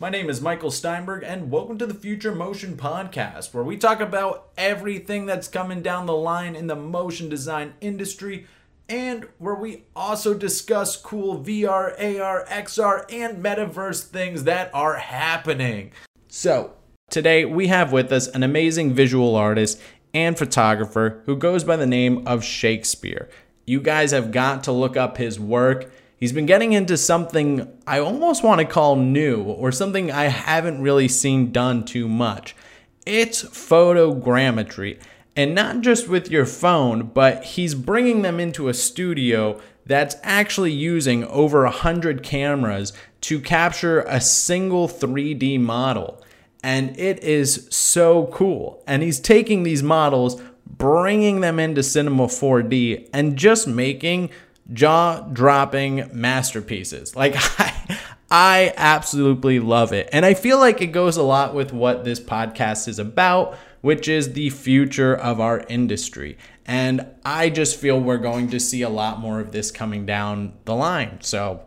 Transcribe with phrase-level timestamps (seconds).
[0.00, 4.00] My name is Michael Steinberg, and welcome to the Future Motion Podcast, where we talk
[4.00, 8.46] about everything that's coming down the line in the motion design industry,
[8.88, 15.92] and where we also discuss cool VR, AR, XR, and metaverse things that are happening.
[16.28, 16.72] So,
[17.10, 19.78] today we have with us an amazing visual artist
[20.14, 23.28] and photographer who goes by the name of Shakespeare.
[23.66, 25.92] You guys have got to look up his work.
[26.20, 30.82] He's been getting into something I almost want to call new or something I haven't
[30.82, 32.54] really seen done too much.
[33.06, 35.00] It's photogrammetry.
[35.34, 40.72] And not just with your phone, but he's bringing them into a studio that's actually
[40.72, 42.92] using over 100 cameras
[43.22, 46.22] to capture a single 3D model.
[46.62, 48.84] And it is so cool.
[48.86, 54.28] And he's taking these models, bringing them into Cinema 4D, and just making
[54.72, 57.16] jaw dropping masterpieces.
[57.16, 57.98] Like, I,
[58.30, 60.08] I absolutely love it.
[60.12, 64.08] And I feel like it goes a lot with what this podcast is about, which
[64.08, 66.38] is the future of our industry.
[66.64, 70.52] And I just feel we're going to see a lot more of this coming down
[70.64, 71.18] the line.
[71.22, 71.62] So,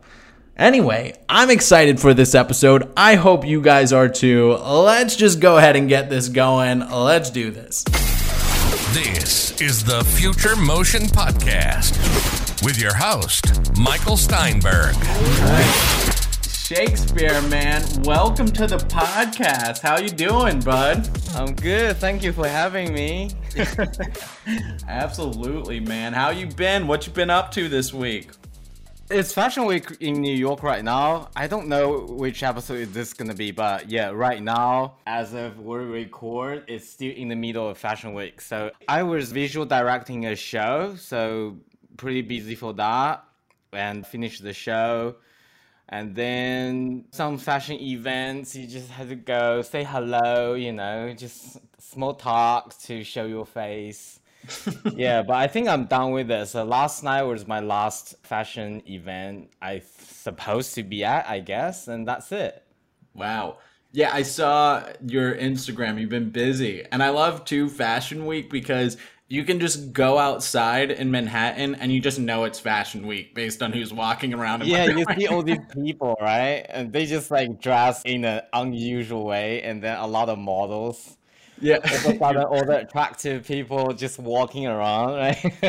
[0.56, 2.90] anyway, I'm excited for this episode.
[2.96, 4.54] I hope you guys are too.
[4.54, 6.80] Let's just go ahead and get this going.
[6.90, 7.84] Let's do this.
[8.94, 14.96] This is the Future Motion Podcast with your host, Michael Steinberg.
[16.48, 19.80] Shakespeare, man, welcome to the podcast.
[19.82, 21.10] How you doing, bud?
[21.36, 21.98] I'm good.
[21.98, 23.32] Thank you for having me.
[24.88, 26.14] Absolutely, man.
[26.14, 26.88] How you been?
[26.88, 28.30] What you been up to this week?
[29.10, 31.30] It's Fashion Week in New York right now.
[31.36, 35.60] I don't know which episode is this gonna be, but yeah, right now, as of
[35.60, 38.40] where we record, it's still in the middle of Fashion Week.
[38.40, 41.58] So I was visual directing a show, so
[41.98, 43.24] pretty busy for that,
[43.72, 45.16] and finish the show.
[45.90, 51.60] And then some fashion events, you just had to go say hello, you know, just
[51.80, 54.20] small talk to show your face.
[54.96, 56.52] yeah, but I think I'm done with this.
[56.52, 61.88] So last night was my last fashion event I supposed to be at, I guess,
[61.88, 62.64] and that's it.
[63.14, 63.58] Wow.
[63.92, 66.00] Yeah, I saw your Instagram.
[66.00, 66.84] You've been busy.
[66.92, 68.98] And I love too Fashion Week because
[69.34, 73.64] you can just go outside in Manhattan and you just know it's Fashion Week based
[73.64, 74.64] on who's walking around.
[74.64, 76.64] yeah, you see all these people, right?
[76.70, 81.18] And they just like dress in an unusual way, and then a lot of models.
[81.60, 81.78] Yeah,
[82.22, 85.40] all the, attractive people just walking around, right?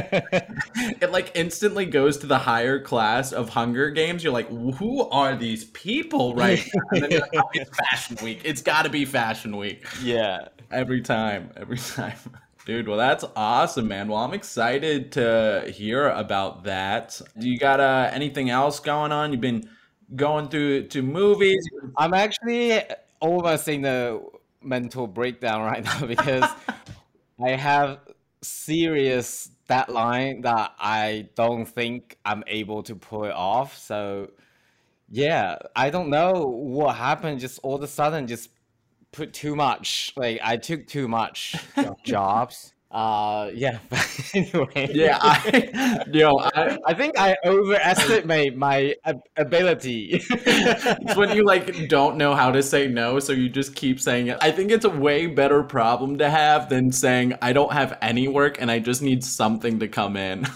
[1.01, 4.23] it like instantly goes to the higher class of Hunger Games.
[4.23, 6.63] You're like, who are these people, right?
[6.91, 8.43] and then you're like, oh, it's Fashion Week.
[8.45, 9.87] It's got to be Fashion Week.
[10.03, 12.19] Yeah, every time, every time.
[12.65, 14.09] Dude, well, that's awesome, man.
[14.09, 17.21] Well, I'm excited to hear about that.
[17.39, 19.33] Do you got uh, anything else going on?
[19.33, 19.69] You've been
[20.17, 21.69] going through to movies.
[21.99, 22.81] I'm actually
[23.21, 24.25] almost in the
[24.63, 26.49] mental breakdown right now because
[27.39, 27.99] I have
[28.41, 33.77] serious deadline that I don't think I'm able to pull it off.
[33.77, 34.31] So,
[35.11, 37.41] yeah, I don't know what happened.
[37.41, 38.49] Just all of a sudden, just
[39.15, 40.13] put too much.
[40.17, 41.57] Like I took too much
[42.05, 42.73] jobs.
[42.91, 43.81] Uh, yeah.
[44.35, 44.89] anyway.
[44.93, 48.95] Yeah, I, you know, I, I think I overestimate my
[49.37, 50.23] ability.
[50.31, 54.29] it's when you like don't know how to say no, so you just keep saying
[54.29, 54.39] it.
[54.41, 58.29] I think it's a way better problem to have than saying I don't have any
[58.29, 60.47] work and I just need something to come in.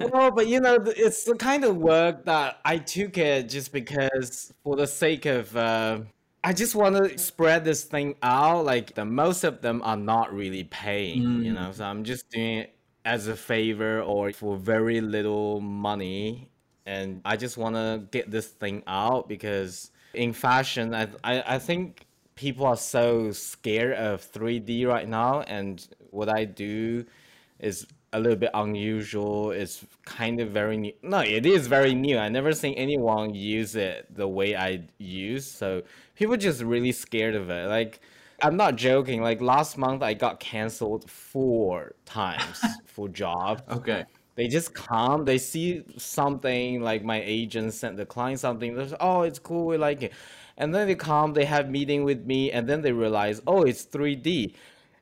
[0.00, 4.52] well, but you know, it's the kind of work that I took it just because,
[4.64, 5.56] for the sake of.
[5.56, 6.00] Uh,
[6.46, 8.64] I just want to spread this thing out.
[8.64, 11.44] Like the most of them are not really paying, mm.
[11.44, 11.72] you know.
[11.72, 16.48] So I'm just doing it as a favor or for very little money,
[16.86, 21.58] and I just want to get this thing out because in fashion, I, I I
[21.58, 22.06] think
[22.36, 27.06] people are so scared of 3D right now, and what I do
[27.58, 29.50] is a little bit unusual.
[29.50, 30.92] It's kind of very new.
[31.02, 32.18] No, it is very new.
[32.18, 35.44] I never seen anyone use it the way I use.
[35.44, 35.82] So
[36.16, 37.68] people just really scared of it.
[37.68, 38.00] Like
[38.42, 39.22] I'm not joking.
[39.22, 43.62] Like last month, I got canceled four times for job.
[43.70, 44.04] Okay.
[44.36, 45.24] They just come.
[45.24, 48.74] They see something like my agent sent the client something.
[48.74, 49.66] They're like, oh, it's cool.
[49.66, 50.12] We like it.
[50.58, 51.32] And then they come.
[51.34, 54.54] They have meeting with me, and then they realize, oh, it's 3D.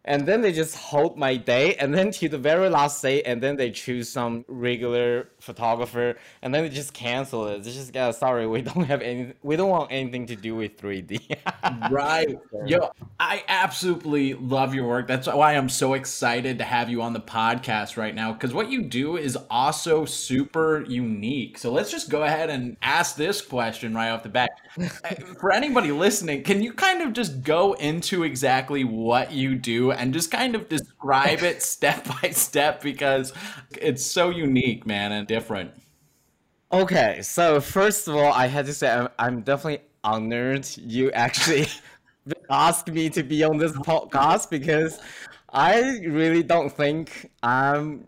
[0.04, 3.42] and then they just hold my day and then to the very last day and
[3.42, 7.62] then they choose some regular photographer and then they just cancel it.
[7.62, 10.80] They just yeah sorry we don't have any we don't want anything to do with
[10.80, 11.36] 3d
[11.90, 12.38] right.
[12.66, 15.06] Yo i absolutely love your work.
[15.06, 18.70] That's why i'm so excited to have you on the podcast right now because what
[18.70, 21.58] you do is also super unique.
[21.58, 24.50] So let's just go ahead and ask this question right off the bat.
[25.04, 29.92] Eh, for anybody listening can you kind of just go into exactly what you do
[29.92, 30.68] and just kind of
[31.04, 33.32] describe it step by step because
[33.80, 35.70] it's so unique, man, and different.
[36.72, 41.66] Okay, so first of all, I had to say I'm, I'm definitely honored you actually
[42.50, 44.98] asked me to be on this podcast because
[45.52, 48.06] I really don't think I'm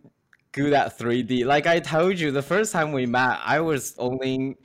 [0.52, 1.44] good at 3D.
[1.44, 4.56] Like I told you, the first time we met, I was only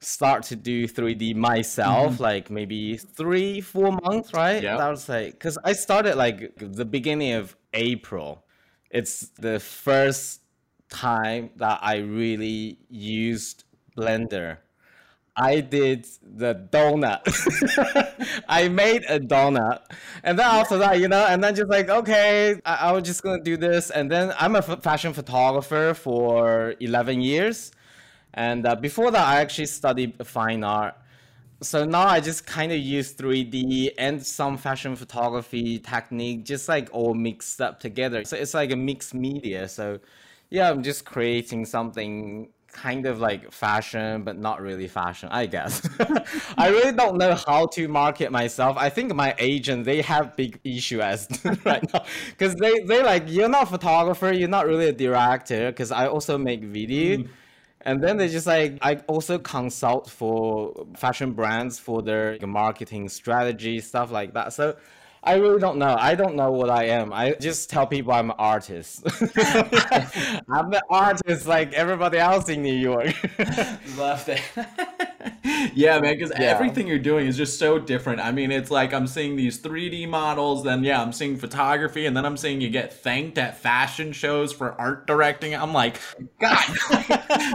[0.00, 2.22] start to do 3D myself, mm-hmm.
[2.22, 4.62] like maybe three, four months, right?
[4.62, 4.76] Yeah.
[4.76, 8.44] That was like, because I started like the beginning of April.
[8.90, 10.40] It's the first
[10.88, 13.64] time that I really used
[13.96, 14.58] Blender.
[15.36, 17.22] I did the donut.
[18.48, 19.80] I made a donut.
[20.22, 23.22] And then after that, you know, and then just like, okay, I, I was just
[23.22, 23.90] going to do this.
[23.90, 27.72] And then I'm a f- fashion photographer for 11 years.
[28.34, 30.94] And uh, before that, I actually studied fine art.
[31.62, 36.88] So now I just kind of use 3D and some fashion photography technique, just like
[36.92, 38.24] all mixed up together.
[38.24, 39.68] So it's like a mixed media.
[39.68, 39.98] So
[40.48, 45.86] yeah, I'm just creating something kind of like fashion, but not really fashion, I guess.
[46.56, 48.76] I really don't know how to market myself.
[48.78, 51.28] I think my agent, they have big issue as
[51.64, 52.04] right now.
[52.30, 56.06] Because they, they like, you're not a photographer, you're not really a director, because I
[56.06, 57.18] also make video.
[57.18, 57.28] Mm
[57.82, 63.80] and then they just like I also consult for fashion brands for their marketing strategy
[63.80, 64.52] stuff like that.
[64.52, 64.76] So
[65.22, 65.96] I really don't know.
[65.98, 67.12] I don't know what I am.
[67.12, 69.02] I just tell people I'm an artist.
[70.48, 73.14] I'm an artist like everybody else in New York.
[73.98, 74.40] Love that.
[75.74, 76.46] yeah, man, because yeah.
[76.46, 78.20] everything you're doing is just so different.
[78.20, 82.16] I mean, it's like I'm seeing these 3D models, then yeah, I'm seeing photography, and
[82.16, 85.54] then I'm seeing you get thanked at fashion shows for art directing.
[85.54, 86.00] I'm like,
[86.40, 86.64] God,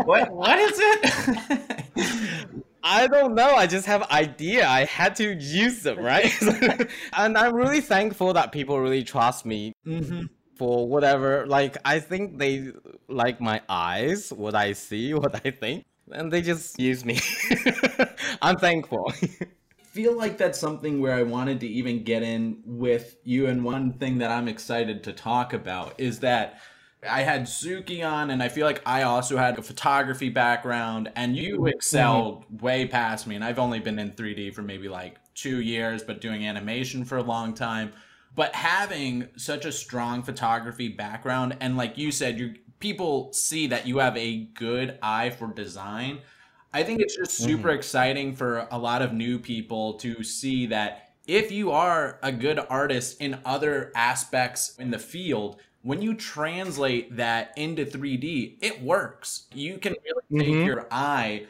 [0.06, 2.64] what what is it?
[2.88, 3.56] I don't know.
[3.56, 4.68] I just have idea.
[4.68, 6.32] I had to use them, right?
[7.18, 10.26] and I'm really thankful that people really trust me mm-hmm.
[10.56, 11.48] for whatever.
[11.48, 12.72] Like I think they
[13.10, 17.20] like my eyes, what I see, what I think, and they just use me.
[18.44, 19.12] I'm thankful.
[19.82, 23.48] feel like that's something where I wanted to even get in with you.
[23.48, 26.60] And one thing that I'm excited to talk about is that
[27.10, 31.36] I had Suki on, and I feel like I also had a photography background, and
[31.36, 31.68] you mm-hmm.
[31.68, 32.64] excelled mm-hmm.
[32.64, 33.36] way past me.
[33.36, 37.18] And I've only been in 3D for maybe like two years, but doing animation for
[37.18, 37.94] a long time.
[38.36, 43.88] But having such a strong photography background, and like you said, you people see that
[43.88, 46.20] you have a good eye for design.
[46.74, 47.78] I think it's just super mm-hmm.
[47.78, 52.60] exciting for a lot of new people to see that if you are a good
[52.70, 59.46] artist in other aspects in the field, when you translate that into 3D, it works.
[59.54, 60.66] You can really take mm-hmm.
[60.66, 61.46] your eye,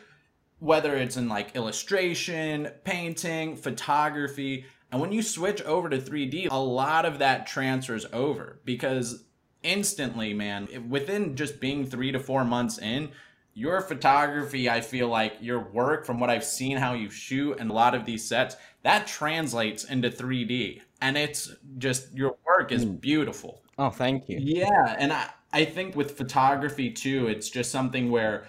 [0.59, 6.57] whether it's in like illustration, painting, photography, and when you switch over to 3D, a
[6.57, 9.23] lot of that transfers over because
[9.63, 13.11] instantly, man, within just being three to four months in,
[13.53, 17.71] your photography, I feel like your work from what I've seen, how you shoot, and
[17.71, 20.81] a lot of these sets, that translates into 3D.
[21.01, 22.99] And it's just, your work is mm.
[22.99, 23.61] beautiful.
[23.77, 24.39] Oh, thank you.
[24.41, 28.45] Yeah, and I, I think with photography too, it's just something where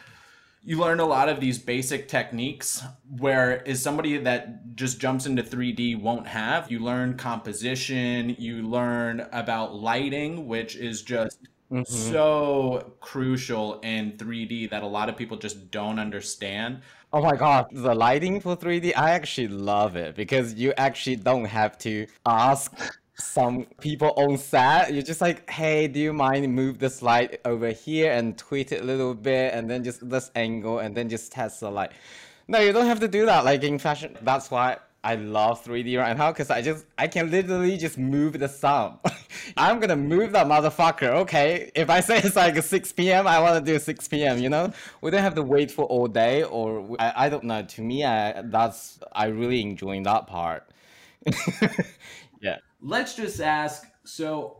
[0.66, 2.82] you learn a lot of these basic techniques
[3.18, 6.70] where is somebody that just jumps into 3D won't have.
[6.70, 11.38] You learn composition, you learn about lighting, which is just
[11.70, 11.84] mm-hmm.
[11.84, 16.80] so crucial in 3D that a lot of people just don't understand.
[17.12, 21.44] Oh my god, the lighting for 3D, I actually love it because you actually don't
[21.44, 22.72] have to ask
[23.18, 27.70] some people on set, you're just like, hey, do you mind move the slide over
[27.70, 31.32] here and tweak it a little bit and then just this angle and then just
[31.32, 31.92] test the light.
[32.48, 33.44] No, you don't have to do that.
[33.44, 37.30] Like in fashion, that's why I love 3D right now because I just I can
[37.30, 38.98] literally just move the sound.
[39.56, 41.08] I'm gonna move that motherfucker.
[41.22, 44.38] Okay, if I say it's like 6 p.m., I want to do 6 p.m.
[44.38, 47.62] You know, we don't have to wait for all day or I, I don't know.
[47.62, 50.68] To me, I that's I really enjoying that part.
[52.40, 54.58] yeah let's just ask so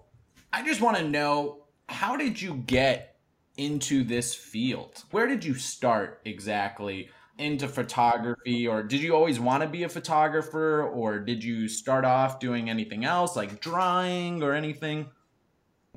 [0.53, 3.17] I just want to know how did you get
[3.57, 5.05] into this field?
[5.11, 7.09] Where did you start exactly?
[7.39, 12.05] into photography or did you always want to be a photographer or did you start
[12.05, 15.07] off doing anything else like drawing or anything?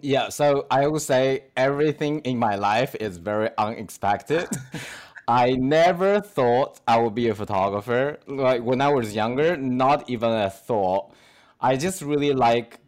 [0.02, 4.48] Yeah, so I would say everything in my life is very unexpected.
[5.28, 8.18] I never thought I would be a photographer.
[8.26, 11.14] Like when I was younger, not even a thought.
[11.62, 12.80] I just really like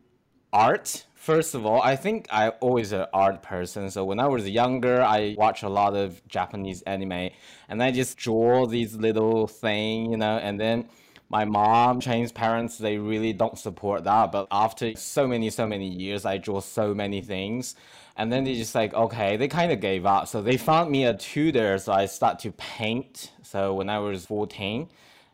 [0.54, 1.06] art.
[1.14, 3.92] First of all, I think I always an art person.
[3.92, 7.32] So when I was younger, I watched a lot of Japanese anime,
[7.68, 10.88] and I just draw these little thing, you know, and then
[11.28, 14.32] my mom, Chinese parents, they really don't support that.
[14.32, 17.76] But after so many, so many years, I draw so many things.
[18.16, 20.28] And then they just like, okay, they kind of gave up.
[20.28, 21.78] So they found me a tutor.
[21.78, 23.32] So I start to paint.
[23.44, 24.90] So when I was 14,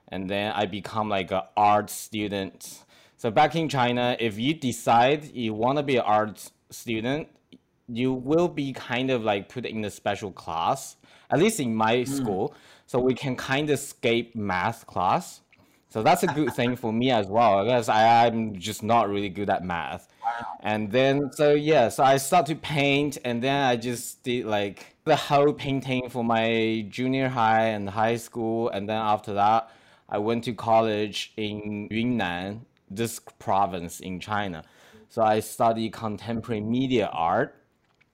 [0.10, 2.84] and then I become like an art student.
[3.28, 7.28] So back in China, if you decide you want to be an art student,
[7.90, 10.96] you will be kind of like put in a special class,
[11.30, 12.08] at least in my mm.
[12.08, 12.56] school.
[12.86, 15.42] So we can kind of skip math class
[15.90, 19.30] so that's a good thing for me as well because I, I'm just not really
[19.30, 20.08] good at math.
[20.22, 20.46] Wow.
[20.60, 24.96] And then so yeah, so I start to paint and then I just did like
[25.06, 29.72] the whole painting for my junior high and high school and then after that
[30.10, 34.64] I went to college in Yunnan, this province in China.
[35.10, 37.56] So I study contemporary media art.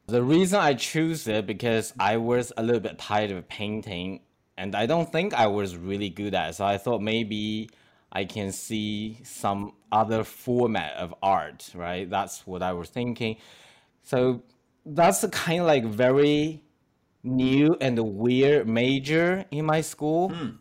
[0.08, 4.22] The reason I choose it because I was a little bit tired of painting
[4.58, 6.52] and I don't think I was really good at.
[6.52, 6.54] It.
[6.56, 7.70] So I thought maybe
[8.12, 12.08] I can see some other format of art, right?
[12.10, 13.38] That's what I was thinking.
[14.04, 14.44] So
[14.86, 16.62] that's a kind of like very
[17.24, 20.30] new and weird major in my school.
[20.30, 20.58] Mm.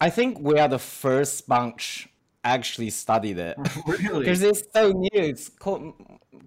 [0.00, 2.08] I think we are the first bunch
[2.44, 3.56] actually studied it.
[3.86, 4.20] really?
[4.20, 5.08] Because it's so new.
[5.12, 5.94] It's called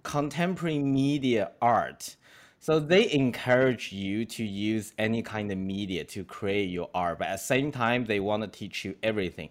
[0.03, 2.15] contemporary media art.
[2.59, 7.27] So they encourage you to use any kind of media to create your art, but
[7.27, 9.49] at the same time, they want to teach you everything.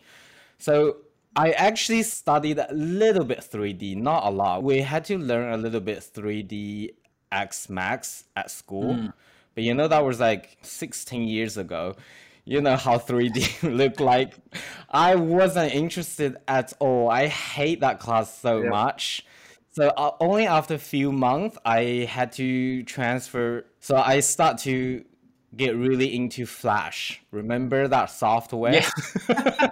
[0.59, 0.99] So
[1.35, 4.63] I actually studied a little bit 3D, not a lot.
[4.63, 6.95] We had to learn a little bit 3D
[7.33, 9.13] X Max at school, mm.
[9.55, 11.97] but you know that was like 16 years ago.
[12.51, 14.35] You know how 3D looked like.
[14.91, 17.09] I wasn't interested at all.
[17.09, 18.71] I hate that class so yeah.
[18.71, 19.25] much.
[19.71, 23.67] So uh, only after a few months, I had to transfer.
[23.79, 25.05] So I start to
[25.55, 27.23] get really into Flash.
[27.31, 28.83] Remember that software?
[29.29, 29.71] Yeah.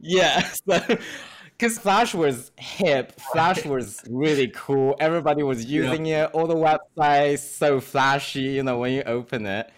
[0.00, 0.48] yeah.
[0.66, 4.96] because Flash was hip, Flash was really cool.
[4.98, 6.24] Everybody was using yeah.
[6.24, 6.30] it.
[6.32, 9.70] All the websites so flashy, you know, when you open it.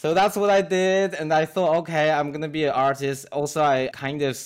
[0.00, 3.26] So that's what I did, and I thought, okay, I'm gonna be an artist.
[3.32, 4.38] Also, I kind of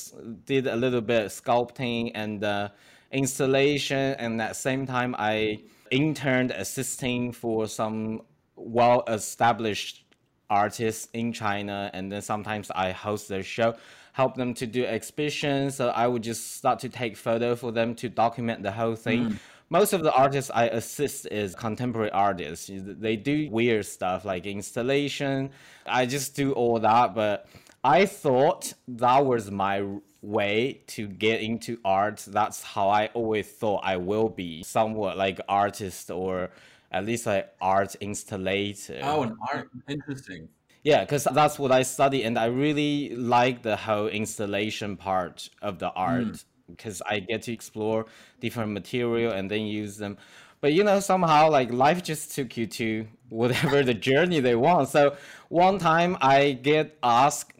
[0.47, 2.42] did a little bit sculpting and.
[2.42, 2.68] Uh,
[3.12, 8.23] installation, and at the same time, I interned assisting for some
[8.56, 10.04] well established
[10.50, 13.75] artists in China, and then sometimes I host their show,
[14.12, 15.76] help them to do exhibitions.
[15.76, 19.30] So I would just start to take photo for them to document the whole thing.
[19.30, 19.38] Mm.
[19.72, 22.70] Most of the artists I assist is contemporary artists.
[22.70, 25.48] They do weird stuff like installation.
[25.86, 27.48] I just do all that, but
[27.82, 29.82] I thought that was my
[30.20, 32.22] way to get into art.
[32.28, 36.50] That's how I always thought I will be, somewhat like artist or
[36.90, 39.00] at least like art installator.
[39.02, 40.50] Oh, an art, interesting.
[40.84, 45.78] Yeah, because that's what I study, and I really like the whole installation part of
[45.78, 45.98] the hmm.
[45.98, 46.44] art
[46.76, 47.02] because.
[47.06, 48.06] I get to explore
[48.40, 50.18] different material and then use them.
[50.60, 54.88] But you know, somehow like life just took you to whatever the journey they want.
[54.88, 55.16] So
[55.48, 57.52] one time I get asked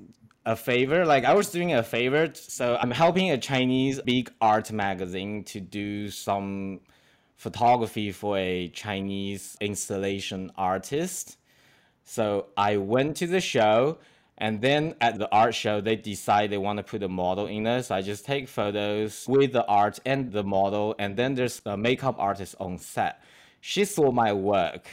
[0.45, 1.05] a favor.
[1.05, 5.61] Like I was doing a favor, so I'm helping a Chinese big art magazine to
[5.61, 6.81] do some
[7.37, 11.39] photography for a Chinese installation artist.
[12.05, 13.99] So I went to the show,
[14.39, 17.65] and then at the art show, they decide they want to put a model in
[17.65, 17.83] there.
[17.83, 21.77] So I just take photos with the art and the model, and then there's a
[21.77, 23.23] makeup artist on set.
[23.61, 24.89] She saw my work,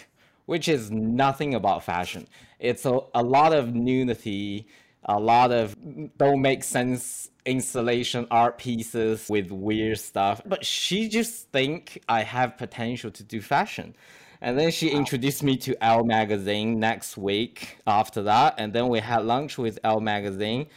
[0.46, 2.27] which is nothing about fashion.
[2.60, 4.67] It's a, a lot of nudity
[5.05, 5.75] a lot of
[6.17, 12.58] don't make sense installation art pieces with weird stuff but she just think i have
[12.58, 13.96] potential to do fashion
[14.41, 19.00] and then she introduced me to Elle magazine next week after that and then we
[19.00, 20.67] had lunch with Elle magazine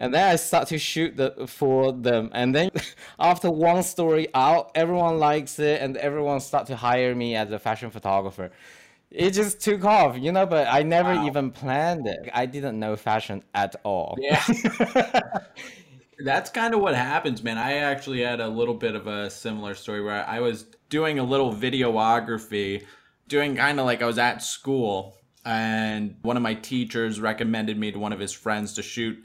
[0.00, 2.30] and then I start to shoot the, for them.
[2.32, 2.70] And then
[3.18, 7.58] after one story out, everyone likes it, and everyone start to hire me as a
[7.58, 8.52] fashion photographer
[9.10, 11.26] it just took off, you know, but I never wow.
[11.26, 12.28] even planned it.
[12.34, 14.16] I didn't know fashion at all.
[14.20, 14.42] Yeah.
[16.24, 17.58] That's kind of what happens, man.
[17.58, 21.22] I actually had a little bit of a similar story where I was doing a
[21.22, 22.84] little videography,
[23.28, 25.14] doing kind of like I was at school.
[25.44, 29.16] and one of my teachers recommended me to one of his friends to shoot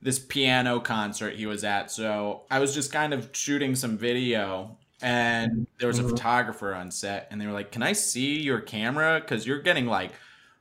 [0.00, 1.90] this piano concert he was at.
[1.90, 6.10] So I was just kind of shooting some video and there was a mm-hmm.
[6.10, 9.86] photographer on set and they were like, "Can I see your camera cuz you're getting
[9.86, 10.12] like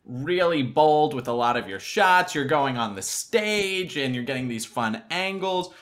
[0.05, 2.35] really bold with a lot of your shots.
[2.35, 5.73] You're going on the stage and you're getting these fun angles."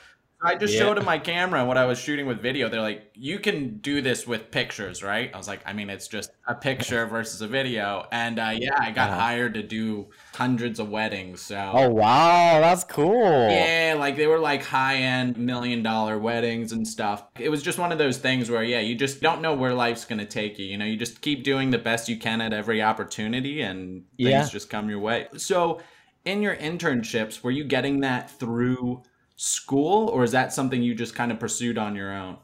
[0.46, 0.78] I just Yeah.
[0.80, 2.68] showed him my camera and what I was shooting with video.
[2.68, 6.08] They're like, "You can do this with pictures, right?" I was like, "I mean, it's
[6.08, 9.20] just a picture versus a video." And uh, yeah, I got Uh-huh.
[9.20, 11.42] hired to do hundreds of weddings.
[11.42, 13.12] So Oh wow, that's cool.
[13.48, 17.24] yeah, like they were like high end million dollar weddings and stuff.
[17.38, 20.04] It was just one of those things where, yeah, you just don't know where life's
[20.04, 20.66] going to take you.
[20.66, 24.50] You know, you just keep doing the best you can at every opportunity and things
[24.50, 24.50] Yeah.
[24.50, 25.28] just come your way.
[25.36, 25.80] So,
[26.24, 29.04] in your internships, were you getting that through
[29.36, 32.38] school or is that something you just kind of pursued on your own?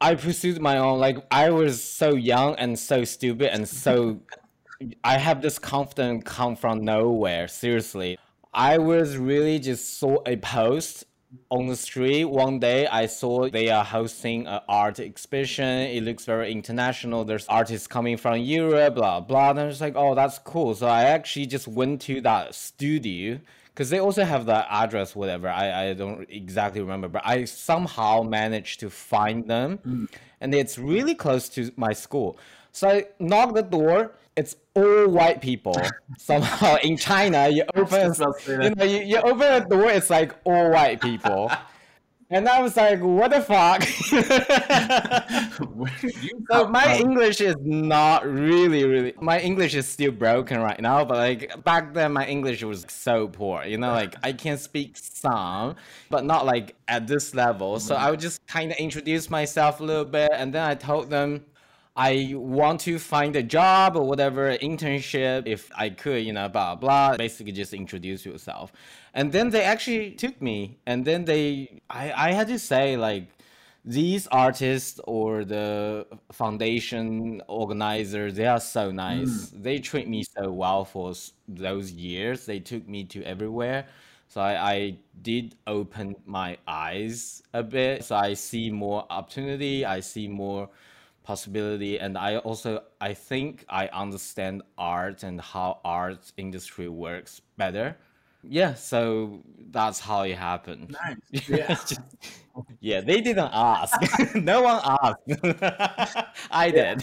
[0.00, 0.98] I pursued my own.
[0.98, 4.20] Like I was so young and so stupid and so.
[5.02, 7.48] I have this confidence come from nowhere.
[7.48, 8.18] Seriously,
[8.52, 11.04] I was really just saw a post
[11.50, 12.86] on the street one day.
[12.86, 15.64] I saw they are hosting an art exhibition.
[15.64, 17.24] It looks very international.
[17.24, 19.50] There's artists coming from Europe, blah blah.
[19.50, 20.74] And I was like, oh, that's cool.
[20.74, 23.40] So I actually just went to that studio
[23.76, 25.50] because they also have the address, whatever.
[25.50, 30.08] I, I don't exactly remember, but I somehow managed to find them, mm.
[30.40, 32.38] and it's really close to my school.
[32.72, 34.12] So I knock the door.
[34.34, 35.76] It's all white people.
[36.18, 39.66] Somehow in China, you open, just about to say you know, you, you open the
[39.68, 39.90] door.
[39.90, 41.50] It's like all white people,
[42.28, 43.82] and I was like, what the fuck?
[45.74, 46.96] Where did you So my?
[46.96, 49.14] English is not really, really.
[49.20, 53.28] My English is still broken right now, but like back then, my English was so
[53.28, 53.62] poor.
[53.64, 55.76] You know, like I can speak some,
[56.10, 57.78] but not like at this level.
[57.78, 61.10] So I would just kind of introduce myself a little bit, and then I told
[61.10, 61.44] them
[61.94, 66.24] I want to find a job or whatever internship if I could.
[66.24, 67.16] You know, blah blah.
[67.16, 68.72] Basically, just introduce yourself,
[69.16, 73.30] and then they actually took me, and then they, I, I had to say like
[73.82, 79.50] these artists or the foundation organizers they are so nice.
[79.50, 79.62] Hmm.
[79.62, 81.14] They treat me so well for
[81.48, 82.44] those years.
[82.44, 83.86] They took me to everywhere.
[84.28, 88.04] So I, I did open my eyes a bit.
[88.04, 89.86] So i see more opportunity.
[89.86, 90.68] I see more
[91.22, 91.98] possibility.
[91.98, 97.96] And i also i think i understand art and how art industry works better
[98.42, 99.40] yeah so
[99.70, 100.94] that's how it happened
[101.32, 101.48] Nice.
[101.48, 101.76] Yeah.
[102.80, 104.34] yeah, they didn't ask.
[104.34, 106.28] no one asked.
[106.50, 107.02] I did.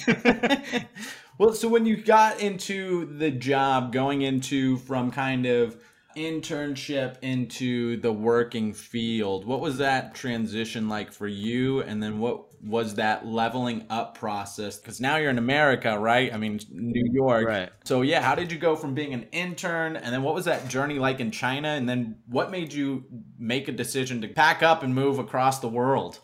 [1.38, 5.78] well, so when you got into the job, going into from kind of
[6.16, 11.82] internship into the working field, what was that transition like for you?
[11.82, 14.78] And then what was that leveling up process?
[14.78, 16.34] Because now you're in America, right?
[16.34, 17.48] I mean, New York.
[17.48, 17.70] Right.
[17.84, 19.96] So, yeah, how did you go from being an intern?
[19.98, 21.70] And then what was that journey like in China?
[21.70, 23.06] And then what made you
[23.38, 26.20] make a decision to pack up and move across the world?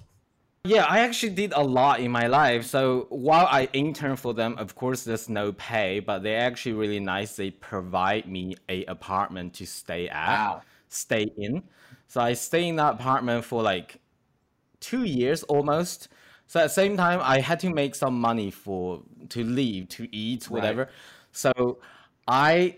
[0.66, 2.66] Yeah, I actually did a lot in my life.
[2.66, 7.00] So while I intern for them, of course, there's no pay, but they're actually really
[7.00, 7.36] nice.
[7.36, 10.62] They provide me a apartment to stay at, Wow.
[10.90, 11.64] stay in.
[12.08, 14.02] So I stay in that apartment for like
[14.80, 16.10] two years almost.
[16.48, 20.14] So at the same time, I had to make some money for to live, to
[20.16, 20.90] eat, whatever.
[21.32, 21.80] So
[22.28, 22.78] I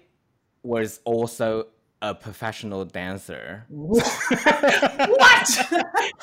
[0.64, 1.68] was also
[2.02, 3.66] a professional dancer.
[3.70, 4.08] What?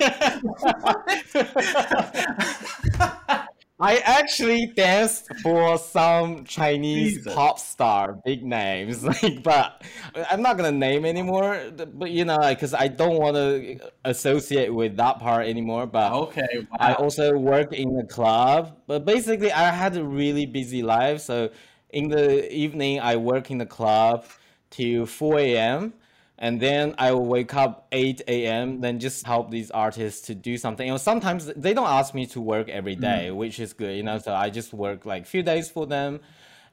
[3.81, 7.33] I actually danced for some Chinese Jesus.
[7.33, 9.05] pop star, big names.
[9.05, 9.83] Like, but
[10.31, 11.61] I'm not gonna name anymore.
[11.95, 15.87] But you know, because I don't want to associate with that part anymore.
[15.87, 16.67] But Okay.
[16.81, 21.21] I also work in a club, but basically I had a really busy life.
[21.21, 21.51] So
[21.91, 24.25] in the evening, I work in the club
[24.71, 25.95] till 4 a.m.
[26.41, 28.81] And then I will wake up 8 a.m.
[28.81, 30.87] Then just help these artists to do something.
[30.87, 33.01] You know, sometimes they don't ask me to work every mm.
[33.01, 33.97] day, which is good.
[33.97, 36.21] You know, so I just work like few days for them.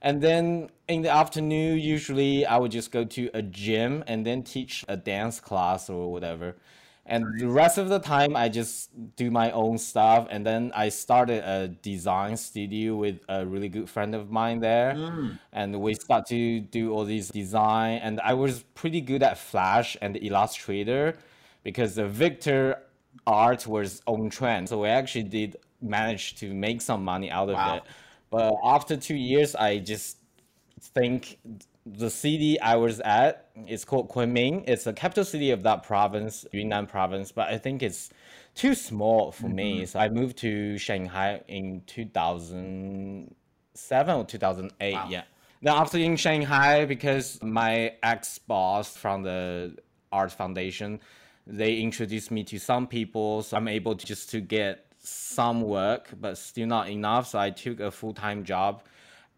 [0.01, 4.43] And then in the afternoon, usually I would just go to a gym and then
[4.43, 6.55] teach a dance class or whatever.
[7.07, 10.27] And the rest of the time, I just do my own stuff.
[10.31, 14.93] And then I started a design studio with a really good friend of mine there.
[14.95, 15.39] Mm.
[15.53, 17.99] And we start to do all these design.
[18.01, 21.15] And I was pretty good at Flash and Illustrator
[21.63, 22.81] because the vector
[23.27, 24.69] art was on trend.
[24.69, 27.75] So we actually did manage to make some money out of Wow.
[27.75, 27.83] it.
[28.31, 30.17] But after two years, I just
[30.79, 31.37] think
[31.85, 34.63] the city I was at is called Kunming.
[34.67, 38.09] It's the capital city of that province, Yunnan province, but I think it's
[38.55, 39.77] too small for me.
[39.77, 39.85] Mm-hmm.
[39.85, 44.97] So I moved to Shanghai in 2007 or 2008.
[45.09, 45.23] Yeah.
[45.61, 49.77] Then after in Shanghai, because my ex boss from the
[50.11, 50.99] art foundation,
[51.45, 56.09] they introduced me to some people, so I'm able to just to get some work,
[56.19, 57.27] but still not enough.
[57.27, 58.81] So I took a full time job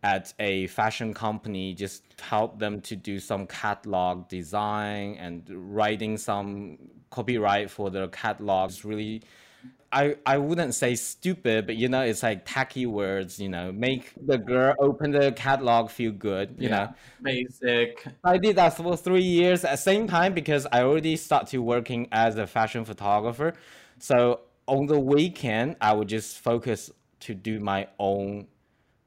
[0.07, 6.77] at a fashion company, just help them to do some catalog design and writing some
[7.09, 8.85] copyright for the catalogs.
[8.85, 9.21] Really
[9.91, 14.13] I, I wouldn't say stupid, but you know, it's like tacky words, you know, make
[14.25, 16.77] the girl open the catalog feel good, you yeah.
[16.77, 16.93] know.
[17.21, 18.05] Basic.
[18.23, 22.07] I did that for three years at the same time because I already started working
[22.11, 23.53] as a fashion photographer.
[23.99, 26.91] So on the weekend, I would just focus
[27.21, 28.47] to do my own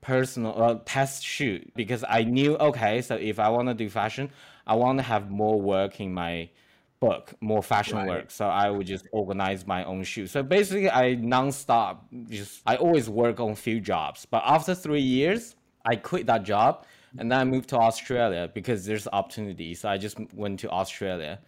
[0.01, 4.31] personal uh, test shoot because I knew, okay, so if I want to do fashion,
[4.67, 6.49] I want to have more work in my
[7.01, 8.09] book, more fashion right.
[8.09, 8.31] work.
[8.31, 10.29] So I would just organize my own shoot.
[10.29, 14.27] So basically, I nonstop just I always work on few jobs.
[14.27, 16.85] But after three years, I quit that job
[17.19, 19.75] and then I moved to Australia because there's opportunity.
[19.75, 21.41] So I just went to Australia.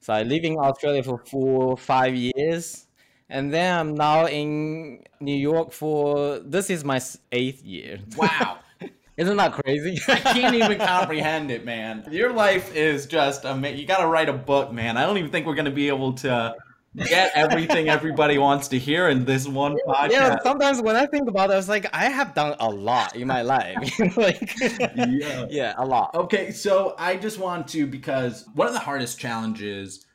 [0.00, 2.86] So I live in Australia for four five years.
[3.30, 7.00] And then I'm now in New York for this is my
[7.32, 7.98] eighth year.
[8.16, 8.58] Wow.
[9.16, 10.00] Isn't that crazy?
[10.06, 12.06] I can't even comprehend it, man.
[12.10, 13.80] Your life is just amazing.
[13.80, 14.96] You got to write a book, man.
[14.96, 16.54] I don't even think we're going to be able to
[16.94, 20.10] get everything everybody wants to hear in this one podcast.
[20.10, 23.16] Yeah, sometimes when I think about it, I was like, I have done a lot
[23.16, 23.76] in my life.
[24.16, 25.46] like, yeah.
[25.50, 26.14] yeah, a lot.
[26.14, 30.06] Okay, so I just want to because one of the hardest challenges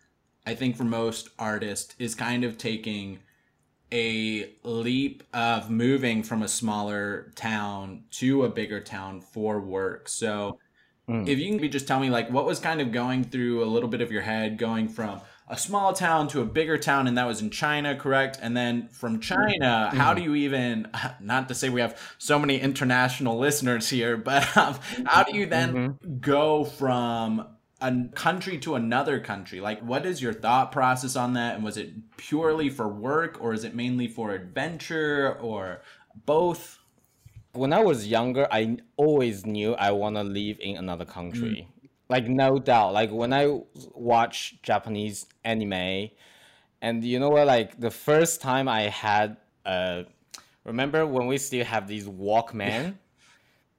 [0.45, 3.19] I think for most artists is kind of taking
[3.93, 10.09] a leap of moving from a smaller town to a bigger town for work.
[10.09, 10.57] So,
[11.07, 11.27] mm.
[11.27, 13.89] if you can just tell me, like, what was kind of going through a little
[13.89, 17.27] bit of your head going from a small town to a bigger town, and that
[17.27, 18.39] was in China, correct?
[18.41, 19.97] And then from China, mm-hmm.
[19.97, 20.87] how do you even,
[21.19, 24.75] not to say we have so many international listeners here, but um,
[25.05, 26.19] how do you then mm-hmm.
[26.19, 27.45] go from
[27.83, 29.59] a country to another country?
[29.59, 31.55] Like what is your thought process on that?
[31.55, 35.81] And was it purely for work or is it mainly for adventure or
[36.25, 36.79] both?
[37.51, 41.67] When i was younger i always knew i want to live in another country.
[41.83, 41.89] Mm.
[42.09, 42.93] like no doubt.
[42.93, 43.59] Like when i
[43.93, 46.09] watch japanese anime
[46.81, 47.47] and you know what?
[47.47, 50.03] Like the first time i had uh
[50.63, 52.95] remember when we still have these walkman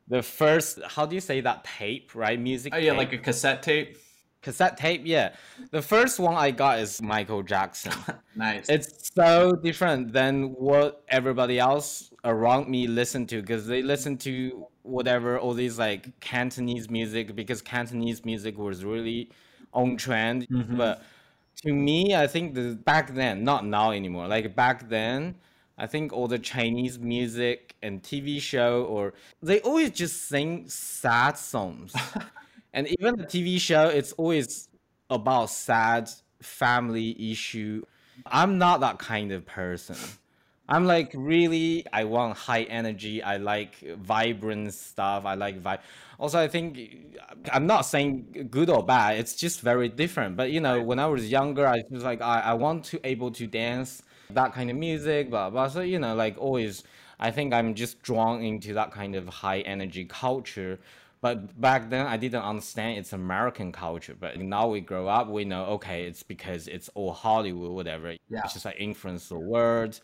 [0.09, 2.39] the first how do you say that tape right?
[2.39, 2.99] Music oh yeah tape.
[2.99, 3.99] like a cassette tape?
[4.43, 5.35] Cassette tape yeah.
[5.71, 7.93] The first one i got is michael jackson.
[8.37, 8.69] Nice.
[8.69, 14.67] It's so different than what everybody else around me listen to because they listen to
[14.83, 19.31] whatever all these like cantonese music because cantonese music was really
[19.73, 20.49] on trend.
[20.49, 20.77] Mm-hmm.
[20.77, 21.03] but
[21.63, 25.37] to me i think the back then not now anymore like back then
[25.77, 31.37] I think all the Chinese music and TV show or they always just sing sad
[31.37, 31.95] songs.
[32.73, 34.69] and even the TV show, it's always
[35.11, 36.11] about sad
[36.41, 37.83] family issue.
[38.27, 39.97] I'm not that kind of person.
[40.69, 43.23] I'm like really I want high energy.
[43.23, 45.27] I like vibrant stuff.
[45.27, 45.81] I like vibe.
[46.19, 47.19] Also, I think
[47.53, 49.19] I'm not saying good or bad.
[49.19, 50.37] It's just very different.
[50.37, 53.31] But you know, when I was younger, I was like I, I want to able
[53.33, 55.69] to dance that kind of music, blah blah.
[55.69, 56.85] So you know, like always,
[57.19, 60.79] I think I'm just drawn into that kind of high energy culture.
[61.21, 64.15] But back then, I didn't understand it's American culture.
[64.19, 68.13] But now we grow up, we know okay, it's because it's all Hollywood, whatever.
[68.29, 68.43] Yeah.
[68.45, 70.01] It's just like influence the words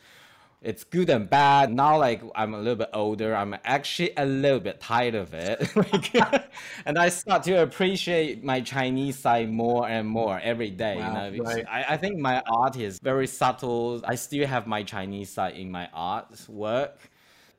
[0.63, 1.73] it's good and bad.
[1.73, 5.75] Now, like I'm a little bit older, I'm actually a little bit tired of it.
[5.77, 6.15] like,
[6.85, 10.97] and I start to appreciate my Chinese side more and more every day.
[10.97, 11.65] Wow, you know, right.
[11.69, 14.03] I, I think my art is very subtle.
[14.05, 16.99] I still have my Chinese side in my art work.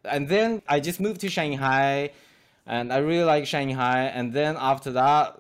[0.05, 2.11] And then I just moved to Shanghai,
[2.67, 4.05] and I really like Shanghai.
[4.05, 5.39] And then after that,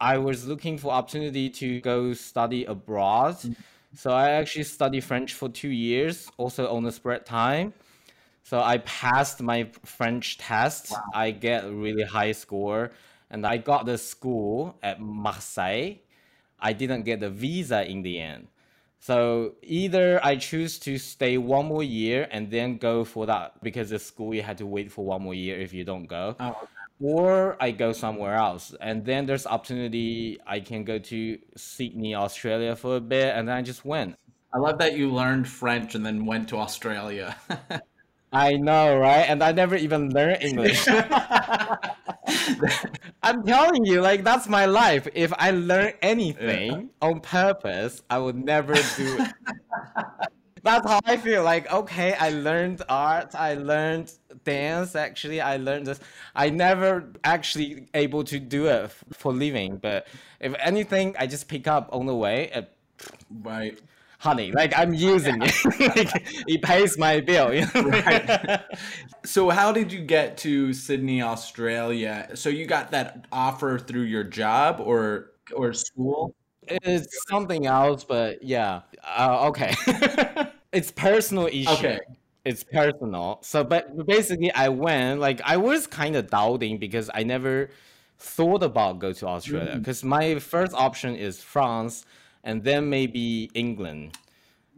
[0.00, 3.36] I was looking for opportunity to go study abroad.
[3.36, 3.52] Mm-hmm
[3.94, 7.72] so I actually studied French for two years, also on the spread time.
[8.42, 10.92] So I passed my French test.
[10.92, 11.02] Wow.
[11.14, 12.92] I get a really high score,
[13.30, 15.96] and I got the school at Marseille.
[16.58, 18.48] I didn't get the visa in the end.
[18.98, 23.88] So either I choose to stay one more year and then go for that because
[23.88, 26.36] the school you had to wait for one more year if you don't go.
[26.38, 28.74] Oh, okay or I go somewhere else.
[28.80, 33.56] And then there's opportunity I can go to Sydney, Australia for a bit, and then
[33.56, 34.16] I just went.
[34.52, 37.36] I love that you learned French and then went to Australia.
[38.32, 39.22] I know, right?
[39.22, 40.86] And I never even learned English.
[43.22, 45.08] I'm telling you, like that's my life.
[45.14, 47.08] If I learn anything yeah.
[47.08, 49.32] on purpose, I would never do it.
[50.62, 51.42] That's how I feel.
[51.44, 54.12] Like, okay, I learned art, I learned
[54.44, 54.94] dance.
[54.94, 56.00] Actually, I learned this.
[56.34, 60.06] I never actually able to do it for living, but
[60.40, 62.50] if anything, I just pick up on the way.
[62.52, 62.62] Uh,
[63.30, 63.78] Right.
[64.18, 65.54] honey, like I'm using it.
[65.96, 66.10] like,
[66.46, 67.52] it pays my bill.
[67.54, 68.02] You know?
[69.24, 72.30] So how did you get to Sydney, Australia?
[72.34, 76.34] So you got that offer through your job or or school?
[76.70, 78.82] It's something else, but yeah.
[79.04, 79.74] Uh, okay.
[80.72, 81.70] it's personal issue.
[81.70, 82.00] Okay.
[82.44, 83.40] It's personal.
[83.42, 85.20] So, but basically, I went.
[85.20, 87.70] Like, I was kind of doubting because I never
[88.18, 89.76] thought about go to Australia.
[89.76, 92.04] Because my first option is France,
[92.44, 94.16] and then maybe England,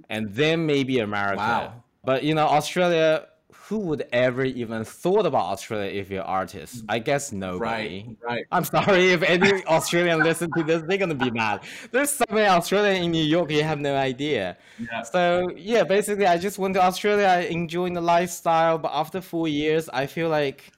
[0.08, 1.36] and then maybe America.
[1.36, 1.82] Wow.
[2.04, 3.26] But you know, Australia.
[3.72, 6.84] Who would ever even thought about Australia if you're artist?
[6.90, 8.04] I guess nobody.
[8.06, 8.16] Right.
[8.22, 8.44] Right.
[8.52, 11.62] I'm sorry if any Australian listen to this, they're gonna be mad.
[11.90, 14.58] There's so many Australian in New York, you have no idea.
[14.78, 15.00] Yeah.
[15.04, 17.24] So yeah, basically, I just went to Australia.
[17.24, 20.70] I enjoyed the lifestyle, but after four years, I feel like.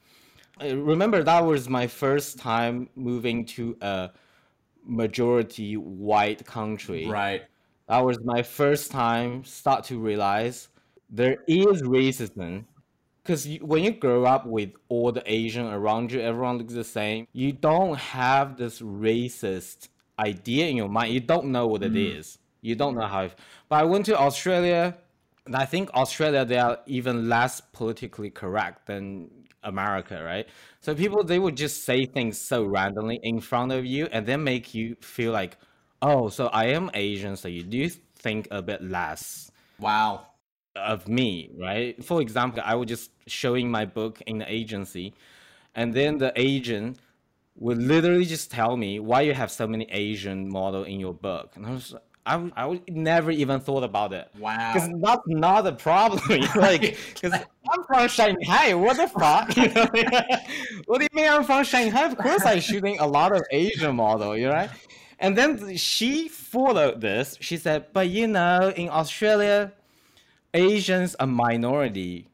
[0.62, 4.10] Uh, remember, that was my first time moving to a
[4.84, 7.08] majority white country.
[7.08, 7.42] Right.
[7.88, 10.68] That was my first time start to realize
[11.10, 12.66] there is racism.
[13.24, 17.26] Because when you grow up with all the Asian around you, everyone looks the same.
[17.32, 21.14] You don't have this racist idea in your mind.
[21.14, 22.18] You don't know what it mm.
[22.18, 22.38] is.
[22.60, 23.30] You don't know how.
[23.68, 24.94] But I went to Australia,
[25.46, 29.30] and I think Australia they are even less politically correct than
[29.62, 30.46] America, right?
[30.80, 34.44] So people they would just say things so randomly in front of you, and then
[34.44, 35.56] make you feel like,
[36.02, 40.26] oh, so I am Asian, so you do think a bit less Wow.
[40.76, 42.02] Of me, right?
[42.04, 45.14] For example, I was just showing my book in the agency,
[45.74, 46.98] and then the agent
[47.56, 51.52] would literally just tell me why you have so many Asian model in your book,
[51.56, 51.94] and I was.
[52.26, 54.30] I, would- I would never even thought about it.
[54.38, 54.72] Wow.
[54.72, 56.22] Because that's not a problem.
[56.56, 58.72] like, because I'm from Shanghai.
[58.72, 59.54] What the fuck?
[59.58, 59.86] You know?
[60.86, 62.06] what do you mean I'm from Shanghai?
[62.06, 64.38] Of course, I'm shooting a lot of Asian model.
[64.38, 64.70] You right?
[65.18, 67.36] And then she followed this.
[67.40, 69.72] She said, "But you know, in Australia,
[70.54, 72.28] Asians a minority.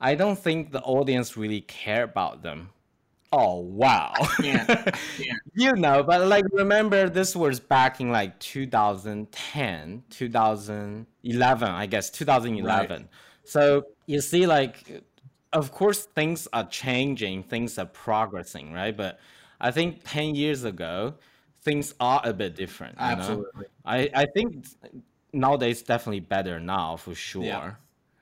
[0.00, 2.70] I don't think the audience really care about them."
[3.32, 4.14] Oh wow!
[4.42, 4.92] Yeah.
[5.18, 5.34] Yeah.
[5.54, 13.08] you know, but like remember this was back in like 2010, 2011, I guess 2011.
[13.44, 15.02] So you see, like,
[15.52, 18.96] of course things are changing, things are progressing, right?
[18.96, 19.18] But
[19.60, 21.14] I think 10 years ago,
[21.62, 22.96] things are a bit different.
[22.98, 23.12] you know?
[23.12, 23.66] Absolutely.
[23.84, 24.66] I, I think
[25.34, 27.78] nowadays definitely better now for sure.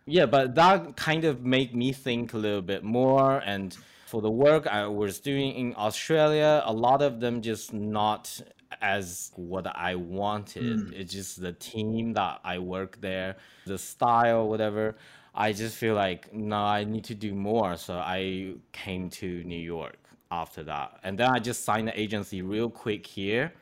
[0.07, 3.38] Yeah, but that kind of made me think a little bit more.
[3.38, 8.40] And for the work I was doing in Australia, a lot of them just not
[8.81, 10.81] as what I wanted.
[10.81, 10.92] Hmm.
[10.92, 14.96] It's just the team that I work there, the style, whatever.
[15.35, 17.77] I just feel like no, I need to do more.
[17.77, 19.98] So I came to New York
[20.31, 23.53] after that, and then I just signed the agency real quick here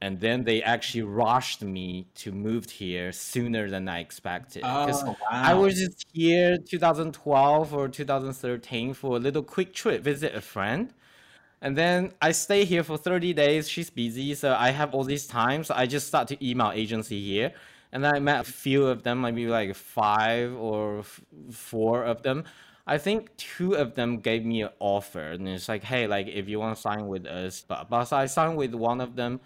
[0.00, 4.72] and then they actually rushed me to move here sooner than I expected.
[4.74, 10.34] Because Oh, I was just here 2012 or 2013 for a little quick trip, visit
[10.34, 10.94] a friend.
[11.60, 13.68] And then I stay here for 30 days.
[13.68, 15.68] She's busy, so I have all these times.
[15.68, 17.52] So I just start to email agency here.
[17.92, 22.22] And then I met a few of them, maybe like five or f- four of
[22.22, 22.44] them.
[22.86, 26.48] I think two of them gave me an offer, and it's like, hey, like if
[26.48, 29.40] you want to sign with us, but, but so I signed with one of them,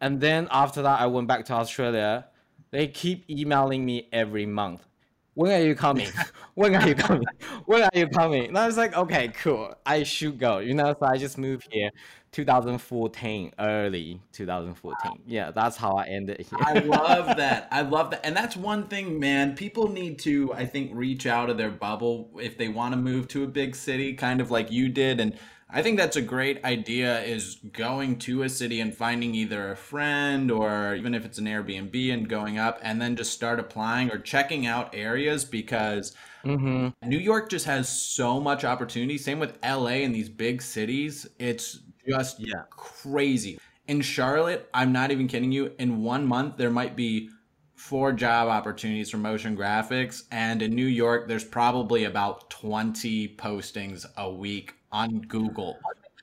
[0.00, 2.26] and then after that, I went back to Australia.
[2.70, 4.86] They keep emailing me every month.
[5.34, 6.08] When are you coming?
[6.54, 7.26] when are you coming?
[7.66, 8.46] When are you coming?
[8.46, 9.74] And I was like, okay, cool.
[9.84, 10.58] I should go.
[10.58, 11.90] You know, so I just moved here
[12.32, 15.22] 2014, early 2014.
[15.26, 16.58] Yeah, that's how I ended here.
[16.62, 17.68] I love that.
[17.70, 18.24] I love that.
[18.24, 19.54] And that's one thing, man.
[19.54, 23.28] People need to, I think, reach out of their bubble if they want to move
[23.28, 25.20] to a big city, kind of like you did.
[25.20, 29.72] And I think that's a great idea is going to a city and finding either
[29.72, 33.58] a friend or even if it's an Airbnb and going up and then just start
[33.58, 37.08] applying or checking out areas because mm-hmm.
[37.08, 39.18] New York just has so much opportunity.
[39.18, 41.26] Same with LA and these big cities.
[41.40, 42.62] It's just Yeah.
[42.70, 43.58] crazy.
[43.88, 47.30] In Charlotte, I'm not even kidding you, in one month there might be
[47.74, 54.06] four job opportunities for motion graphics and in New York there's probably about 20 postings
[54.16, 55.78] a week on Google.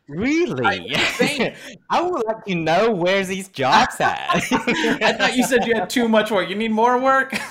[0.07, 0.93] Really?
[1.17, 1.55] think-
[1.89, 4.17] I would like to know where these jobs at.
[4.33, 6.49] I thought you said you had too much work.
[6.49, 7.37] You need more work?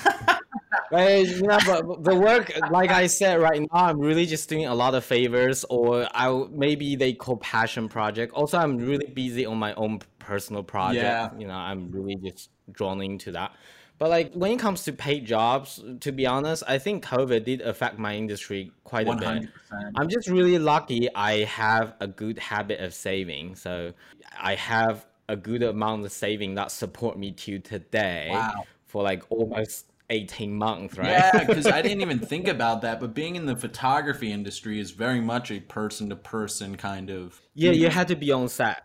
[0.91, 4.75] You know, but the work, like I said, right now I'm really just doing a
[4.75, 8.31] lot of favors, or I maybe they call passion project.
[8.33, 11.03] Also, I'm really busy on my own personal project.
[11.03, 11.29] Yeah.
[11.35, 13.55] You know, I'm really just drawn into that.
[13.99, 17.61] But like when it comes to paid jobs, to be honest, I think COVID did
[17.61, 19.49] affect my industry quite a bit.
[19.95, 23.55] I'm just really lucky I have a good habit of saving.
[23.55, 23.93] So
[24.37, 28.65] I have a good amount of saving that support me to today Wow.
[28.85, 31.09] for like almost 18 months, right?
[31.09, 32.99] Yeah, because I didn't even think about that.
[32.99, 37.41] But being in the photography industry is very much a person to person kind of.
[37.53, 38.83] yeah, you had to be on set.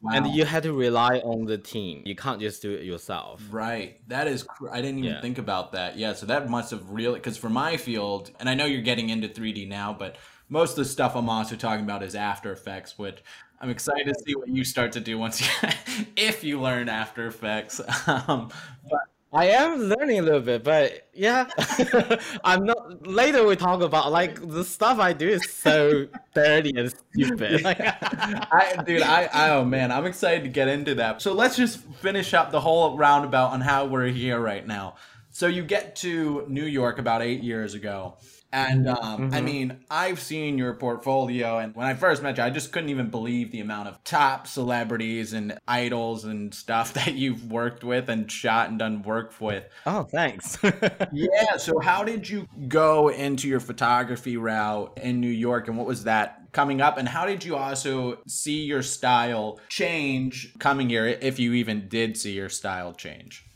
[0.00, 0.12] Wow.
[0.14, 2.02] And you had to rely on the team.
[2.06, 3.42] You can't just do it yourself.
[3.50, 4.00] Right.
[4.08, 5.20] That is, cr- I didn't even Yeah.
[5.20, 5.98] think about that.
[5.98, 6.12] Yeah.
[6.12, 9.28] So that must have really, because for my field, and I know you're getting into
[9.28, 10.16] 3D now, but
[10.48, 13.22] most of the stuff I'm also talking about is After Effects, which
[13.60, 15.68] I'm excited to see what you start to do once you,
[16.16, 17.80] if you learn After Effects.
[18.06, 18.50] Um,
[18.88, 21.48] but I am learning a little bit, but yeah,
[22.44, 23.06] I'm not.
[23.06, 27.66] Later we talk about like the stuff I do is so dirty and stupid.
[27.66, 31.20] I, dude, I, I, oh man, I'm excited to get into that.
[31.20, 34.94] So let's just finish up the whole roundabout on how we're here right now.
[35.30, 38.16] So you get to New York about eight years ago.
[38.50, 42.50] And um, I mean, I've seen your portfolio, and when I first met you, I
[42.50, 47.50] just couldn't even believe the amount of top celebrities and idols and stuff that you've
[47.50, 49.64] worked with and shot and done work with.
[49.86, 50.58] oh, thanks.
[51.12, 51.56] Yeah.
[51.56, 56.04] So, how did you go into your photography route in New York, and what was
[56.04, 56.98] that coming up?
[56.98, 62.16] And how did you also see your style change coming here, if you even did
[62.16, 63.47] see your style change?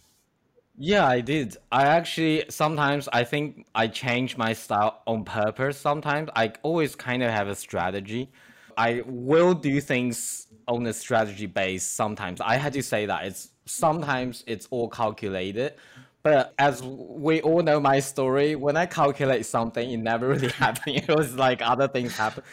[0.77, 1.57] Yeah, I did.
[1.71, 5.79] I actually sometimes I think I change my style on purpose.
[5.79, 8.31] Sometimes I always kind of have a strategy.
[8.77, 11.85] I will do things on a strategy base.
[11.85, 15.75] Sometimes I had to say that it's sometimes it's all calculated.
[16.23, 20.97] But as we all know my story, when I calculate something, it never really happened.
[20.97, 22.45] It was like other things happen.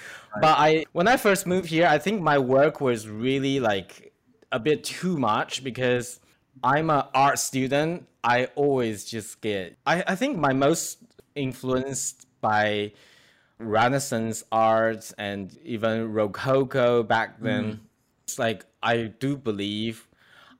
[0.41, 4.11] But I when I first moved here, I think my work was really like
[4.51, 6.19] a bit too much because
[6.63, 8.07] I'm an art student.
[8.23, 9.77] I always just get.
[9.85, 10.97] I, I think my most
[11.35, 12.93] influenced by
[13.57, 17.63] Renaissance art and even Rococo back then.
[17.63, 17.79] Mm.
[18.23, 20.07] It's like I do believe.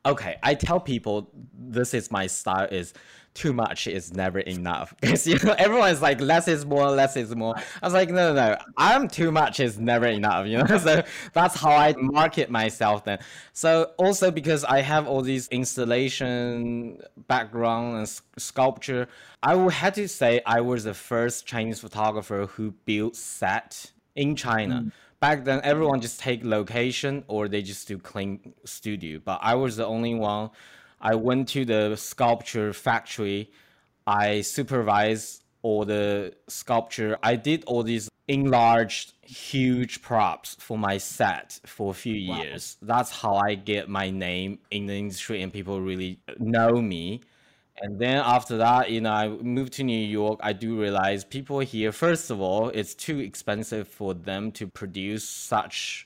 [0.05, 2.67] Okay, I tell people this is my style.
[2.71, 2.93] Is
[3.33, 7.35] too much is never enough because you know everyone's like less is more, less is
[7.35, 7.55] more.
[7.55, 10.47] I was like, no, no, no, I'm too much is never enough.
[10.47, 13.19] You know, so that's how I market myself then.
[13.53, 19.07] So also because I have all these installation background and sculpture,
[19.41, 24.35] I would have to say I was the first Chinese photographer who built set in
[24.35, 24.83] China.
[24.85, 24.91] Mm.
[25.19, 29.19] Back then, everyone just take location or they just do clean studio.
[29.23, 30.51] But I was the only one.
[31.01, 33.51] I went to the sculpture factory.
[34.05, 37.17] I supervised all the sculpture.
[37.21, 42.77] I did all these enlarged, huge props for my set for a few years.
[42.81, 47.21] That's how I get my name in the industry and people really know me.
[47.81, 50.39] And then after that, you know, I moved to New York.
[50.43, 55.27] I do realize people here, first of all, it's too expensive for them to produce
[55.27, 56.05] such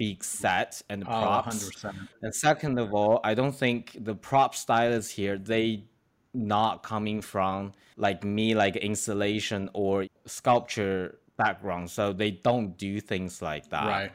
[0.00, 1.68] big set and props.
[1.68, 2.08] 100%.
[2.22, 5.84] And second of all, I don't think the prop stylists here, they
[6.32, 11.90] not coming from like me, like installation or sculpture background.
[11.90, 13.86] So they don't do things like that.
[13.86, 14.12] Right.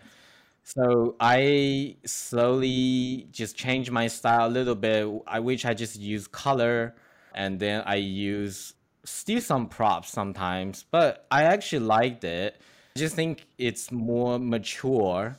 [0.63, 5.07] So I slowly just changed my style a little bit.
[5.27, 6.95] I wish I just use color
[7.35, 12.59] and then I use still some props sometimes, but I actually liked it.
[12.95, 15.37] I just think it's more mature.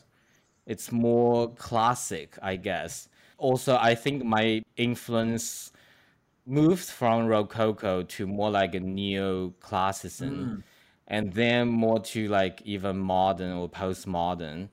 [0.66, 3.09] It's more classic, I guess.
[3.38, 5.72] Also, I think my influence
[6.46, 10.62] moved from Rococo to more like a neoclassicism mm.
[11.09, 14.68] and then more to like even modern or postmodern.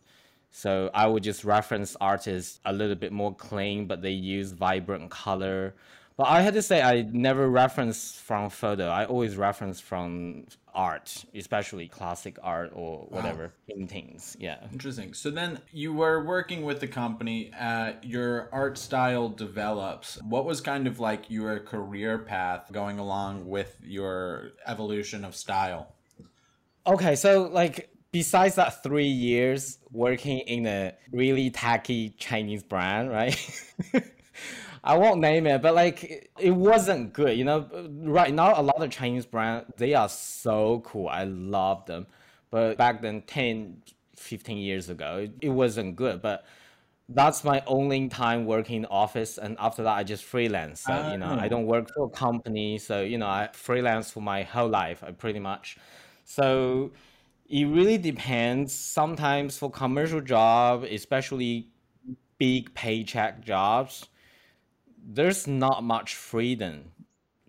[0.51, 5.10] So I would just reference artists a little bit more clean, but they use vibrant
[5.10, 5.73] color.
[6.15, 8.88] But I had to say I never reference from photo.
[8.88, 10.45] I always reference from
[10.76, 14.38] art, especially classic art or whatever paintings.
[14.39, 14.58] Yeah.
[14.71, 15.13] Interesting.
[15.13, 17.52] So then you were working with the company.
[17.60, 20.19] Uh, your art style develops.
[20.21, 25.93] What was kind of like your career path going along with your evolution of style?
[26.86, 33.38] Okay, so like besides that three years working in a really tacky Chinese brand, right?
[34.84, 37.38] I won't name it, but like it- wasn't good.
[37.38, 37.69] You know,
[38.04, 41.08] right now a lot of Chinese brands they are so cool.
[41.08, 42.08] I love them.
[42.52, 43.82] But back then 10,
[44.15, 46.22] 15 years ago, it, wasn't good.
[46.22, 46.46] But
[47.10, 50.82] that's my only time working in office and after that I just freelance.
[50.82, 54.22] So, you know, I don't work for a company, so you know, I freelance for
[54.22, 55.78] my whole life, I pretty much.
[56.26, 56.91] So
[57.50, 58.74] it really depends.
[58.74, 61.69] Sometimes for commercial job, especially
[62.38, 64.08] big paycheck jobs,
[65.06, 66.91] there's not much freedom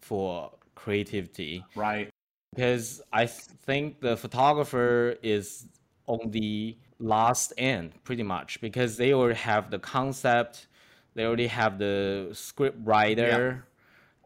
[0.01, 1.65] for creativity.
[1.75, 2.11] Right.
[2.55, 5.67] Because I think the photographer is
[6.07, 10.69] on the last end pretty much because they already have the concept,
[11.15, 13.67] they already have the script writer,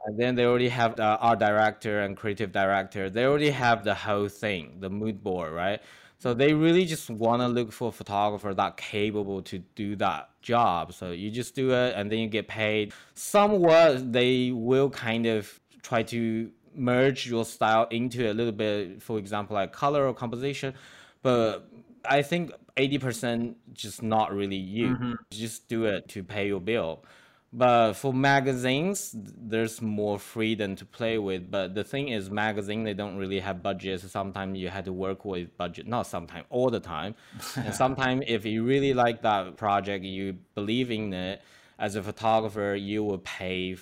[0.04, 3.08] and then they already have the art director and creative director.
[3.10, 5.80] They already have the whole thing, the mood board, right?
[6.18, 10.30] So they really just want to look for a photographer that capable to do that
[10.42, 10.92] job.
[10.92, 12.92] So you just do it and then you get paid.
[13.14, 19.18] Somewhat they will kind of try to merge your style into a little bit, for
[19.18, 20.74] example, like color or composition.
[21.22, 21.68] But
[22.04, 24.88] I think 80% just not really you.
[24.88, 25.12] Mm-hmm.
[25.30, 27.04] Just do it to pay your bill.
[27.50, 31.50] But for magazines, there's more freedom to play with.
[31.50, 34.10] But the thing is, magazine they don't really have budgets.
[34.10, 37.14] Sometimes you had to work with budget, not sometimes, all the time.
[37.56, 41.40] and sometimes if you really like that project, you believe in it,
[41.78, 43.76] as a photographer, you will pay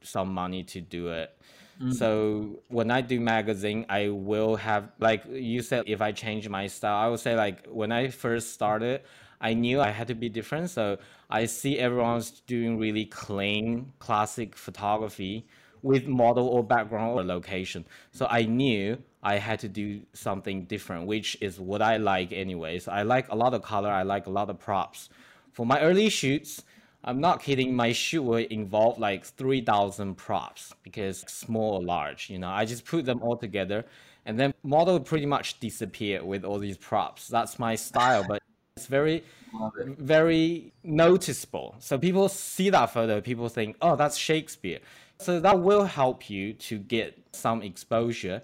[0.00, 1.36] some money to do it.
[1.80, 1.92] Mm.
[1.92, 6.66] So when I do magazine, I will have like you said, if I change my
[6.66, 9.02] style, I would say like when I first started,
[9.40, 10.70] I knew I had to be different.
[10.70, 10.98] So
[11.32, 15.46] I see everyone's doing really clean, classic photography
[15.80, 17.86] with model or background or location.
[18.10, 22.86] So I knew I had to do something different, which is what I like anyways.
[22.86, 23.88] I like a lot of color.
[23.88, 25.08] I like a lot of props.
[25.52, 26.64] For my early shoots,
[27.02, 27.74] I'm not kidding.
[27.74, 32.84] My shoot will involve like 3,000 props because small or large, you know, I just
[32.84, 33.86] put them all together
[34.26, 37.26] and then model pretty much disappear with all these props.
[37.26, 38.42] That's my style, but
[38.76, 39.24] it's very.
[39.98, 41.74] Very noticeable.
[41.78, 44.80] So people see that photo, people think, oh, that's Shakespeare.
[45.18, 48.42] So that will help you to get some exposure.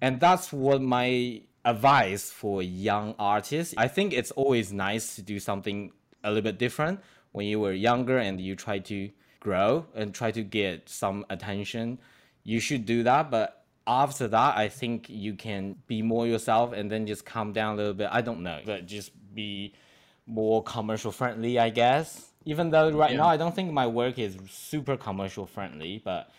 [0.00, 3.74] And that's what my advice for young artists.
[3.76, 5.92] I think it's always nice to do something
[6.24, 7.00] a little bit different
[7.32, 11.98] when you were younger and you try to grow and try to get some attention.
[12.42, 16.90] You should do that, but after that, I think you can be more yourself and
[16.90, 18.08] then just calm down a little bit.
[18.10, 19.74] I don't know, but just be
[20.28, 22.30] more commercial friendly, I guess.
[22.44, 23.16] Even though right yeah.
[23.16, 26.30] now I don't think my work is super commercial friendly, but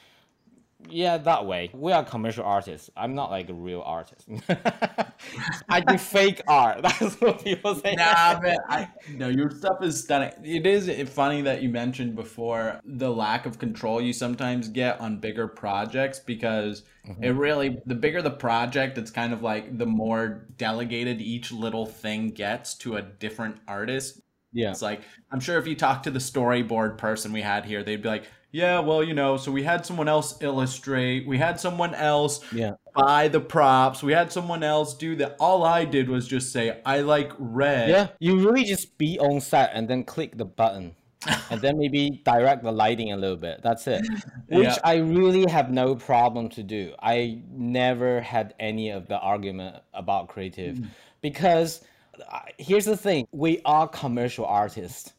[0.87, 1.69] yeah, that way.
[1.73, 2.89] We are commercial artists.
[2.95, 4.27] I'm not like a real artist.
[5.69, 6.81] I do fake art.
[6.83, 7.95] That's what people say.
[7.95, 8.57] Nah, man.
[8.69, 10.31] I, no, your stuff is stunning.
[10.43, 15.19] It is funny that you mentioned before the lack of control you sometimes get on
[15.19, 17.23] bigger projects because mm-hmm.
[17.23, 21.85] it really, the bigger the project, it's kind of like the more delegated each little
[21.85, 24.21] thing gets to a different artist.
[24.53, 24.71] Yeah.
[24.71, 28.01] It's like, I'm sure if you talk to the storyboard person we had here, they'd
[28.01, 31.93] be like, yeah, well, you know, so we had someone else illustrate, we had someone
[31.93, 32.73] else yeah.
[32.95, 35.35] buy the props, we had someone else do that.
[35.39, 37.89] All I did was just say, I like red.
[37.89, 40.95] Yeah, you really just be on set and then click the button.
[41.51, 43.59] and then maybe direct the lighting a little bit.
[43.61, 44.05] That's it.
[44.47, 44.77] Which yeah.
[44.85, 46.93] I really have no problem to do.
[47.01, 50.87] I never had any of the argument about creative mm.
[51.19, 51.81] because
[52.25, 55.11] uh, here's the thing we are commercial artists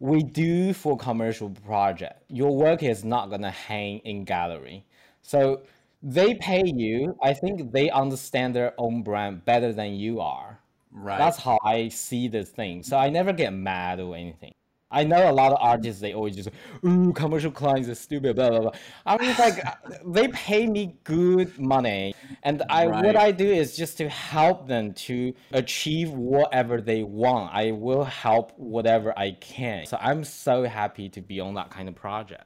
[0.00, 2.22] we do for commercial project.
[2.28, 4.84] Your work is not gonna hang in gallery.
[5.22, 5.60] So
[6.02, 7.16] they pay you.
[7.22, 10.58] I think they understand their own brand better than you are.
[10.90, 11.18] Right.
[11.18, 12.82] That's how I see this thing.
[12.82, 14.54] So I never get mad or anything.
[14.90, 16.50] I know a lot of artists they always just
[16.84, 18.72] ooh commercial clients are stupid blah blah blah.
[19.06, 19.62] I'm just like
[20.06, 23.04] they pay me good money, and I right.
[23.04, 27.54] what I do is just to help them to achieve whatever they want.
[27.54, 29.86] I will help whatever I can.
[29.86, 32.44] So I'm so happy to be on that kind of project.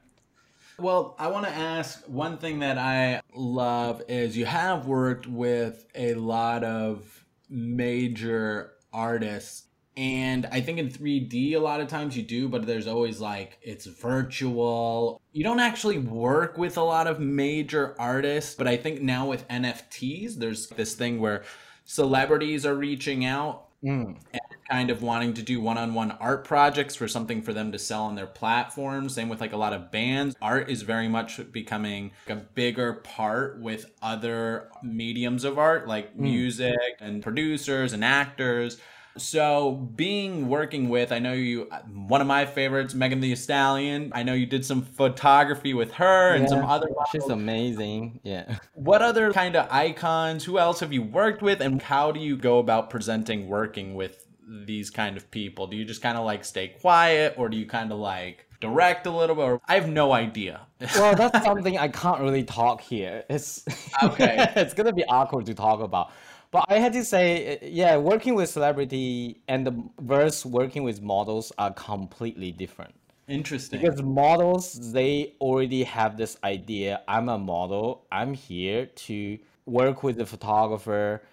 [0.77, 5.85] Well, I want to ask one thing that I love is you have worked with
[5.95, 9.63] a lot of major artists
[9.97, 13.57] and I think in 3D, a lot of times you do, but there's always like
[13.61, 15.21] it's virtual.
[15.31, 19.47] You don't actually work with a lot of major artists, but I think now with
[19.47, 21.43] NFTs, there's this thing where
[21.85, 24.17] celebrities are reaching out mm.
[24.33, 27.71] and kind of wanting to do one on one art projects for something for them
[27.71, 29.07] to sell on their platform.
[29.07, 30.35] Same with like a lot of bands.
[30.41, 36.21] Art is very much becoming a bigger part with other mediums of art, like mm.
[36.21, 38.77] music and producers and actors.
[39.17, 44.11] So, being working with, I know you, one of my favorites, Megan Thee Stallion.
[44.13, 46.87] I know you did some photography with her and yeah, some other.
[47.11, 48.19] She's amazing.
[48.23, 48.57] Yeah.
[48.73, 50.43] What other kind of icons?
[50.43, 54.27] Who else have you worked with, and how do you go about presenting working with
[54.47, 55.67] these kind of people?
[55.67, 59.07] Do you just kind of like stay quiet, or do you kind of like direct
[59.07, 59.43] a little bit?
[59.43, 60.61] Or I have no idea.
[60.95, 63.23] well, that's something I can't really talk here.
[63.29, 63.65] It's
[64.03, 64.51] okay.
[64.55, 66.11] it's gonna be awkward to talk about.
[66.55, 71.01] But I had to say, uh, yeah, working with celebrity and the verse working with
[71.01, 72.93] models are completely different.
[73.27, 73.81] Interesting.
[73.81, 80.15] Because models, they already have this idea I'm a model, I'm here to work with
[80.15, 81.23] the photographer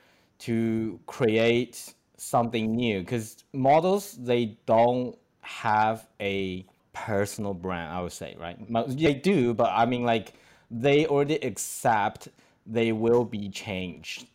[0.41, 2.99] to create something new.
[2.99, 8.59] Because models, they don't have a personal brand, I would say, right?
[8.89, 10.33] They do, but I mean, like,
[10.69, 12.27] they already accept
[12.67, 14.27] they will be changed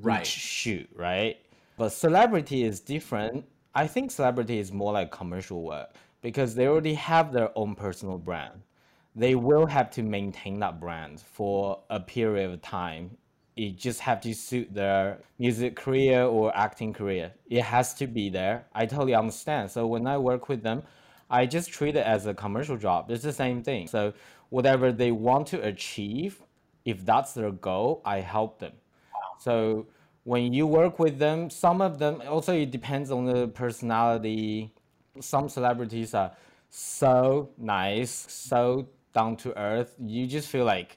[0.00, 0.26] right.
[0.26, 1.36] shoot, right?
[1.76, 3.44] But celebrity is different.
[3.74, 8.18] I think celebrity is more like commercial work because they already have their own personal
[8.18, 8.62] brand.
[9.16, 13.16] They will have to maintain that brand for a period of time.
[13.56, 17.32] It just have to suit their music career or acting career.
[17.48, 18.66] It has to be there.
[18.74, 19.70] I totally understand.
[19.70, 20.82] So when I work with them,
[21.30, 23.10] I just treat it as a commercial job.
[23.10, 23.86] It's the same thing.
[23.86, 24.12] So
[24.50, 26.42] whatever they want to achieve,
[26.84, 28.72] if that's their goal, I help them.
[29.44, 29.86] So
[30.24, 34.72] when you work with them, some of them also it depends on the personality.
[35.20, 36.32] Some celebrities are
[36.70, 39.94] so nice, so down to earth.
[40.00, 40.96] You just feel like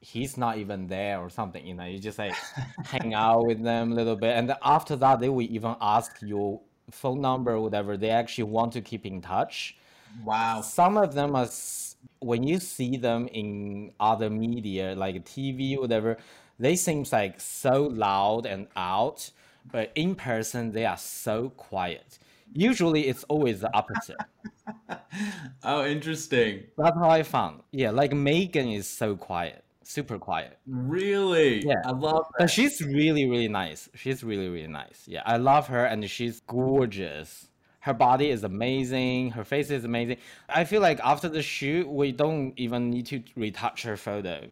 [0.00, 1.66] he's not even there or something.
[1.66, 2.34] You know, you just like
[2.84, 6.60] hang out with them a little bit, and after that, they will even ask your
[6.92, 7.96] phone number or whatever.
[7.96, 9.76] They actually want to keep in touch.
[10.24, 10.60] Wow.
[10.60, 11.48] Some of them are
[12.20, 16.18] when you see them in other media like TV, whatever
[16.60, 19.30] they seems like so loud and out,
[19.72, 22.18] but in person they are so quiet.
[22.52, 24.18] Usually it's always the opposite.
[25.64, 26.64] oh, interesting.
[26.76, 27.62] That's how I found.
[27.72, 30.58] Yeah, like Megan is so quiet, super quiet.
[30.66, 31.64] Really?
[31.64, 31.80] Yeah.
[31.84, 32.38] I love that.
[32.40, 33.88] But she's really, really nice.
[33.94, 35.04] She's really, really nice.
[35.06, 37.48] Yeah, I love her and she's gorgeous.
[37.80, 39.30] Her body is amazing.
[39.30, 40.18] Her face is amazing.
[40.50, 44.50] I feel like after the shoot, we don't even need to retouch her photo.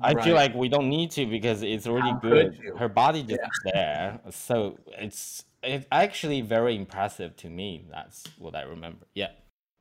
[0.00, 0.24] I right.
[0.24, 2.58] feel like we don't need to because it's already How good.
[2.78, 3.72] Her body just yeah.
[3.72, 7.86] there, so it's it's actually very impressive to me.
[7.90, 9.06] That's what I remember.
[9.14, 9.30] Yeah.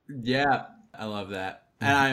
[0.08, 0.66] Yeah,
[0.98, 1.64] I love that.
[1.82, 2.06] And mm-hmm.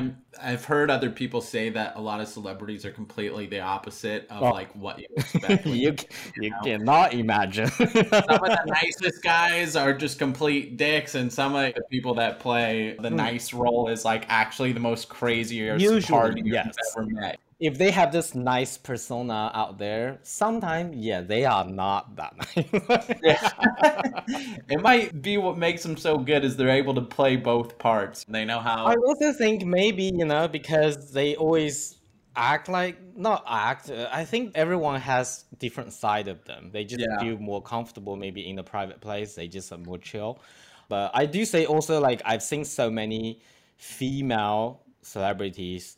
[0.43, 4.27] I'm I've heard other people say that a lot of celebrities are completely the opposite
[4.29, 4.51] of oh.
[4.51, 5.67] like what you expect.
[5.67, 5.97] you you,
[6.41, 6.57] you know?
[6.65, 7.69] cannot imagine.
[7.69, 12.41] some of the nicest guys are just complete dicks, and some of the people that
[12.41, 13.17] play the hmm.
[13.17, 16.67] nice role is like actually the most craziest Usually, party yes.
[16.67, 21.65] you've ever met if they have this nice persona out there, sometimes yeah, they are
[21.65, 23.21] not that nice.
[23.23, 24.59] yeah.
[24.69, 28.25] it might be what makes them so good is they're able to play both parts.
[28.29, 28.87] They know how.
[28.87, 31.99] I also think maybe you know because they always
[32.35, 33.89] act like not act.
[33.89, 36.71] Uh, I think everyone has different side of them.
[36.73, 37.21] They just yeah.
[37.21, 39.37] feel more comfortable maybe in a private place.
[39.37, 40.41] They just are more chill.
[40.89, 43.41] But I do say also like I've seen so many
[43.77, 45.97] female celebrities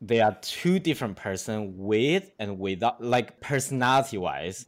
[0.00, 4.66] they are two different person with and without like personality wise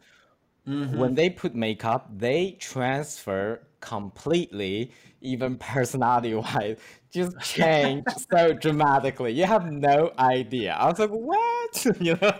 [0.68, 0.96] mm-hmm.
[0.96, 6.76] when they put makeup they transfer completely even personality wise
[7.10, 12.32] just change so dramatically you have no idea i was like what you know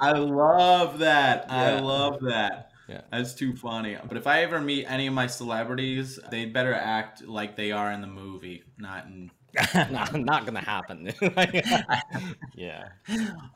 [0.00, 1.54] i love that yeah.
[1.54, 3.00] i love that yeah.
[3.10, 3.96] That's too funny.
[4.06, 7.90] But if I ever meet any of my celebrities, they better act like they are
[7.90, 9.30] in the movie, not in
[9.90, 11.12] not, not gonna happen.
[12.54, 12.88] yeah.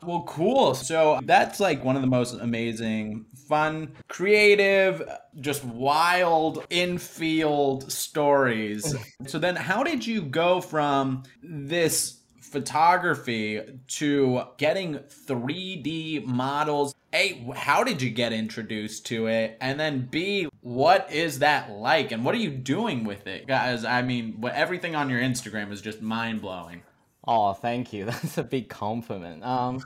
[0.03, 0.73] Well, cool.
[0.75, 5.03] So that's like one of the most amazing, fun, creative,
[5.39, 8.95] just wild infield stories.
[9.27, 12.20] so then, how did you go from this?
[12.51, 16.93] Photography to getting 3D models.
[17.13, 19.57] A, how did you get introduced to it?
[19.61, 22.11] And then B, what is that like?
[22.11, 23.47] And what are you doing with it?
[23.47, 26.83] Guys, I mean, everything on your Instagram is just mind blowing.
[27.27, 28.05] Oh, thank you.
[28.05, 29.43] That's a big compliment.
[29.43, 29.81] Um,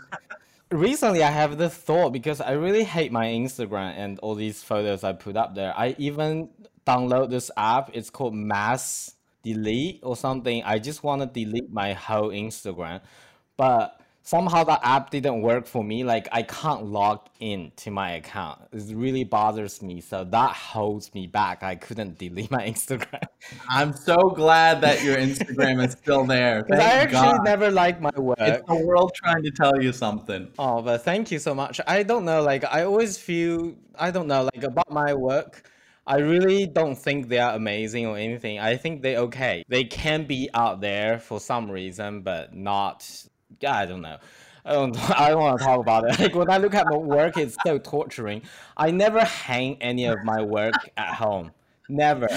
[0.72, 5.04] recently I have this thought because I really hate my Instagram and all these photos
[5.04, 5.74] I put up there.
[5.78, 6.50] I even
[6.86, 7.92] download this app.
[7.94, 9.15] It's called Mass
[9.46, 10.64] delete or something.
[10.64, 13.02] I just want to delete my whole Instagram,
[13.56, 16.04] but somehow the app didn't work for me.
[16.04, 18.60] Like I can't log in to my account.
[18.74, 20.02] It really bothers me.
[20.02, 21.64] So that holds me back.
[21.64, 23.24] I couldn't delete my Instagram.
[23.70, 26.66] I'm so glad that your Instagram is still there.
[26.72, 27.46] I actually God.
[27.46, 28.40] never liked my work.
[28.40, 30.48] It's the world trying to tell you something.
[30.58, 31.80] Oh, but thank you so much.
[31.88, 32.42] I don't know.
[32.42, 34.50] Like I always feel I don't know.
[34.54, 35.70] Like about my work.
[36.08, 38.60] I really don't think they are amazing or anything.
[38.60, 39.64] I think they're okay.
[39.68, 43.26] They can be out there for some reason, but not.
[43.68, 44.18] I don't know.
[44.64, 46.20] I don't, I don't want to talk about it.
[46.20, 48.44] Like when I look at my work, it's so torturing.
[48.78, 51.52] I never hang any of my work at home.
[51.90, 52.28] Never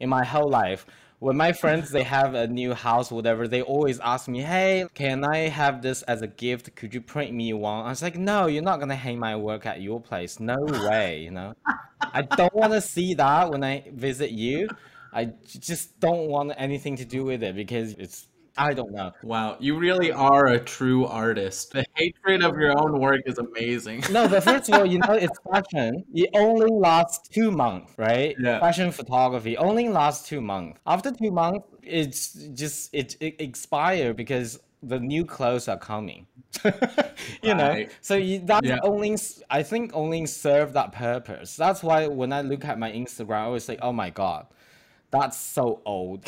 [0.00, 0.86] in my whole life
[1.22, 5.24] when my friends they have a new house whatever they always ask me hey can
[5.24, 6.74] i have this as a gift?
[6.74, 7.86] Could you print me one?
[7.86, 10.40] I was like no you're not gonna hang my work at your place.
[10.40, 10.56] No
[10.88, 11.54] way you know?
[12.00, 14.68] I don't want to see that when i visit you.
[15.12, 18.26] I just don't want anything to do with it because it's
[18.56, 19.12] I don't know.
[19.22, 21.72] Wow, you really are a true artist.
[21.72, 24.04] The hatred of your own work is amazing.
[24.08, 26.04] No, but first of all, you know, it's fashion.
[26.12, 28.36] It only lasts two months, right?
[28.38, 28.60] Yeah.
[28.60, 30.80] Fashion photography only lasts two months.
[30.86, 36.26] After two months, it's just it, it expire because the new clothes are coming.
[37.42, 37.90] you know, Right.
[38.02, 38.78] so you, that Yeah.
[38.82, 39.16] only
[39.50, 41.56] I think only serve that purpose.
[41.56, 44.46] That's why when I look at my Instagram, I always say, "Oh my god."
[45.12, 46.24] That's so old.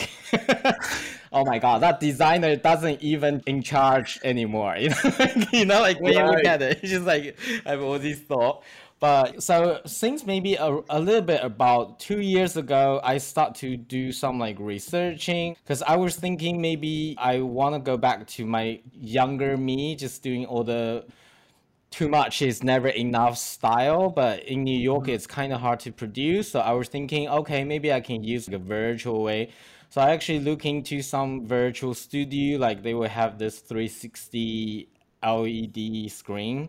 [1.32, 4.76] oh my god, that designer doesn't even in charge anymore.
[4.84, 7.70] You know, like, you know, like when you look at it, it's just like I
[7.70, 8.66] have all these thoughts.
[9.00, 13.76] But so since maybe a, a little bit about two years ago, I start to
[13.76, 18.46] do some like researching because I was thinking maybe I want to go back to
[18.46, 21.04] my younger me, just doing all the
[21.94, 25.12] too much is never enough style, but in New York mm-hmm.
[25.12, 26.50] it's kind of hard to produce.
[26.50, 29.50] So I was thinking, okay, maybe I can use like a virtual way.
[29.90, 34.88] So I actually look into some virtual studio, like they will have this 360
[35.22, 36.68] LED screen.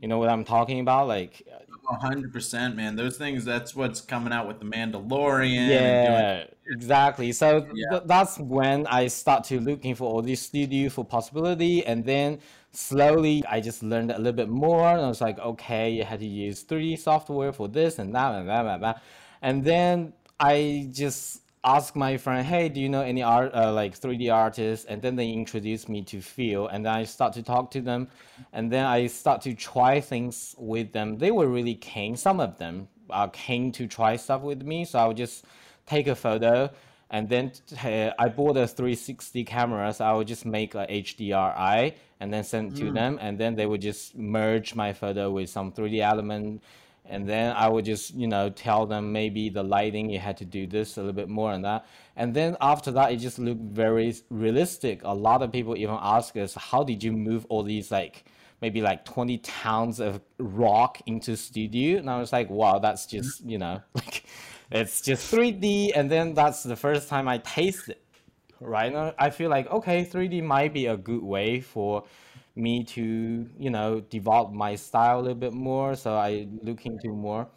[0.00, 1.06] You know what I'm talking about?
[1.06, 2.96] Like, uh, hundred percent, man.
[2.96, 3.44] Those things.
[3.44, 5.68] That's what's coming out with the Mandalorian.
[5.68, 7.30] yeah, exactly.
[7.32, 7.90] So Yeah.
[7.90, 12.40] th- that's when I start to looking for all these studio for possibility, and then
[12.72, 14.88] slowly I just learned a little bit more.
[14.88, 18.34] And I was like, okay, you had to use 3D software for this and that
[18.34, 19.02] and that and that,
[19.42, 23.98] and then I just asked my friend, hey, do you know any art uh, like
[23.98, 24.84] 3D artists?
[24.86, 28.08] And then they introduced me to Phil, and then I start to talk to them,
[28.52, 31.18] and then I start to try things with them.
[31.18, 32.16] They were really keen.
[32.16, 35.44] Some of them are keen to try stuff with me, so I would just
[35.86, 36.70] take a photo
[37.12, 37.52] and then
[37.84, 42.42] uh, I bought a 360 camera, so I would just make a HDRI and then
[42.42, 46.00] send it to them, and then they would just merge my photo with some 3D
[46.00, 46.62] element,
[47.04, 50.46] and then I would just you know tell them maybe the lighting you had to
[50.46, 51.84] do this a little bit more and that,
[52.16, 55.02] and then after that it just looked very realistic.
[55.04, 58.24] A lot of people even ask us, how did you move all these like
[58.62, 61.98] maybe like 20 tons of rock into studio?
[61.98, 64.24] And i was like wow that's just you know like
[64.72, 68.02] it's just 3d and then that's the first time i taste it
[68.60, 72.04] right now i feel like okay 3d might be a good way for
[72.56, 77.08] me to you know develop my style a little bit more so i look into
[77.08, 77.48] more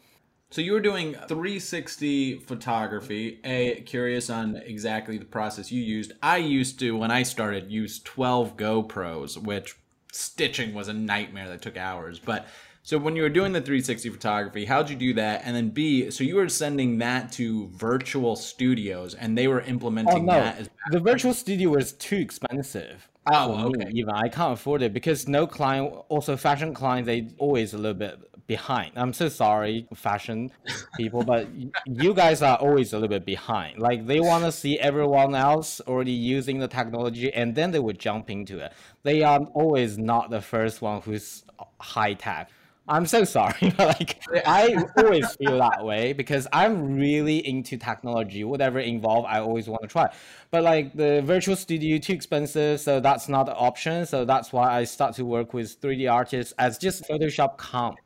[0.52, 3.42] So you were doing 360 photography.
[3.44, 6.14] A curious on exactly the process you used.
[6.22, 9.76] I used to when I started use 12 GoPros, which
[10.14, 12.20] stitching was a nightmare that took hours.
[12.20, 12.48] But
[12.86, 15.42] so when you were doing the 360 photography, how'd you do that?
[15.44, 19.68] And then B, so you were sending that to virtual studios, and they were Oh
[19.68, 23.10] implementing no, that as the virtual studio was too expensive.
[23.26, 23.90] Oh, okay.
[23.92, 27.98] even I can't afford it because no client, also fashion clients, they always a little
[27.98, 28.92] bit behind.
[28.96, 30.52] I'm so sorry, fashion
[30.96, 31.48] people, but
[31.88, 33.80] you guys are always a little bit behind.
[33.80, 37.98] Like they want to see everyone else already using the technology, and then they would
[37.98, 38.74] jump into it.
[39.02, 41.46] They are always not the first one who's
[41.80, 42.52] high tech.
[42.88, 43.74] I'm so sorry.
[43.80, 48.44] like I always feel that way because I'm really into technology.
[48.44, 50.14] Whatever involved, I always want to try.
[50.52, 54.06] But like the virtual studio too expensive, so that's not an option.
[54.06, 57.98] So that's why I start to work with 3D artists as just Photoshop comp.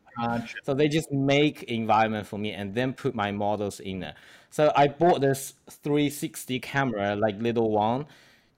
[0.63, 4.15] So they just make environment for me and then put my models in there.
[4.49, 8.05] So I bought this 360 camera, like little one,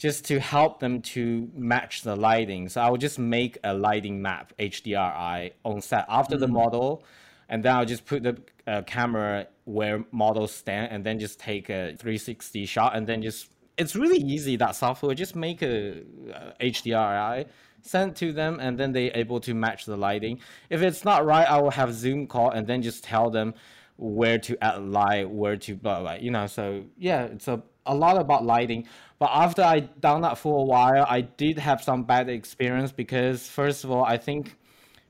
[0.01, 2.67] just to help them to match the lighting.
[2.69, 7.03] So I will just make a lighting map HDRI on set after the model,
[7.47, 11.69] and then I'll just put the uh, camera where models stand, and then just take
[11.69, 15.13] a 360 shot, and then just it's really easy that software.
[15.13, 16.01] Just make a
[16.33, 17.45] uh, HDRI,
[17.83, 20.39] send to them, and then they able to match the lighting.
[20.71, 23.53] If it's not right, I will have Zoom call, and then just tell them
[23.97, 26.13] where to add light, where to blah blah.
[26.13, 28.87] You know, so yeah, it's a a lot about lighting.
[29.19, 33.47] But after I done that for a while, I did have some bad experience because
[33.47, 34.55] first of all, I think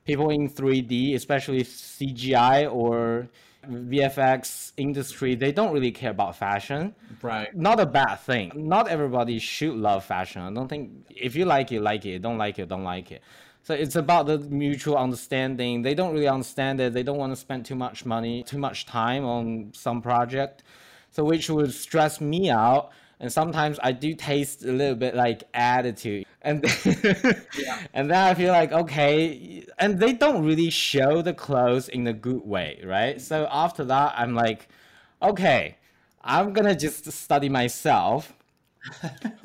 [0.05, 3.29] people in 3D, especially CGI or
[3.69, 6.95] VFX industry, they don't really care about fashion.
[7.21, 7.55] right.
[7.55, 8.51] Not a bad thing.
[8.55, 10.41] Not everybody should love fashion.
[10.41, 12.21] I don't think if you like it, like it.
[12.21, 13.21] Don't like it, don't like it.
[13.63, 15.83] So it's about the mutual understanding.
[15.83, 16.93] They don't really understand it.
[16.93, 20.63] They don't want to spend too much money, too much time on some project.
[21.11, 22.91] So which would stress me out.
[23.19, 26.25] And sometimes I do taste a little bit like attitude.
[26.41, 26.65] And
[27.93, 32.13] and then I feel like okay, and they don't really show the clothes in a
[32.13, 33.21] good way, right?
[33.21, 34.69] So after that I'm like,
[35.21, 35.77] okay,
[36.23, 38.33] I'm gonna just study myself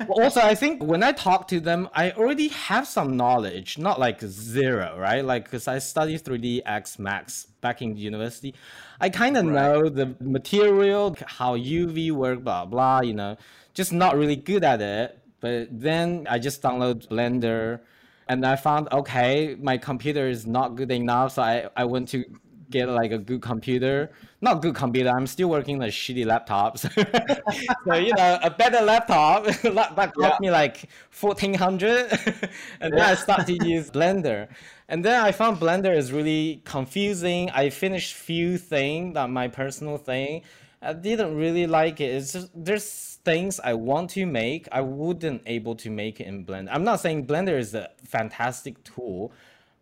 [0.09, 4.21] also, I think when I talk to them, I already have some knowledge, not like
[4.21, 5.23] zero, right?
[5.23, 8.55] Like, because I studied 3ds Max back in university,
[8.99, 9.53] I kind of right.
[9.53, 13.01] know the material, how UV work, blah blah.
[13.01, 13.37] You know,
[13.73, 15.19] just not really good at it.
[15.39, 17.81] But then I just download Blender,
[18.27, 22.25] and I found okay, my computer is not good enough, so I I went to
[22.69, 24.11] get like a good computer.
[24.41, 25.09] Not good computer.
[25.09, 26.79] I'm still working on shitty laptops.
[27.85, 32.11] so you know, a better laptop that cost me like fourteen hundred,
[32.81, 34.47] and then I started to use Blender.
[34.89, 37.49] And then I found Blender is really confusing.
[37.51, 40.43] I finished few things that my personal thing.
[40.81, 42.13] I didn't really like it.
[42.13, 44.67] It's just there's things I want to make.
[44.71, 46.69] I wouldn't able to make it in Blender.
[46.71, 49.33] I'm not saying Blender is a fantastic tool,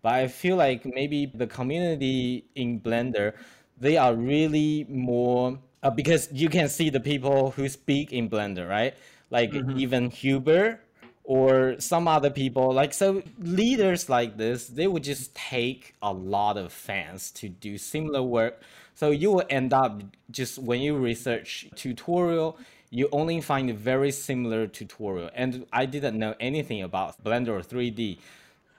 [0.05, 3.33] but I feel like maybe the community in Blender,
[3.79, 8.69] they are really more uh, because you can see the people who speak in Blender,
[8.69, 8.93] right?
[9.31, 9.79] Like mm-hmm.
[9.79, 10.79] even Hubert
[11.23, 12.71] or some other people.
[12.71, 17.75] Like so, leaders like this, they would just take a lot of fans to do
[17.79, 18.61] similar work.
[18.93, 22.59] So you will end up just when you research tutorial,
[22.91, 25.31] you only find a very similar tutorial.
[25.33, 28.19] And I didn't know anything about Blender or 3D.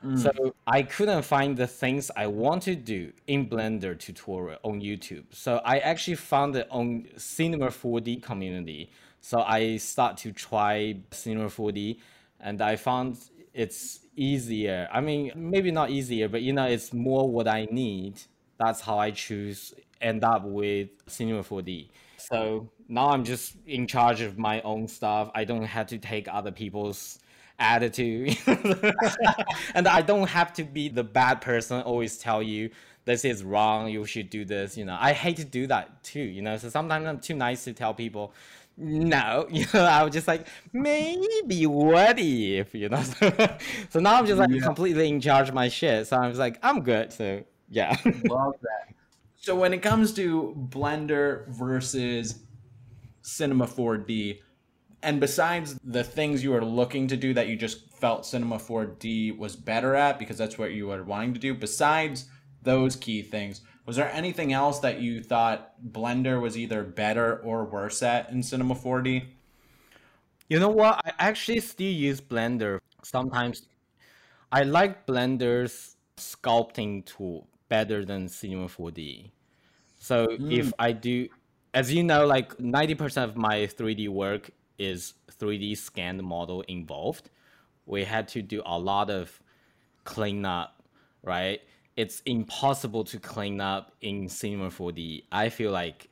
[0.07, 0.19] Mm.
[0.19, 5.25] So I couldn't find the things I want to do in Blender tutorial on YouTube.
[5.33, 8.91] So I actually found it on Cinema 4D community.
[9.21, 11.99] So I start to try Cinema 4D
[12.41, 13.19] and I found
[13.53, 14.89] it's easier.
[14.93, 18.21] I mean, maybe not easier, but you know, it's more what I need.
[18.59, 21.89] That's how I choose end up with Cinema 4D.
[22.19, 25.31] So now I'm just in charge of my own stuff.
[25.35, 27.19] I don't have to take other people's
[27.59, 28.37] attitude.
[29.75, 32.71] and I don't have to be the bad person, always tell you
[33.07, 34.77] this is wrong, you should do this.
[34.77, 36.57] You know, I hate to do that too, you know.
[36.59, 38.35] So sometimes I'm too nice to tell people,
[38.77, 43.03] no, you know, I was just like, maybe what if, you know?
[43.91, 44.61] so now I'm just like yeah.
[44.61, 46.09] completely in charge of my shit.
[46.09, 47.13] So I was like, I'm good.
[47.13, 47.97] So yeah.
[48.29, 48.95] Love that.
[49.37, 52.41] So when it comes to Blender versus
[53.23, 54.41] Cinema 4D,
[55.07, 59.39] and besides the things you were looking to do that you just felt Cinema 4D
[59.39, 62.27] was better at because that's what you were wanting to do, besides
[62.63, 67.65] those key things, was there anything else that you thought Blender was either better or
[67.65, 69.25] worse at in Cinema 4D?
[70.49, 71.01] You know what?
[71.07, 72.81] I actually still use Blender.
[73.05, 73.69] Sometimes
[74.51, 79.31] I like Blender's sculpting tool better than Cinema 4D.
[80.01, 80.53] So mm.
[80.53, 81.29] if I do,
[81.75, 87.31] as you know, like 90% of my 3D work is 3D scanned model involved.
[87.87, 89.41] We had to do a lot of
[90.05, 90.83] cleanup,
[91.23, 91.61] right?
[91.97, 95.25] It's impossible to clean up in Cinema 4D.
[95.33, 96.09] I feel like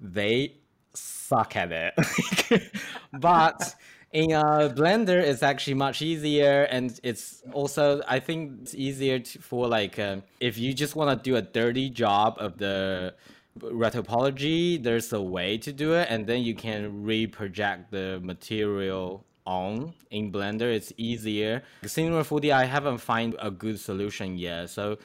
[0.00, 0.54] they
[0.94, 2.62] suck at it.
[3.20, 3.74] but
[4.12, 9.68] in Blender, it's actually much easier, and it's also I think it's easier to, for
[9.68, 13.14] like uh, if you just want to do a dirty job of the
[13.58, 19.94] retopology, there's a way to do it, and then you can reproject the material on
[20.10, 20.62] in Blender.
[20.74, 21.62] It's easier.
[21.84, 24.98] Cinema 4D, I haven't find a good solution yet, so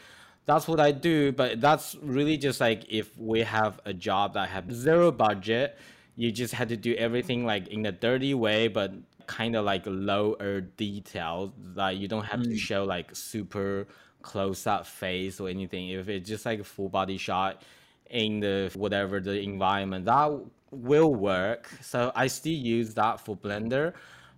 [0.45, 1.31] that's what I do.
[1.31, 5.77] But that's really just like if we have a job that have zero budget,
[6.15, 8.93] you just had to do everything like in a dirty way, but
[9.27, 12.51] kind of like lower details that you don't have mm.
[12.51, 13.87] to show like super
[14.21, 15.89] close up face or anything.
[15.89, 17.63] If it's just like a full body shot
[18.11, 20.31] in the whatever the environment that
[20.71, 21.69] will work.
[21.81, 23.93] So i still use that for blender.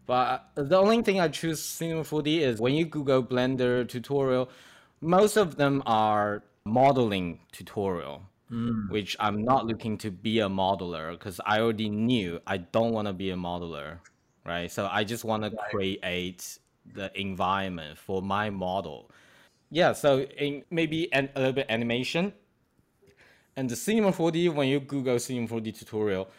[0.06, 4.50] But the only thing i choose cinema 4d is when you google blender tutorial
[5.00, 8.22] most of them are modeling tutorial
[8.52, 8.90] mm.
[8.90, 13.08] which i'm not looking to be a modeler because i already knew i don't want
[13.08, 14.00] to be a modeler
[14.46, 14.70] right?
[14.70, 16.58] So i just want to create
[16.94, 19.10] the environment for my model.
[19.72, 22.34] Yeah so in maybe an, a little bit animation
[23.56, 26.30] and the Cinema 4D, when you Google Cinema 4D tutorial,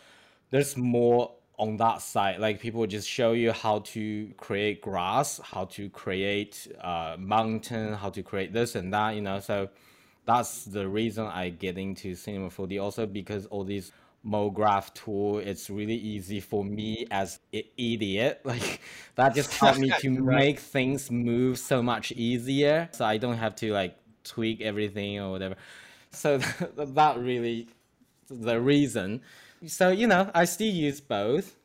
[0.50, 2.40] there's more on that side.
[2.40, 8.10] Like people just show you how to create grass, how to create uh, mountain, how
[8.10, 9.38] to create this and that, you know.
[9.40, 9.68] So
[10.26, 13.92] that's the reason I get into Cinema 4D also because all these
[14.26, 18.40] MoGraph tool, it's really easy for me as an idiot.
[18.44, 18.80] Like
[19.14, 20.36] that just helped me to right.
[20.36, 22.88] make things move so much easier.
[22.92, 25.56] So I don't have to like tweak everything or whatever
[26.14, 26.38] so
[26.76, 27.68] that really
[28.28, 29.22] the reason.
[29.66, 31.56] So you know, I still use both.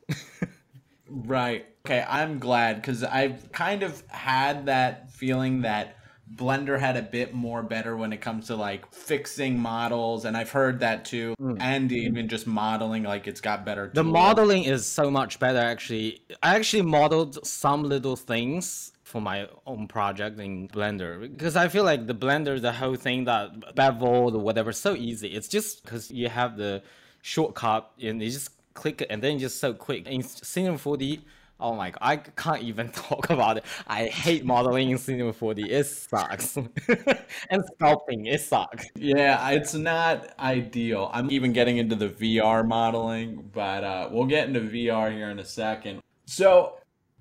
[1.08, 1.66] right.
[1.86, 5.96] Okay, I'm glad because I've kind of had that feeling that
[6.34, 10.50] Blender had a bit more better when it comes to like fixing models, and I've
[10.50, 13.88] heard that too, and even just modeling, like it's got better.
[13.88, 13.94] Mm.
[13.94, 14.12] The tools.
[14.12, 16.20] modeling is so much better actually.
[16.42, 21.84] I actually modeled some little things for my own project in Blender because I feel
[21.84, 25.28] like the Blender, the whole thing that bevel or whatever, so easy.
[25.28, 26.82] It's just because you have the
[27.22, 30.06] shortcut and you just click it and then just so quick.
[30.06, 31.20] In Cinema 4D,
[31.58, 33.64] oh my god, I can't even talk about it.
[33.88, 35.68] I hate modeling in Cinema 4D.
[35.68, 36.56] It sucks.
[36.56, 38.86] and sculpting, it sucks.
[38.94, 41.10] Yeah, it's not ideal.
[41.12, 45.40] I'm even getting into the VR modeling, but uh, we'll get into VR here in
[45.40, 46.00] a second.
[46.26, 46.76] So,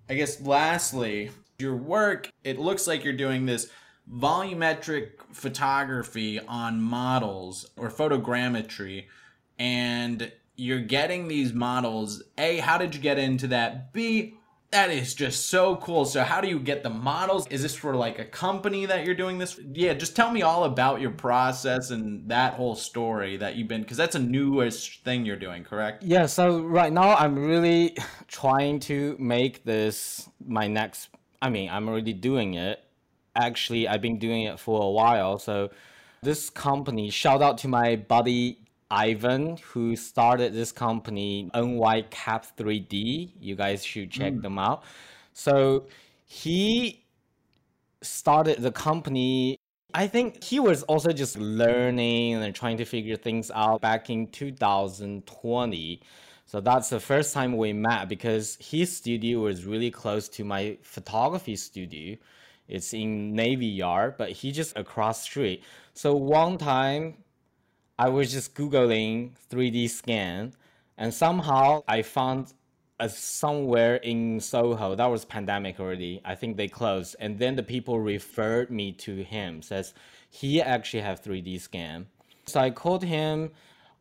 [0.08, 3.70] I guess lastly, your work, it looks like you're doing this
[4.12, 9.06] volumetric photography on models or photogrammetry,
[9.58, 12.24] and you're getting these models.
[12.38, 13.94] A, how did you get into that?
[13.94, 14.36] B,
[14.72, 16.06] that is just so cool.
[16.06, 17.48] So, how do you get the models?
[17.48, 19.60] Is this for like a company that you're doing this?
[19.74, 23.82] Yeah, just tell me all about your process and that whole story that you've been,
[23.82, 26.04] because that's a newish thing you're doing, correct?
[26.04, 27.98] Yeah, so right now I'm really
[28.28, 31.10] trying to make this my next.
[31.42, 32.84] I mean, I'm already doing it.
[33.36, 35.40] Actually, I've been doing it for a while.
[35.40, 35.70] So,
[36.22, 38.60] this company, shout out to my buddy
[38.92, 43.32] Ivan, who started this company, NY Cap 3D.
[43.40, 44.42] You guys should check mm.
[44.42, 44.84] them out.
[45.34, 45.86] So,
[46.26, 47.06] he
[48.02, 49.60] started the company
[49.94, 54.28] I think he was also just learning and trying to figure things out back in
[54.28, 56.02] 2020.
[56.50, 60.80] So that's the first time we met because his studio was really close to my
[60.82, 62.18] photography studio.
[62.68, 65.64] It's in Navy Yard, but he just across street.
[65.94, 67.18] So one time
[68.00, 70.54] I was just Googling 3D scan
[70.98, 72.52] and somehow I found
[73.00, 74.96] a, somewhere in Soho.
[74.96, 76.20] That was pandemic already.
[76.26, 77.16] I think they closed.
[77.20, 79.94] And then the people referred me to him, says
[80.32, 82.08] he actually have 3D scan.
[82.48, 83.52] So I called him.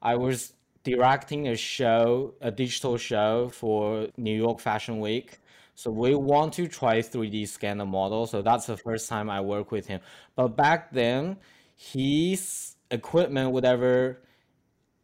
[0.00, 0.54] I was
[0.88, 5.38] directing a show, a digital show for New York Fashion Week.
[5.74, 8.26] So we want to try 3D scan the model.
[8.26, 10.00] So that's the first time I work with him.
[10.34, 11.36] But back then,
[11.76, 14.22] his equipment, whatever,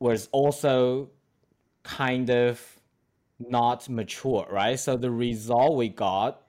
[0.00, 1.10] was also
[1.82, 2.60] kind of
[3.38, 4.78] not mature, right?
[4.80, 6.40] So the result we got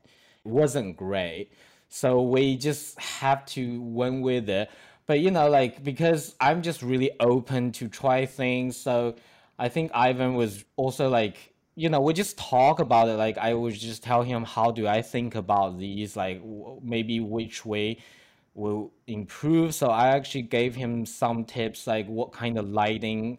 [0.44, 1.52] wasn't great.
[1.90, 4.70] So we just have to went with it.
[5.08, 8.76] But you know, like because I'm just really open to try things.
[8.76, 9.16] So
[9.60, 13.14] I think Ivan was also like, you know, we just talk about it.
[13.14, 17.20] Like I would just tell him how do I think about these, like w- maybe
[17.20, 17.98] which way
[18.56, 19.76] will improve.
[19.76, 23.38] So I actually gave him some tips, like what kind of lighting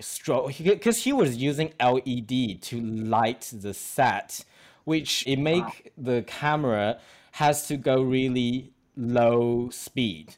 [0.00, 4.44] stroke because he was using LED to light the set,
[4.84, 6.98] which it make the camera
[7.32, 10.36] has to go really low speed.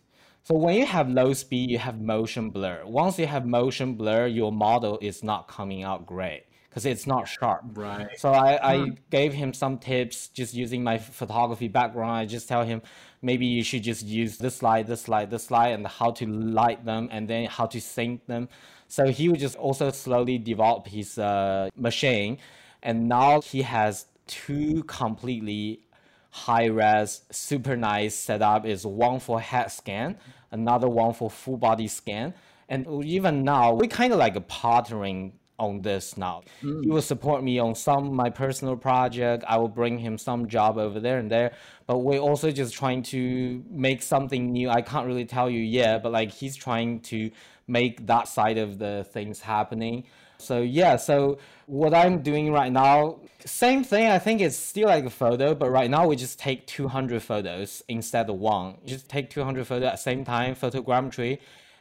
[0.51, 2.83] So when you have low speed, you have motion blur.
[2.85, 7.29] Once you have motion blur, your model is not coming out great because it's not
[7.29, 7.63] sharp.
[7.75, 8.19] Right.
[8.19, 12.11] So I, I gave him some tips just using my photography background.
[12.11, 12.83] I just tell him
[13.23, 16.85] maybe you should just use this light, this light, this light, and how to light
[16.85, 18.49] them, and then how to sync them.
[18.89, 22.39] So he would just also slowly develop his uh, machine,
[22.83, 25.85] and now he has two completely
[26.33, 28.67] high res, super nice setup.
[28.67, 30.17] Is one for head scan,
[30.53, 32.35] another one for full body scan,
[32.69, 36.43] and even now we kind of like a partnering on this now.
[36.63, 36.83] Mm.
[36.85, 39.45] He will support me on some my personal project.
[39.47, 41.53] I will bring him some job over there and there.
[41.87, 44.71] But we're also just trying to make something new.
[44.71, 47.31] I can't really tell you yet, but like he's trying to
[47.69, 50.05] make that side of the things happening.
[50.39, 54.09] So yeah, so what I'm doing right now, same thing.
[54.09, 57.83] I think it's still like a photo, but right now we just take 200 photos
[57.89, 58.77] instead of one.
[58.83, 61.39] You just take 200 photos at the same time, photogrammetry,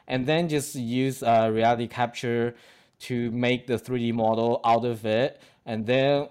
[0.07, 2.55] and then just use uh, RealityCapture
[2.99, 5.41] to make the 3D model out of it.
[5.65, 6.29] And then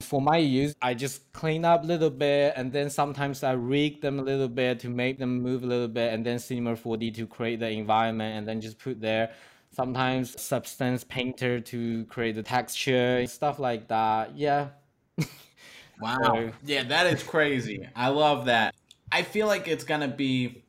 [0.00, 4.00] for my use, I just clean up a little bit, and then sometimes I rig
[4.00, 7.14] them a little bit to make them move a little bit, and then Cinema 4D
[7.16, 9.32] to create the environment, and then just put there.
[9.74, 14.36] Sometimes Substance Painter to create the texture, stuff like that.
[14.36, 14.68] Yeah.
[16.00, 16.18] Wow.
[16.24, 17.88] So- Yeah, that is crazy.
[17.94, 18.74] I love that.
[19.12, 20.64] I feel like it's going to be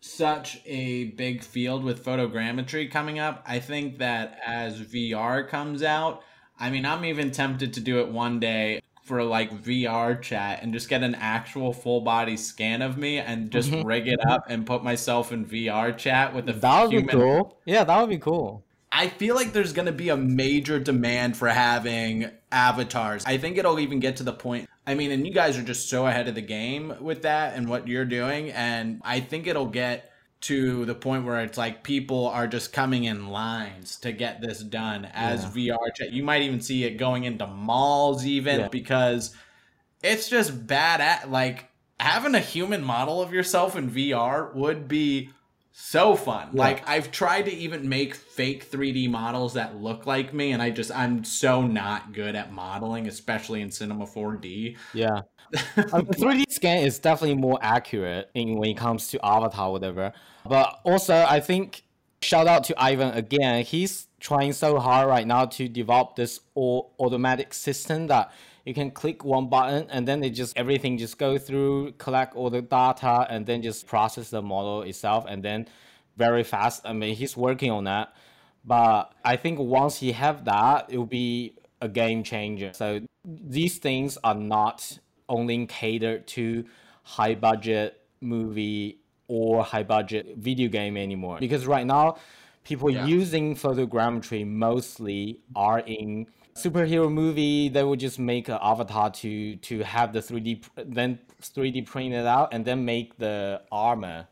[0.00, 3.42] such a big field with photogrammetry coming up.
[3.46, 6.22] I think that as VR comes out,
[6.60, 10.88] I mean, I'm even tempted to do it one day for like VRChat and just
[10.88, 13.86] get an actual full body scan of me and just mm-hmm.
[13.86, 17.58] rig it up and put myself in VRChat with a That would be cool.
[17.64, 18.62] Yeah, that would be cool.
[18.92, 23.24] I feel like there's going to be a major demand for having avatars.
[23.26, 25.90] I think it'll even get to the point I mean, and you guys are just
[25.90, 28.50] so ahead of the game with that and what you're doing.
[28.52, 30.07] And I think it'll get
[30.40, 34.60] to the point where it's like people are just coming in lines to get this
[34.60, 35.74] done as Yeah.
[35.76, 36.10] VR.
[36.12, 38.68] You might even see it going into malls, even Yeah.
[38.68, 39.34] because
[40.02, 41.68] it's just bad at like
[41.98, 45.30] having a human model of yourself in VR would be
[45.72, 46.50] so fun.
[46.52, 46.60] Yeah.
[46.60, 50.70] Like I've tried to even make fake 3D models that look like me and I
[50.70, 54.76] just I'm so not good at modeling, especially in Cinema 4D.
[54.94, 55.22] Yeah.
[55.76, 60.12] I mean, 3D scan is definitely more accurate in when it comes to avatar, whatever.
[60.44, 61.82] But also, I think
[62.20, 63.64] shout out to Ivan again.
[63.64, 68.32] He's trying so hard right now to develop this all automatic system that
[68.64, 72.50] you can click one button and then it just everything just go through, collect all
[72.50, 75.66] the data, and then just process the model itself, and then
[76.16, 76.82] very fast.
[76.84, 78.12] I mean, he's working on that.
[78.64, 82.72] But I think once he have that, it will be a game changer.
[82.74, 84.98] So these things are not
[85.28, 86.64] only cater to
[87.02, 88.98] high budget movie
[89.28, 91.38] or high budget video game anymore.
[91.38, 92.16] Because right now,
[92.64, 93.06] people Yeah.
[93.06, 97.68] using photogrammetry mostly are in superhero movie.
[97.68, 102.26] They would just make an avatar to to have the 3D then 3D print it
[102.26, 104.26] out and then make the armor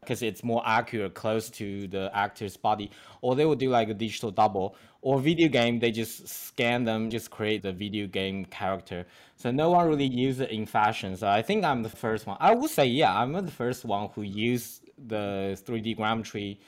[0.00, 2.90] because it's more accurate, close to the actor's body.
[3.20, 4.74] Or they would do like a digital double.
[5.02, 9.06] Or video game, they just scan them, just create the video game character.
[9.38, 11.16] So no one really used it in fashion.
[11.16, 12.36] So I think I'm the first one.
[12.40, 16.58] I would say, yeah, I'm the first one who used the 3D grammetry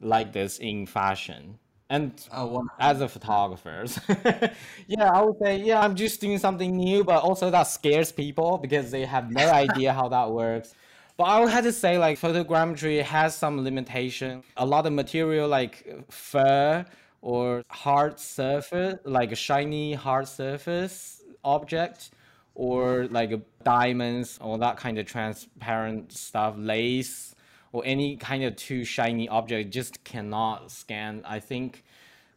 [0.00, 1.58] like this in fashion.
[1.88, 3.84] And Oh, as a photographer.
[4.88, 8.58] yeah, I would say, yeah, I'm just doing something new, but also that scares people
[8.58, 10.74] because they have no idea how that works.
[11.16, 14.42] But I would have to say, like, photogrammetry has some limitation.
[14.56, 16.84] A lot of material, like fur
[17.22, 22.10] or hard surface, like a shiny hard surface object,
[22.56, 23.30] or like
[23.64, 27.34] diamonds, or that kind of transparent stuff, lace,
[27.72, 31.22] or any kind of too shiny object just cannot scan.
[31.26, 31.84] I think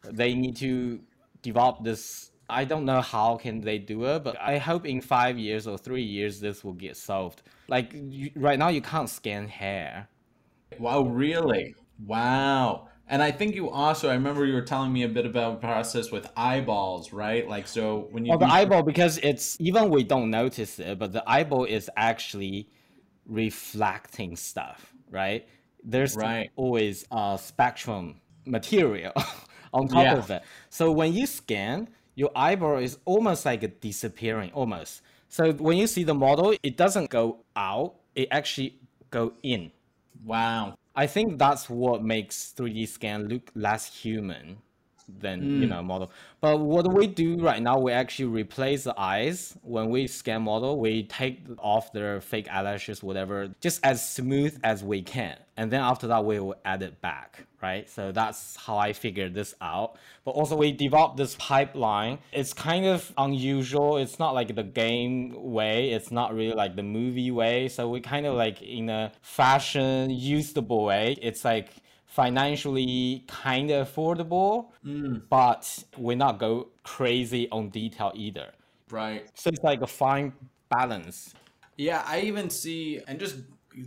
[0.04, 1.00] they need to
[1.40, 2.30] develop this.
[2.50, 5.78] I don't know how can they do it, but I hope in five years or
[5.78, 7.42] three years this will get solved.
[7.68, 10.08] Like you, right now, you can't scan hair.
[10.78, 11.74] Wow, really?
[12.04, 12.89] Wow.
[13.10, 15.66] And I think you also, I remember you were telling me a bit about the
[15.66, 17.46] process with eyeballs, right?
[17.46, 18.30] Like, so when you.
[18.30, 21.90] Well, the do- eyeball because it's even we don't notice it, but the eyeball is
[21.96, 22.68] actually
[23.26, 25.48] reflecting stuff, right?
[25.82, 26.50] There's Right.
[26.56, 29.12] always a spectrum material
[29.74, 30.18] on top Yeah.
[30.18, 30.42] of it.
[30.68, 35.02] So when you scan, your eyeball is almost like a disappearing, almost.
[35.28, 38.78] So when you see the model, it doesn't go out; it actually
[39.10, 39.72] go in.
[40.24, 40.76] Wow.
[40.94, 44.58] I think that's what makes 3D scan look less human
[45.18, 45.70] than you hmm.
[45.70, 46.10] know model.
[46.40, 50.78] But what we do right now, we actually replace the eyes when we scan model.
[50.78, 55.80] We take off their fake eyelashes, whatever, just as smooth as we can, and then
[55.80, 57.88] after that we will add it back, right?
[57.88, 59.96] So that's how I figured this out.
[60.24, 62.18] But also we developed this pipeline.
[62.32, 63.98] It's kind of unusual.
[63.98, 65.90] It's not like the game way.
[65.90, 67.68] It's not really like the movie way.
[67.68, 71.16] So we kind of like in a fashion usable way.
[71.20, 71.70] It's like
[72.10, 75.18] financially kind of affordable, hmm.
[75.30, 78.50] but we're not go crazy on detail either.
[78.90, 79.28] Right.
[79.34, 80.32] So it's like a fine
[80.68, 81.34] balance.
[81.76, 83.36] Yeah, I even see, and just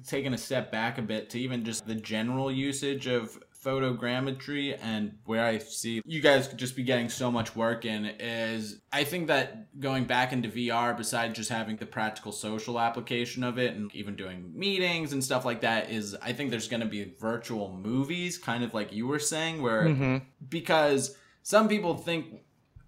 [0.07, 5.17] taking a step back a bit to even just the general usage of photogrammetry and
[5.25, 9.03] where I see you guys could just be getting so much work in is I
[9.03, 13.75] think that going back into VR, besides just having the practical social application of it
[13.75, 17.13] and even doing meetings and stuff like that, is I think there's going to be
[17.19, 20.17] virtual movies, kind of like you were saying, where mm-hmm.
[20.49, 22.43] because some people think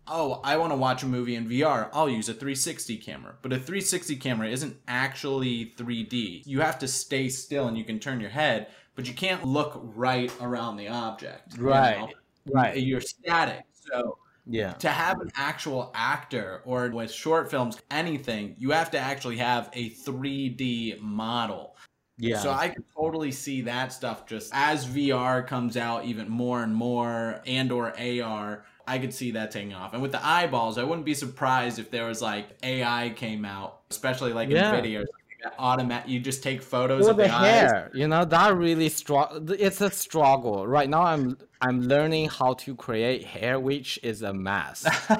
[0.07, 3.35] oh, I want to watch a movie in VR, I'll use a 360 camera.
[3.41, 6.43] But a 360 camera isn't actually 3D.
[6.45, 9.79] You have to stay still and you can turn your head, but you can't look
[9.95, 11.57] right around the object.
[11.57, 11.99] you Right.
[11.99, 12.09] know?
[12.51, 12.77] Right.
[12.77, 13.63] You're static.
[13.73, 14.17] So
[14.47, 14.73] Yeah.
[14.73, 19.69] to have an actual actor or with short films, anything, you have to actually have
[19.73, 21.75] a 3D model.
[22.17, 22.39] Yeah.
[22.39, 26.73] So I can totally see that stuff just as VR comes out even more and
[26.73, 29.93] more and or AR, I could see that taking off.
[29.93, 33.81] And with the eyeballs, I wouldn't be surprised if there was like AI came out,
[33.89, 34.73] especially like Yeah.
[34.73, 35.05] in videos.
[35.59, 37.51] Automatic, you just take photos or of the the, eyes.
[37.71, 42.53] hair you know that really struggle it's a struggle right now i'm i'm learning how
[42.53, 44.85] to create hair which is a mess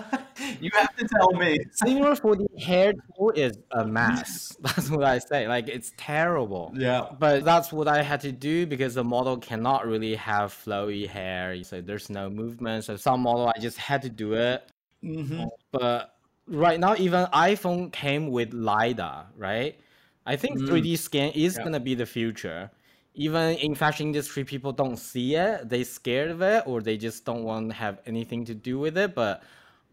[0.60, 1.58] You have to tell me.
[1.72, 7.08] Cinema 4D hair tool is a mess that's what i say like it's terrible Yeah.
[7.18, 11.64] but that's what i had to do because the model cannot really have flowy hair
[11.64, 14.64] so there's no movement so some model i just had to do it
[15.04, 15.44] Mm-hmm.
[15.72, 16.16] but
[16.48, 19.80] right now even iPhone came with LiDAR, right?
[20.26, 20.68] I think mm.
[20.68, 22.72] 3D scan is gonna be the future.
[23.14, 25.70] Even in fashion industry, people don't see it.
[25.70, 28.98] They scared of it, or they just don't want to have anything to do with
[28.98, 29.16] it.
[29.16, 29.44] But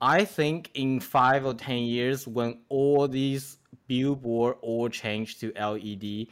[0.00, 6.28] I think in five or ten years, when all these billboard all change to LED,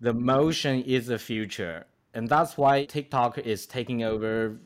[0.00, 4.60] the motion is the future, and that's why TikTok is taking over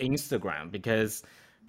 [0.00, 1.22] Instagram because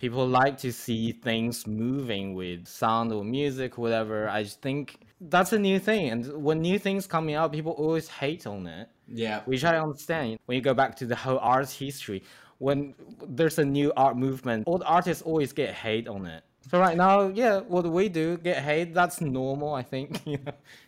[0.04, 4.28] people like to see things moving with sound or music, whatever.
[4.28, 5.00] I just think
[5.34, 8.90] that's a new thing, and when new things coming out, people always hate on it,
[9.08, 9.40] Yeah.
[9.46, 10.40] which I understand.
[10.46, 12.22] When you go back to the whole art history,
[12.58, 12.94] when
[13.38, 16.44] there's a new art movement, all the artists always get hate on it.
[16.70, 18.94] So right now, yeah, what we do get hate.
[18.94, 20.10] That's normal, I think.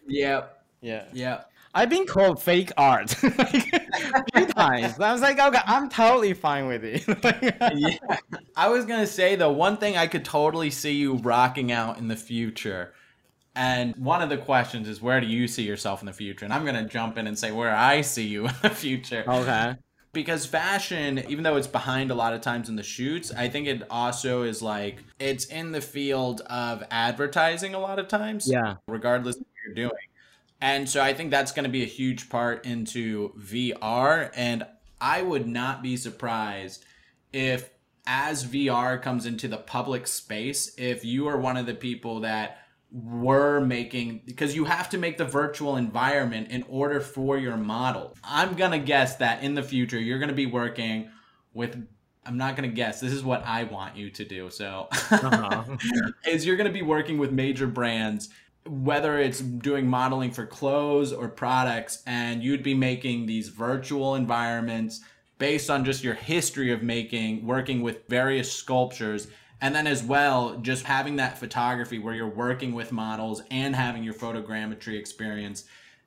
[0.08, 0.42] Yeah.
[0.82, 1.04] Yeah.
[1.14, 1.38] Yeah.
[1.76, 4.98] I've been called fake art like, a few times.
[4.98, 7.04] I was like, okay, I'm totally fine with it.
[7.78, 8.18] yeah.
[8.56, 12.08] I was gonna say the one thing I could totally see you rocking out in
[12.08, 12.94] the future,
[13.56, 16.46] and one of the questions is where do you see yourself in the future?
[16.46, 19.26] And I'm gonna jump in and say where I see you in the future.
[19.28, 19.76] okay.
[20.14, 23.68] Because fashion, even though it's behind a lot of times in the shoots, I think
[23.68, 28.50] it also is like it's in the field of advertising a lot of times.
[28.50, 28.76] Yeah.
[28.88, 30.00] Regardless of what you're doing.
[30.62, 34.32] And so I think that's going to be a huge part into VR.
[34.36, 34.66] And
[35.02, 36.86] I would not be surprised
[37.34, 37.70] if,
[38.08, 42.60] as VR comes into the public space, if you are one of the people that
[42.92, 48.16] were making, because you have to make the virtual environment in order for your model.
[48.24, 51.10] I'm going to guess that in the future, you're going to be working
[51.54, 51.86] with.
[52.28, 53.00] I'm not gonna guess.
[53.00, 54.50] This is what I want you to do.
[54.50, 55.78] So, Uh-huh.
[56.28, 58.30] is you're gonna be working with major brands
[58.68, 65.02] whether it's doing modeling for clothes or products, and you'd be making these virtual environments
[65.38, 69.28] based on just your history of making, working with various sculptures.
[69.62, 74.04] And then, as well, just having that photography where you're working with models and having
[74.04, 75.66] your photogrammetry experience,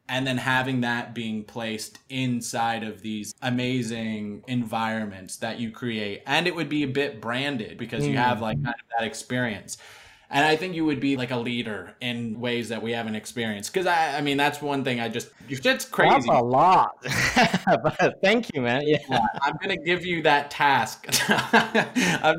[0.08, 6.22] and then having that being placed inside of these amazing environments that you create.
[6.26, 8.18] And it would be a bit branded because you hmm.
[8.18, 9.78] have like kind of that experience.
[10.30, 13.72] And I think you would be like a leader in ways that we haven't experienced.
[13.72, 16.28] Because I, I mean, that's one thing I just, your shit's That's crazy.
[16.28, 16.96] a lot.
[17.66, 18.82] but thank you, man.
[18.84, 18.98] Yeah.
[19.40, 21.06] I'm going to give you that task.
[21.28, 22.34] I,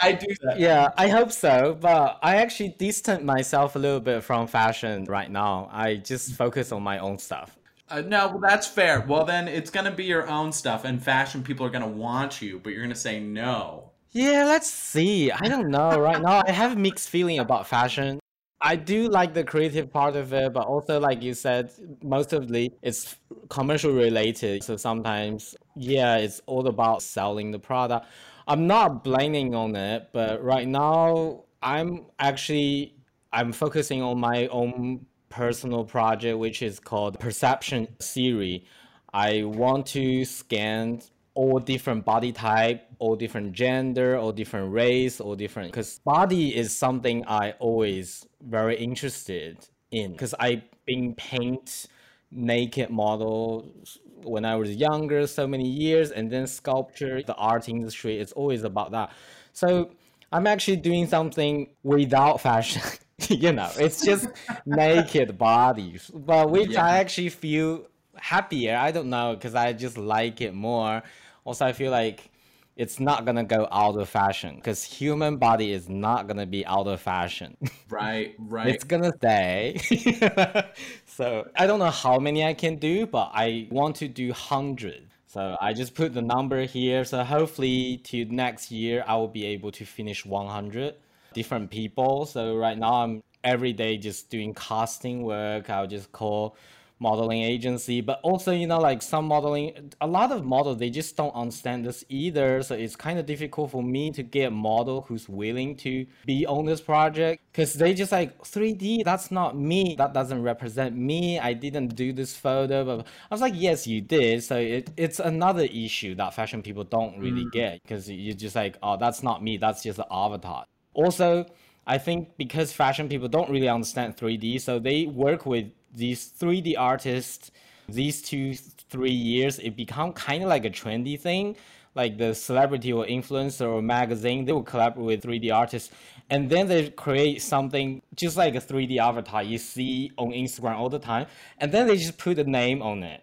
[0.00, 0.60] I do that.
[0.60, 1.76] Yeah, I hope so.
[1.80, 5.68] But I actually distant myself a little bit from fashion right now.
[5.72, 7.58] I just focus on my own stuff.
[7.88, 9.00] Uh, no, well, that's fair.
[9.00, 11.88] Well, then it's going to be your own stuff, and fashion people are going to
[11.88, 13.91] want you, but you're going to say no.
[14.12, 15.30] Yeah, let's see.
[15.30, 15.98] I don't know.
[15.98, 18.20] Right now, I have mixed feeling about fashion.
[18.60, 22.72] I do like the creative part of it, but also, like you said, most mostly
[22.82, 23.16] it's
[23.48, 24.62] commercial related.
[24.62, 28.06] So sometimes, yeah, it's all about selling the product.
[28.46, 32.94] I'm not blaming on it, but right now, I'm actually
[33.32, 38.66] I'm focusing on my own personal project, which is called Perception Siri.
[39.14, 41.00] I want to scan
[41.34, 46.68] all different body type, all different gender, all different race, all different because body is
[46.84, 49.58] something I always very interested
[49.90, 51.86] in because I been paint
[52.30, 58.20] naked models when I was younger so many years and then sculpture, the art industry
[58.20, 59.10] is always about that.
[59.52, 59.90] So
[60.30, 62.82] I'm actually doing something without fashion.
[63.28, 64.28] you know, it's just
[64.66, 66.86] naked bodies, but which Yeah.
[66.86, 68.76] I actually feel happier.
[68.76, 71.02] I don't know because I just like it more.
[71.44, 72.30] Also, I feel like
[72.76, 76.86] it's not gonna go out of fashion because human body is not gonna be out
[76.86, 77.56] of fashion.
[77.88, 78.68] Right, right.
[78.68, 79.78] it's gonna stay.
[81.06, 85.08] so I don't know how many I can do, but I want to do hundred.
[85.26, 87.04] So I just put the number here.
[87.04, 90.94] So hopefully to next year I will be able to finish 100
[91.32, 92.26] different people.
[92.26, 95.70] So right now I'm every day just doing casting work.
[95.70, 96.56] I'll just call
[97.02, 101.16] modeling agency but also you know like some modeling a lot of models they just
[101.16, 102.62] don't understand this either.
[102.62, 106.46] So it's kind of difficult for me to get a model who's willing to be
[106.46, 107.42] on this project.
[107.52, 109.94] Because they just like 3d that's not me.
[109.96, 111.38] That doesn't represent me.
[111.38, 114.42] I didn't do this photo but i was like yes you did.
[114.42, 117.52] So it, it's another issue that fashion people don't really mm.
[117.52, 119.56] get because you're just like oh that's not me.
[119.56, 120.64] That's just an avatar.
[120.94, 121.46] Also
[121.86, 126.74] I think because fashion people don't really understand 3D, so they work with these 3D
[126.78, 127.50] artists.
[127.88, 131.56] These two, three years, it become kind of like a trendy thing.
[131.94, 135.90] Like the celebrity or influencer or magazine, they will collaborate with 3D artists,
[136.30, 140.88] and then they create something just like a 3D avatar you see on Instagram all
[140.88, 141.26] the time,
[141.58, 143.22] and then they just put a name on it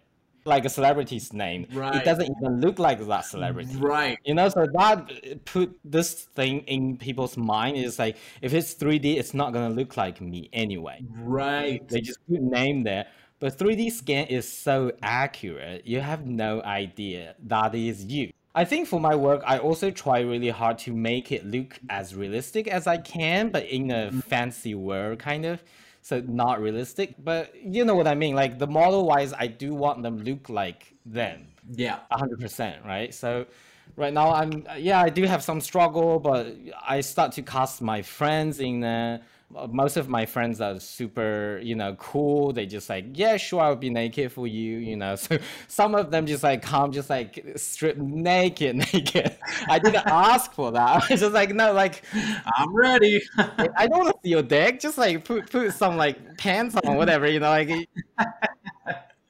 [0.50, 1.68] like a celebrity's name.
[1.72, 1.96] Right.
[1.96, 3.76] It doesn't even look like that celebrity.
[3.78, 4.18] Right.
[4.26, 9.18] You know, so that put this thing in people's mind is like if it's 3D,
[9.18, 11.04] it's not gonna look like me anyway.
[11.10, 11.88] Right.
[11.88, 13.08] They just put name there.
[13.40, 18.32] But 3D scan is so accurate, you have no idea that is you.
[18.54, 22.16] I think for my work, I also try really hard to make it look as
[22.16, 24.24] realistic as I can, but in a mm.
[24.24, 25.64] fancy world, kind of.
[26.02, 28.36] So not realistic, but you know what I mean.
[28.36, 32.00] Like the model wise, I do want them look like them, Yeah.
[32.12, 33.14] hundred percent, right?
[33.14, 33.46] So
[33.96, 36.56] right now, I'm yeah, I do have some struggle, but
[36.88, 39.16] I start to cast my friends in there.
[39.16, 39.24] Uh,
[39.70, 42.54] Most of my friends are super, you know, cool.
[42.54, 45.16] They just like, yeah, sure, I'll be naked for you, you know.
[45.30, 49.36] So some of them just like come, just like strip naked, naked.
[49.68, 50.88] I didn't ask for that.
[51.04, 52.04] I was just like, no, like
[52.58, 53.22] I'm ready.
[53.76, 54.80] I don't want to see your dick.
[54.80, 57.72] Just like put put some like pants on, whatever, you know, like.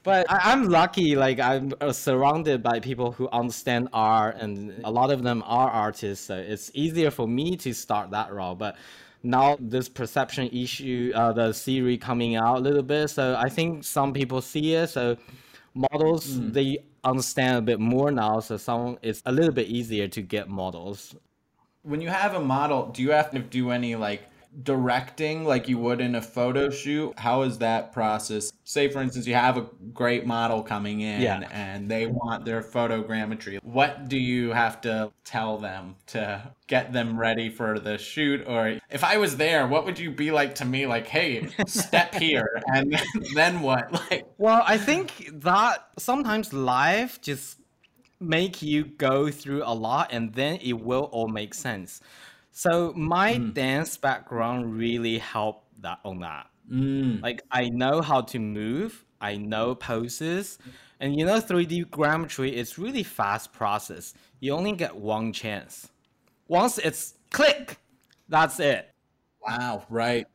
[0.04, 4.92] But I, I'm lucky, like I'm uh, surrounded by people who understand art, and a
[4.92, 6.26] lot of them are artists.
[6.26, 8.56] So it's easier for me to start that role.
[8.56, 8.78] But
[9.24, 13.10] now this perception issue, uh, the theory coming out a little bit.
[13.10, 14.88] So I think some people see it.
[14.88, 15.18] So
[15.74, 18.40] models they understand a bit more now.
[18.40, 21.16] So some it's a little bit easier to get models.
[21.84, 24.24] when you have a model, do you have to do any like
[24.64, 27.14] directing like you would in a photo shoot?
[27.18, 28.52] How is that process?
[28.64, 31.48] Say for instance you have a great model coming in Yeah.
[31.52, 33.60] and they want their photogrammetry.
[33.64, 38.80] What do you have to tell them to get them ready for the shoot or
[38.90, 42.62] if I was there, what would you be like to me like, "Hey, step here."
[42.68, 43.00] And
[43.36, 43.92] then what?
[43.92, 47.58] Like Well, I think that sometimes life just
[48.20, 52.02] make you go through a lot and then it will all make sense.
[52.52, 53.54] So my mm.
[53.54, 56.48] dance background really helped that on that.
[56.72, 57.22] Mm.
[57.22, 60.58] Like I know how to move, I know poses,
[61.00, 64.14] and you know 3D grammetry is really fast process.
[64.40, 65.90] You only get one chance.
[66.48, 67.78] Once it's click,
[68.28, 68.90] that's it
[69.42, 70.28] wow, right.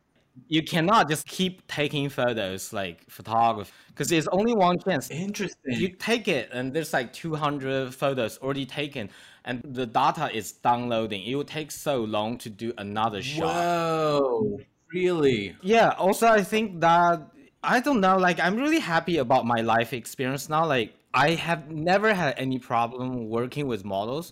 [0.47, 5.73] You cannot just keep taking photos like photography because there's only one chance Interesting.
[5.73, 9.09] you take it and there's like 200 photos already taken
[9.45, 14.59] and the data is downloading it will take so long to do another shot Whoa.
[14.93, 15.55] Really?
[15.61, 17.21] yeah also i think that
[17.63, 21.69] i don't know like i'm really happy about my life experience now like i have
[21.71, 24.31] never had any problem working with models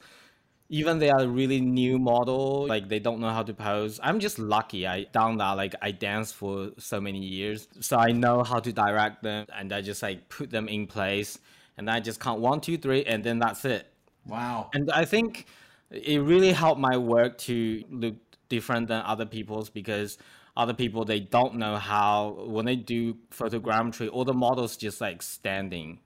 [0.73, 3.99] even they are really new model like they don't know how to pose.
[4.01, 7.67] I'm just lucky i done that like i danced for so many years.
[7.79, 11.37] So i know how to direct them and i just like put them in place
[11.77, 13.85] and i just count one two three and then that's it.
[14.25, 14.69] Wow.
[14.73, 15.47] and I think
[15.91, 18.15] it really helped my work to look
[18.49, 20.17] different than other people's because
[20.55, 25.21] other people they don't know how when they do photogrammetry, all the models just like
[25.21, 25.99] standing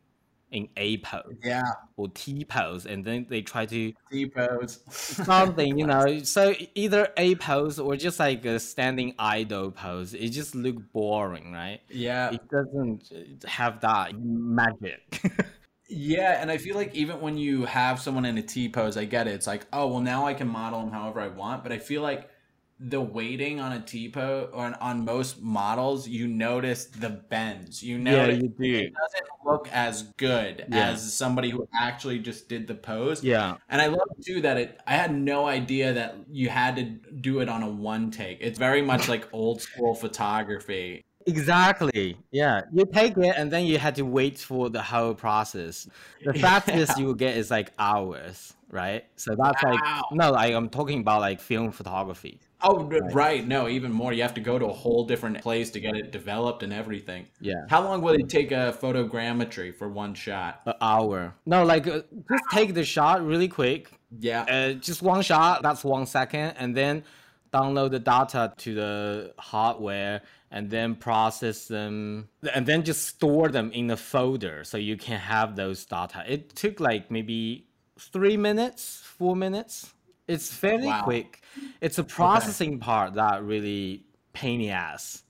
[0.52, 1.64] in A pose Yeah.
[1.98, 4.80] or T pose, and then they try to T-pose.
[4.90, 6.20] something, you know.
[6.24, 10.14] So either A pose or just like a standing idle pose.
[10.14, 11.82] It just look boring, right?
[11.90, 12.32] Yeah.
[12.32, 15.22] It doesn't uh, have that magic.
[15.90, 19.06] Yeah, and I feel like even when you have someone in a T pose, I
[19.06, 19.36] get it.
[19.36, 21.64] It's like, oh, well, now I can model them however I want.
[21.64, 22.30] But I feel like
[22.80, 27.82] the weighting on a T pose on, on most models, you notice the bends.
[27.82, 28.76] You yeah, notice you do.
[28.76, 30.90] it doesn't look as good Yeah.
[30.92, 33.24] as somebody who actually just did the pose.
[33.24, 33.58] Yeah.
[33.70, 34.80] And I love too that it.
[34.86, 38.38] I had no idea that you had to do it on a one take.
[38.42, 41.04] It's very much like old school photography.
[41.26, 42.18] Exactly.
[42.32, 42.62] Yeah.
[42.72, 45.88] You take it and then you had to wait for the whole process.
[46.24, 49.04] The fastest you will get is like hours, right?
[49.16, 49.72] So that's Wow.
[49.72, 52.40] like no, like I'm talking about like film photography.
[52.62, 53.48] Oh, right.
[53.48, 54.14] No, even more.
[54.14, 57.28] You have to go to a whole different place to get it developed and everything.
[57.40, 57.66] Yeah.
[57.70, 60.62] How long will it take a photogrammetry for one shot?
[60.66, 61.36] An hour.
[61.46, 62.02] No, like uh,
[62.32, 63.92] just take the shot really quick.
[64.20, 64.42] Yeah.
[64.44, 67.04] Uh, just one shot, that's one second, and then
[67.54, 70.22] download the data to the hardware
[70.52, 75.20] and then process them and then just store them in a folder so you can
[75.20, 76.24] have those data.
[76.28, 77.68] It took like maybe
[78.00, 79.94] three minutes, four minutes.
[80.28, 81.04] It's fairly Wow.
[81.04, 81.42] quick.
[81.82, 85.24] It's a processing part that really pain the ass.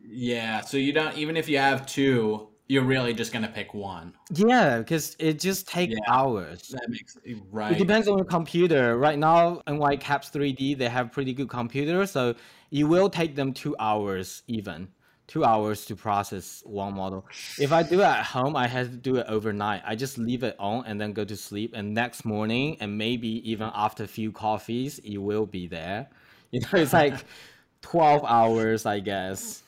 [0.00, 0.60] yeah.
[0.60, 4.14] So you don't, even if you have two, you're really just to pick one.
[4.32, 5.98] Yeah, because it just takes Yeah.
[6.08, 6.68] hours.
[6.68, 7.72] That makes eh, right.
[7.72, 8.96] It depends on your computer.
[8.96, 12.34] Right now, NY Caps 3D, they have pretty good computer, so
[12.70, 14.88] it will take them two hours even.
[15.30, 17.24] Two hours to process one model.
[17.56, 19.80] If I do it at home, I have to do it overnight.
[19.86, 21.72] I just leave it on and then go to sleep.
[21.72, 26.08] And next morning, and maybe even after a few coffees, it will be there.
[26.52, 27.14] You know, it's like
[27.82, 29.62] 12 hours, I guess.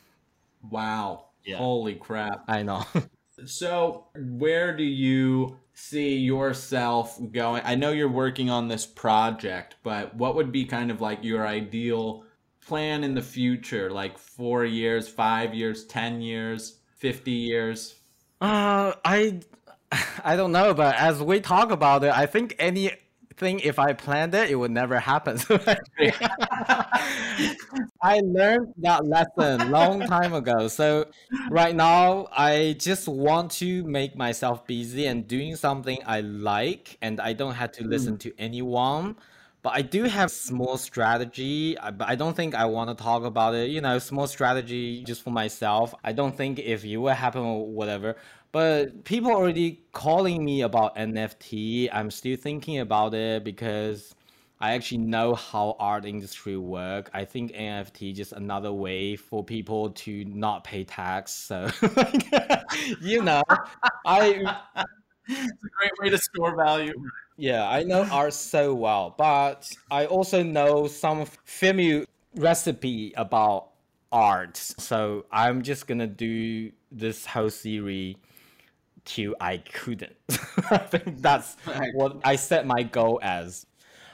[0.68, 1.26] Wow.
[1.44, 1.58] Yeah.
[1.58, 2.42] Holy crap.
[2.48, 2.84] I know.
[3.46, 7.62] So, where do you see yourself going?
[7.64, 11.46] I know you're working on this project, but what would be kind of like your
[11.46, 12.24] ideal
[12.66, 13.90] plan in the future?
[13.90, 17.94] Like four years, five years, 10 years, 50 years?
[18.40, 19.40] Uh, I,
[20.24, 22.98] I don't know, but as we talk about it, I think anything
[23.42, 25.38] if I planned it, it would never happen.
[28.02, 30.68] I learned that lesson long time ago.
[30.68, 31.06] So
[31.50, 37.20] right now, I just want to make myself busy and doing something I like, and
[37.20, 39.16] I don't have to listen to anyone.
[39.62, 43.22] But I do have small strategy, uh, but I don't think I want to talk
[43.24, 43.70] about it.
[43.70, 45.94] You know, small strategy just for myself.
[46.02, 48.16] I don't think if it will happen or whatever.
[48.50, 51.88] But people already calling me about NFT.
[51.92, 54.14] I'm still thinking about it because
[54.60, 57.10] I actually know how art industry work.
[57.14, 61.32] I think NFT just another way for people to not pay tax.
[61.32, 61.68] So,
[63.00, 63.42] you know,
[64.04, 64.56] I
[65.28, 66.92] It's a great way to store value.
[67.36, 72.06] Yeah, I know art so well, but I also know some familiar
[72.36, 73.68] recipe about
[74.10, 74.56] art.
[74.56, 78.16] So I'm just gonna do this whole series
[79.04, 80.16] till I couldn't.
[80.70, 81.56] I think that's
[81.94, 83.66] what I set my goal as.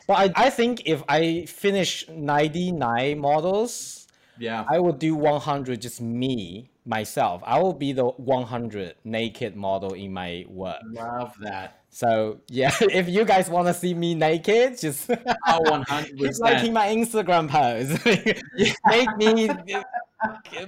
[0.06, 4.06] But I, I think if I finish 99 models,
[4.38, 4.64] Yeah.
[4.70, 7.42] I will do 100 just me, myself.
[7.44, 10.80] I will be the 100 naked model in my work.
[10.86, 11.77] love that.
[11.98, 16.38] So yeah, if you guys want to see me naked, just Oh, 100%.
[16.38, 17.98] liking my Instagram post.
[18.86, 19.50] make me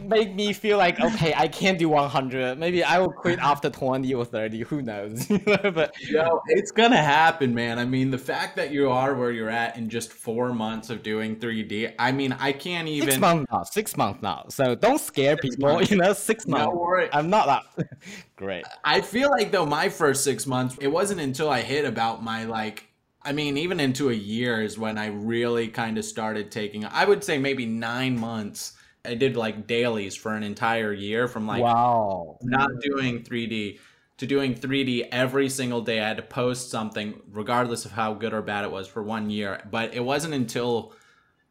[0.01, 2.59] make me feel like okay, I can't do 100.
[2.59, 4.61] Maybe I will quit after 20 or 30.
[4.61, 5.27] Who knows?
[5.45, 7.79] but Yo, it's gonna happen, man.
[7.79, 11.03] I mean, the fact that you are where you're at in just four months of
[11.03, 13.09] doing 3D, I mean, I can't even.
[13.11, 13.63] six months now.
[13.65, 14.47] Six months now.
[14.49, 15.69] So don't scare people.
[15.75, 15.91] months.
[15.91, 16.77] You know, six No months.
[16.77, 17.09] worry.
[17.13, 17.47] I'm not
[17.77, 17.89] that
[18.37, 18.65] great.
[18.85, 22.45] I feel like though my first six months, it wasn't until I hit about my
[22.45, 22.87] like.
[23.23, 26.87] I mean, even into a year is when I really kind of started taking.
[26.87, 28.75] I would say maybe nine months.
[29.05, 32.39] I did like dailies for an entire year from like Wow.
[32.43, 33.79] not doing 3D
[34.19, 36.01] to doing 3D every single day.
[36.01, 39.31] I had to post something, regardless of how good or bad it was, for one
[39.31, 39.67] year.
[39.71, 40.93] But it wasn't until,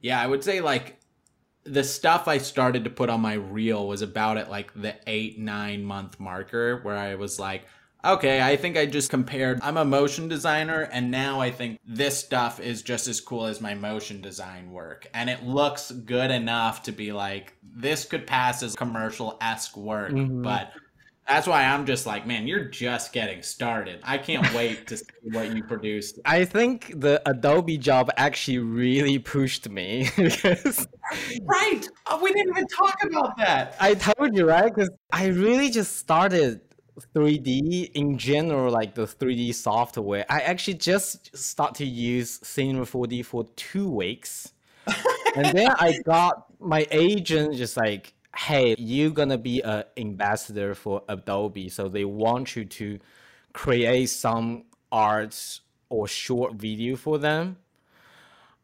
[0.02, 1.00] yeah, I would say like
[1.64, 5.40] the stuff I started to put on my reel was about at like the eight,
[5.40, 7.66] nine month marker where I was like,
[8.04, 9.60] okay, I think I just compared.
[9.62, 13.62] I'm a motion designer, and now I think this stuff is just as cool as
[13.62, 15.08] my motion design work.
[15.14, 20.12] And it looks good enough to be like, this could pass as commercial esque work.
[20.12, 20.42] Mm-hmm.
[20.42, 20.72] But
[21.28, 24.00] that's why I'm just like, man, you're just getting started.
[24.04, 26.18] I can't wait to see what you produce.
[26.26, 30.88] I think the Adobe job actually really pushed me because
[31.44, 31.88] Right.
[32.08, 33.76] Oh, we didn't even talk about that.
[33.80, 34.74] I told you, right?
[34.74, 36.62] Because I really just started
[37.16, 40.26] 3D in general, like the 3D software.
[40.30, 44.54] I actually just start to use Cinema 4D for two weeks.
[45.36, 51.04] and then I got my agent just like, hey, you're gonna be an ambassador for
[51.10, 51.70] Adobe.
[51.70, 53.00] So they want you to
[53.54, 57.58] create some arts or short video for them.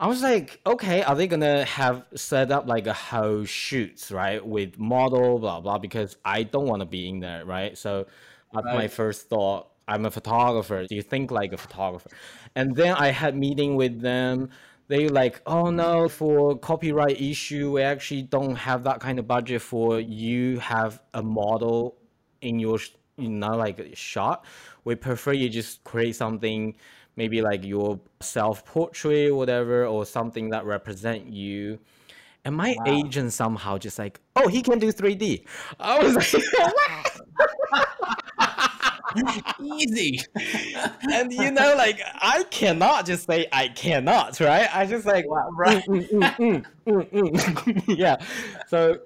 [0.05, 4.45] I was like, okay, are they gonna have set up like a whole shoots, right,
[4.45, 5.79] with model, blah blah?
[5.79, 7.75] Because I don't want to be in there, right?
[7.75, 8.05] So
[8.53, 9.71] that's my first thought.
[9.87, 10.85] I'm a photographer.
[10.85, 12.11] Do you think like a photographer?
[12.55, 14.51] And then I had meeting with them.
[14.89, 19.63] They like, oh no, for copyright issue, we actually don't have that kind of budget
[19.63, 21.97] for you have a model
[22.41, 22.77] in your
[23.17, 24.45] you know like shot
[24.83, 26.75] we prefer you just create something
[27.15, 31.79] maybe like your self portrait or whatever or something that represent you
[32.43, 35.43] and my agent somehow just like oh he can do 3d
[35.79, 36.43] i was like
[39.63, 40.19] Easy.
[41.13, 45.85] and you know like i cannot just say i cannot right i just like right.
[45.85, 48.17] "Mm, mm, mm, mm, mm." yeah
[48.67, 48.97] so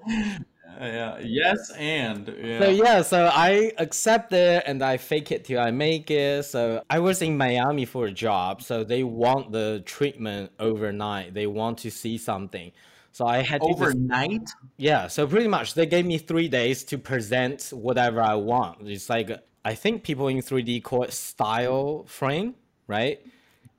[0.80, 1.19] Yeah.
[1.19, 2.60] Yes, and yeah.
[2.60, 6.45] So yeah, so I accept it and I fake it till I make it.
[6.45, 11.34] So I was in Miami for a job, so they want the treatment overnight.
[11.34, 12.72] They want to see something.
[13.11, 14.49] So I had to just- overnight.
[14.77, 18.88] yeah, so pretty much they gave me three days to present whatever I want.
[18.88, 19.31] It's like
[19.65, 22.56] I think people in 3D call it style frame,
[22.88, 23.19] right?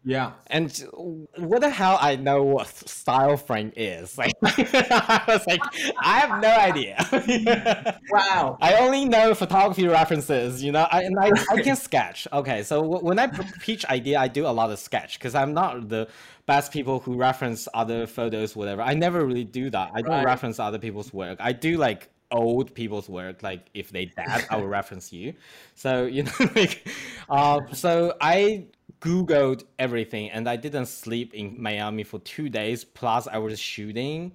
[0.02, 0.32] Yeah.
[0.46, 0.72] And
[1.36, 4.16] what the hell I know what style frame is.
[4.18, 5.60] Like I was like,
[6.02, 7.98] I have no idea.
[8.10, 8.56] Wow.
[8.60, 12.26] I only know photography references, you know, I, and I, I can sketch.
[12.32, 15.88] Okay, so when I pitch idea, I do a lot of sketch because I'm not
[15.88, 16.08] the
[16.46, 18.82] best people who reference other photos, whatever.
[18.82, 19.90] I never really do that.
[19.94, 20.24] I don't Right.
[20.24, 21.38] reference other people's work.
[21.40, 23.42] I do like old people's work.
[23.42, 25.34] Like if they dead, I will reference you.
[25.74, 26.88] So you know, like,
[27.28, 28.64] uh, so I
[29.00, 32.84] googled everything, and I didn't sleep in Miami for two days.
[32.84, 34.32] Plus, I was shooting,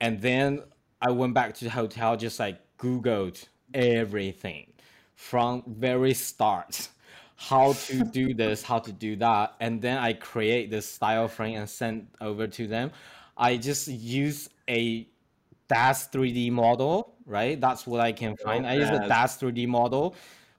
[0.00, 0.62] and then
[1.00, 4.72] I went back to the hotel, just like googled everything
[5.14, 6.88] from very start
[7.40, 11.56] how to do this, how to do that, and then I create this style frame
[11.56, 12.90] and send over to them.
[13.36, 15.06] I just use a
[15.68, 17.60] DAZ 3D model, right?
[17.60, 18.66] That's what I can find.
[18.66, 20.16] I use a DAZ 3D model,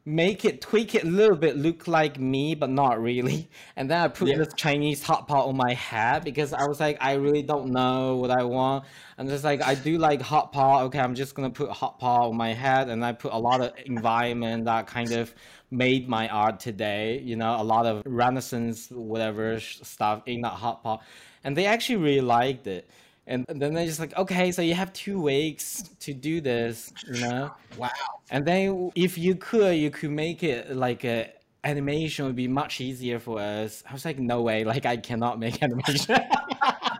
[0.10, 3.50] make it tweak it a little bit, look like me, but not really.
[3.76, 4.38] And then I put Yeah.
[4.38, 8.16] this Chinese hot pot on my head because I was like, I really don't know
[8.18, 8.86] what I want.
[9.18, 10.84] And just like I do like hot pot.
[10.86, 13.62] Okay, I'm just gonna put hot pot on my head, and I put a lot
[13.62, 15.34] of environment that kind of
[15.72, 17.20] made my art today.
[17.24, 21.04] You know, a lot of Renaissance whatever stuff in that hot pot,
[21.44, 22.90] and they actually really liked it.
[23.30, 27.22] And then they're just like, okay, so you have two weeks to do this, you
[27.22, 27.52] know.
[27.78, 27.90] Wow.
[28.32, 31.32] And then if you could, you could make it like a
[31.64, 33.84] animation would be much easier for us.
[33.88, 36.18] I was like, no way, like I cannot make animation.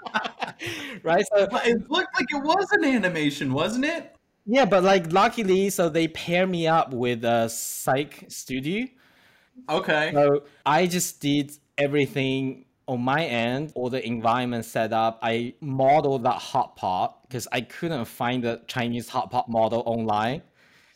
[1.04, 1.26] right?
[1.34, 4.16] So But it looked like it was an animation, wasn't it?
[4.46, 8.88] yeah, but like luckily, so they pair me up with a psych studio.
[9.68, 10.12] Okay.
[10.14, 15.20] So I just did everything on my end, all the environment set up.
[15.22, 20.42] I modeled that hot pot because I couldn't find the Chinese hot pot model online.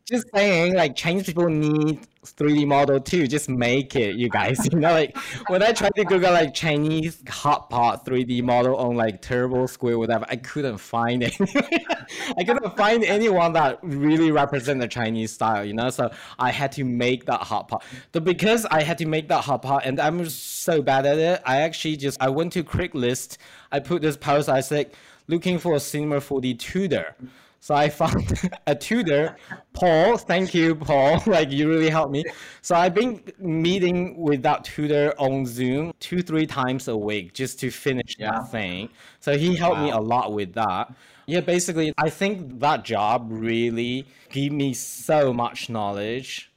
[0.05, 3.25] Just saying, like Chinese people need 3D model too.
[3.25, 4.59] Just make it, you guys.
[4.73, 5.15] You know, like
[5.47, 10.25] when I tried to Google like Chinese hot pot 3D model on like TurboSquid, whatever,
[10.27, 11.33] I couldn't find it.
[12.37, 15.89] I couldn't find anyone that really represent the Chinese style, you know.
[15.89, 17.83] So I had to make that hot pot.
[18.11, 21.41] But because I had to make that hot pot, and I'm so bad at it,
[21.45, 23.37] I actually just I went to Craigslist.
[23.71, 24.49] I put this post.
[24.49, 24.91] I said,
[25.27, 27.15] looking for a Cinema 4D tutor.
[27.63, 28.27] So I found
[28.67, 29.37] a tutor,
[29.71, 30.17] Paul.
[30.17, 31.23] Thank you, Paul.
[31.25, 32.25] Like you really helped me.
[32.61, 37.61] So I've been meeting with that tutor on Zoom two, three times a week just
[37.61, 38.31] to finish Yeah.
[38.31, 38.89] that thing.
[39.21, 40.93] So he helped me a lot with that.
[41.25, 46.51] Yeah, basically, I think that job really gave me so much knowledge.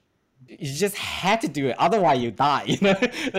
[0.49, 2.65] You just had to do it, otherwise you die.
[2.67, 2.95] You know,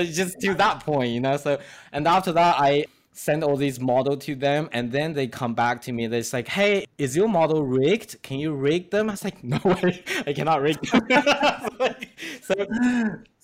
[0.06, 1.12] just to that point.
[1.12, 1.60] You know, so
[1.92, 2.86] and after that, I
[3.18, 6.08] send all these model to them, and then they come back to me.
[6.08, 8.22] They're like, "Hey, is your model rigged?
[8.24, 11.02] Can you rig them?" I was like, "No way, I cannot rig them."
[12.42, 12.54] so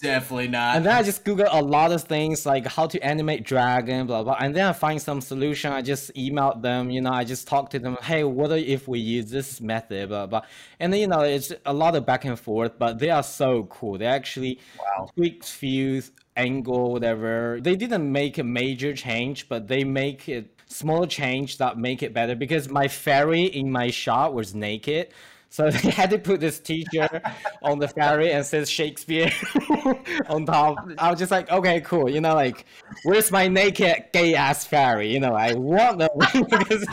[0.02, 0.76] Definitely not.
[0.76, 4.22] and then I just Google a lot of things like how to animate dragon, blah
[4.24, 4.36] blah.
[4.40, 5.72] And then I find some solution.
[5.72, 6.90] I just emailed them.
[6.90, 7.98] You know, I just talk to them.
[8.02, 10.42] Hey, what if we use this method, blah blah.
[10.80, 13.64] And then you know, it's a lot of back and forth, but they are so
[13.66, 13.98] cool.
[13.98, 15.08] They actually Wow.
[15.16, 16.02] tweaked few
[16.36, 17.60] angle, whatever.
[17.62, 22.14] They didn't make a major change, but they make it small change that make it
[22.14, 22.36] better.
[22.36, 25.10] Because my fairy in my shot was naked.
[25.54, 27.22] So they had to put this t-shirt
[27.62, 29.32] on the fairy and says Shakespeare
[30.28, 30.78] on top.
[30.98, 32.10] I was just like, okay, cool.
[32.10, 32.66] You know, like,
[33.04, 35.14] where's my naked gay ass fairy?
[35.14, 36.10] You know, I want the
[36.50, 36.86] because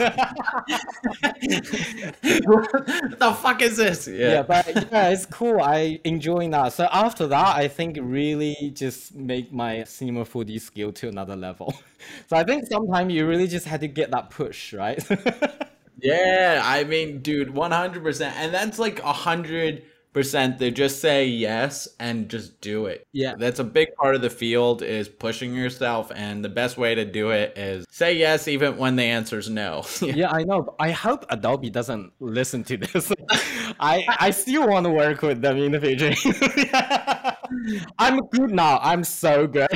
[3.18, 4.06] the fuck is this?
[4.06, 5.62] yeah, but yeah, it's cool.
[5.62, 6.74] I enjoying that.
[6.74, 11.72] So after that, I think really just make my cinema 4D skill to another level.
[12.28, 15.02] So I think sometimes you really just had to get that push, right?
[16.02, 18.32] Yeah, I mean, dude, 100%.
[18.36, 19.84] And that's like a 100%
[20.14, 23.06] to just say yes and just do it.
[23.12, 23.34] Yeah.
[23.38, 26.10] That's a big part of the field is pushing yourself.
[26.14, 29.84] And the best way to do it is say yes even when the answer's no.
[30.02, 30.74] yeah, I know.
[30.78, 33.12] I hope Adobe doesn't listen to this.
[33.80, 36.12] I I still want to work with them in the future.
[37.98, 38.78] I'm good now.
[38.82, 39.68] I'm so good.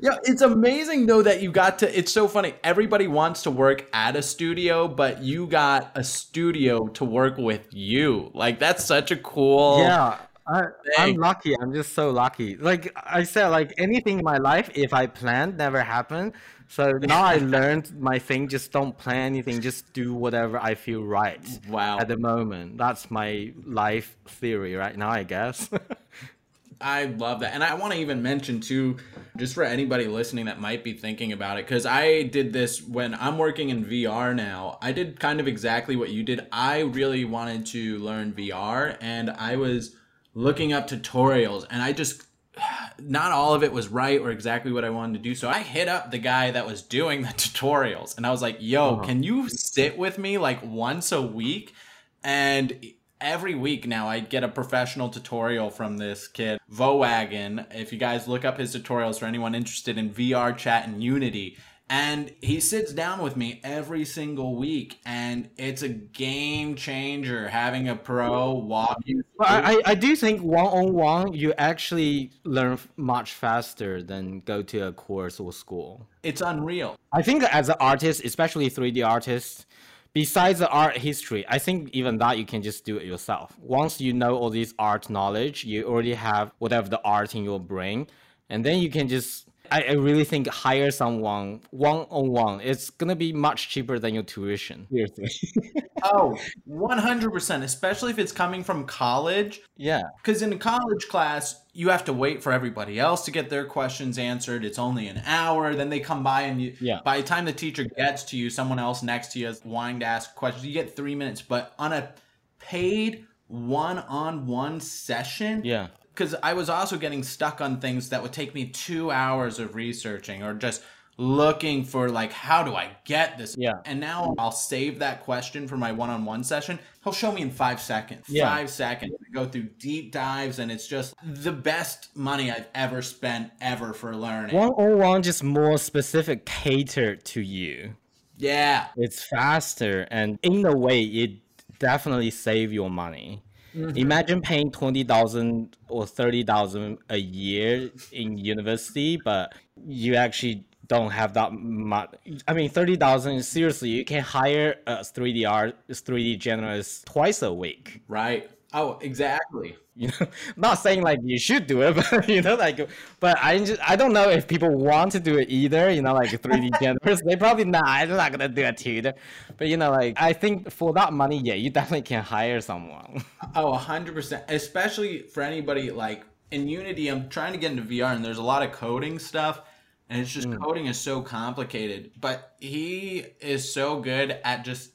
[0.00, 1.98] Yeah, it's amazing though that you got to.
[1.98, 2.54] It's so funny.
[2.62, 7.66] Everybody wants to work at a studio, but you got a studio to work with
[7.80, 8.30] you.
[8.34, 9.78] Like that's such a cool.
[9.80, 10.18] yeah.
[10.46, 10.62] I,
[10.98, 11.54] I'm lucky.
[11.54, 12.56] I'm just so lucky.
[12.56, 16.32] Like I said, like anything in my life, if I plan, never happen.
[16.66, 18.48] So now I learned my thing.
[18.48, 19.60] Just don't plan anything.
[19.60, 21.40] Just do whatever I feel right.
[21.68, 21.98] Wow.
[21.98, 25.10] At the moment, that's my life theory right now.
[25.10, 25.70] I guess.
[26.80, 27.54] I love that.
[27.54, 28.96] And I want to even mention too,
[29.36, 33.14] just for anybody listening that might be thinking about it, because I did this when
[33.14, 34.78] I'm working in VR now.
[34.80, 36.46] I did kind of exactly what you did.
[36.50, 39.94] I really wanted to learn VR and I was
[40.34, 42.22] looking up tutorials and I just
[42.98, 45.34] not all of it was right or exactly what I wanted to do.
[45.34, 48.56] So I hit up the guy that was doing the tutorials and I was like,
[48.60, 49.04] yo, uh-huh.
[49.04, 51.74] can you sit with me like once a week?
[52.22, 52.74] And
[53.20, 57.66] every week now I get a professional tutorial from this kid, Vowgan.
[57.74, 61.56] If you guys look up his tutorials for anyone interested in VRChat and Unity,
[61.92, 67.88] And he sits down with me every single week, and it's a game changer having
[67.88, 69.24] a pro walk you.
[69.40, 74.62] I, I- I do think one on one you actually learn much faster than go
[74.62, 76.06] to a course or school.
[76.22, 76.94] It's unreal.
[77.12, 79.66] I think as an artist, especially 3D artist,
[80.12, 83.56] besides the art history, I think even that you can just do it yourself.
[83.60, 87.60] Once you know all this art knowledge, you already have whatever the art in your
[87.60, 88.06] brain,
[88.48, 89.46] and then you can just.
[89.70, 92.60] I, I really think hire someone one on one.
[92.60, 94.86] It's gonna be much cheaper than your tuition.
[94.90, 95.28] Seriously.
[96.02, 96.34] Oh,
[96.66, 99.60] 100%, especially if it's coming from college.
[99.76, 100.00] yeah.
[100.16, 103.66] Because in a college class, you have to wait for everybody else to get their
[103.66, 104.64] questions answered.
[104.64, 105.74] It's only an hour.
[105.74, 107.00] Then they come by, and you, Yeah.
[107.04, 110.00] by the time the teacher gets to you, someone else next to you is wanting
[110.00, 110.64] to ask questions.
[110.64, 111.42] You get three minutes.
[111.42, 112.14] But on a
[112.58, 115.88] paid one on one session, Yeah.
[116.20, 119.74] Because I was also getting stuck on things that would take me two hours of
[119.74, 120.82] researching or just
[121.16, 123.56] looking for like how do I get this?
[123.58, 123.72] Yeah.
[123.86, 126.78] And now I'll save that question for my one-on-one session.
[127.02, 128.26] He'll show me in five seconds.
[128.28, 128.54] Yeah.
[128.54, 129.14] Five seconds.
[129.18, 133.94] I go through deep dives and it's just the best money I've ever spent ever
[133.94, 134.54] for learning.
[134.54, 137.94] One on one just more specific catered to you.
[138.36, 138.88] Yeah.
[138.94, 141.38] It's faster and in a way it
[141.78, 143.42] definitely save your money.
[143.74, 143.96] Mm-hmm.
[143.96, 149.52] Imagine paying twenty thousand or thirty thousand a year in university, but
[149.86, 152.16] you actually don't have that much.
[152.48, 153.42] I mean, thirty thousand.
[153.44, 158.02] Seriously, you can hire a three D art, three D generalist twice a week.
[158.08, 158.50] Right.
[158.72, 159.76] Oh, exactly.
[159.96, 160.26] You know,
[160.56, 162.88] not saying like you should do it, but you know, like,
[163.18, 165.90] but I just I don't know if people want to do it either.
[165.90, 167.84] You know, like 3D generals, they probably not.
[167.84, 169.14] I'm not gonna do it either.
[169.56, 173.24] But you know, like I think for that money, yeah, you definitely can hire someone.
[173.54, 174.44] Oh, 100%.
[174.48, 178.42] Especially for anybody like in Unity, I'm trying to get into VR and there's a
[178.42, 179.62] lot of coding stuff.
[180.08, 180.56] And it's just hmm.
[180.56, 182.10] coding is so complicated.
[182.20, 184.90] But he is so good at just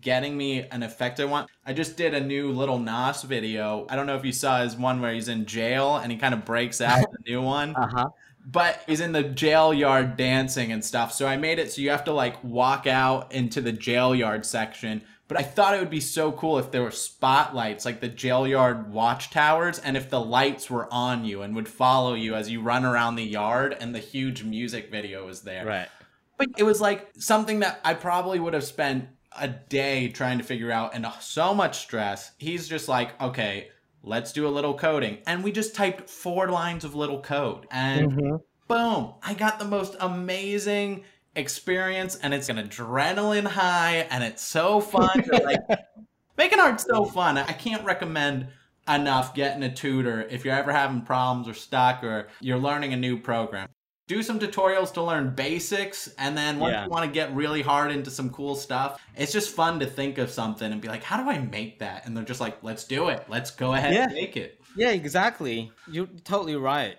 [0.00, 1.48] getting me an effect I want.
[1.64, 3.86] I just did a new Lil Nas video.
[3.88, 6.34] I don't know if you saw his one where he's in jail and he kind
[6.34, 8.08] of breaks out the new one Uh huh.
[8.44, 11.12] but he's in the jail yard dancing and stuff.
[11.12, 14.44] So I made it so you have to like walk out into the jail yard
[14.46, 15.02] section.
[15.28, 18.46] But I thought it would be so cool if there were spotlights, like the jail
[18.46, 22.60] yard watchtowers, and if the lights were on you and would follow you as you
[22.60, 25.66] run around the yard, and the huge music video was there.
[25.66, 25.88] Right.
[26.38, 29.08] But it was like something that I probably would have spent
[29.38, 32.32] a day trying to figure out and so much stress.
[32.38, 33.68] He's just like, okay,
[34.02, 35.18] let's do a little coding.
[35.26, 37.66] And we just typed four lines of little code.
[37.70, 38.36] And mm-hmm.
[38.68, 41.04] boom, I got the most amazing
[41.34, 42.16] experience.
[42.16, 44.06] And it's an adrenaline high.
[44.10, 45.24] And it's so fun.
[45.44, 45.60] like,
[46.38, 47.36] making art's so fun.
[47.38, 48.48] I can't recommend
[48.88, 52.96] enough getting a tutor if you're ever having problems or stuck or you're learning a
[52.96, 53.68] new program.
[54.08, 56.84] Do some tutorials to learn basics, and then once Yeah.
[56.84, 60.18] you want to get really hard into some cool stuff, it's just fun to think
[60.18, 62.06] of something and be like, how do I make that?
[62.06, 63.24] And they're just like, let's do it.
[63.28, 64.60] Let's go ahead and make it.
[64.76, 65.72] Yeah, exactly.
[65.90, 66.98] You're totally right.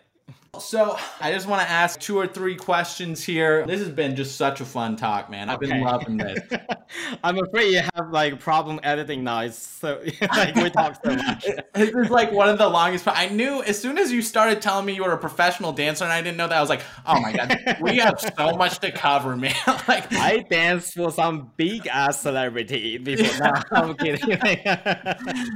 [0.60, 3.66] So I just want to ask two or three questions here.
[3.66, 5.50] This has been just such a fun talk, man.
[5.50, 6.40] I've been loving this.
[7.24, 9.42] I'm afraid you have like problem editing now.
[9.42, 11.46] It's so like we talk so much.
[11.74, 13.08] This is like one of the longest.
[13.08, 16.14] I knew as soon as you started telling me you were a professional dancer, and
[16.14, 16.58] I didn't know that.
[16.58, 19.54] I was like, "Oh my god, we have so much to cover, man!"
[19.88, 23.48] like, I danced for some big ass celebrity before.
[23.48, 24.30] No, I'm kidding.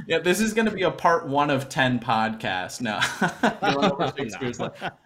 [0.06, 2.80] yeah, this is going to be a part one of ten podcasts.
[2.80, 3.00] No,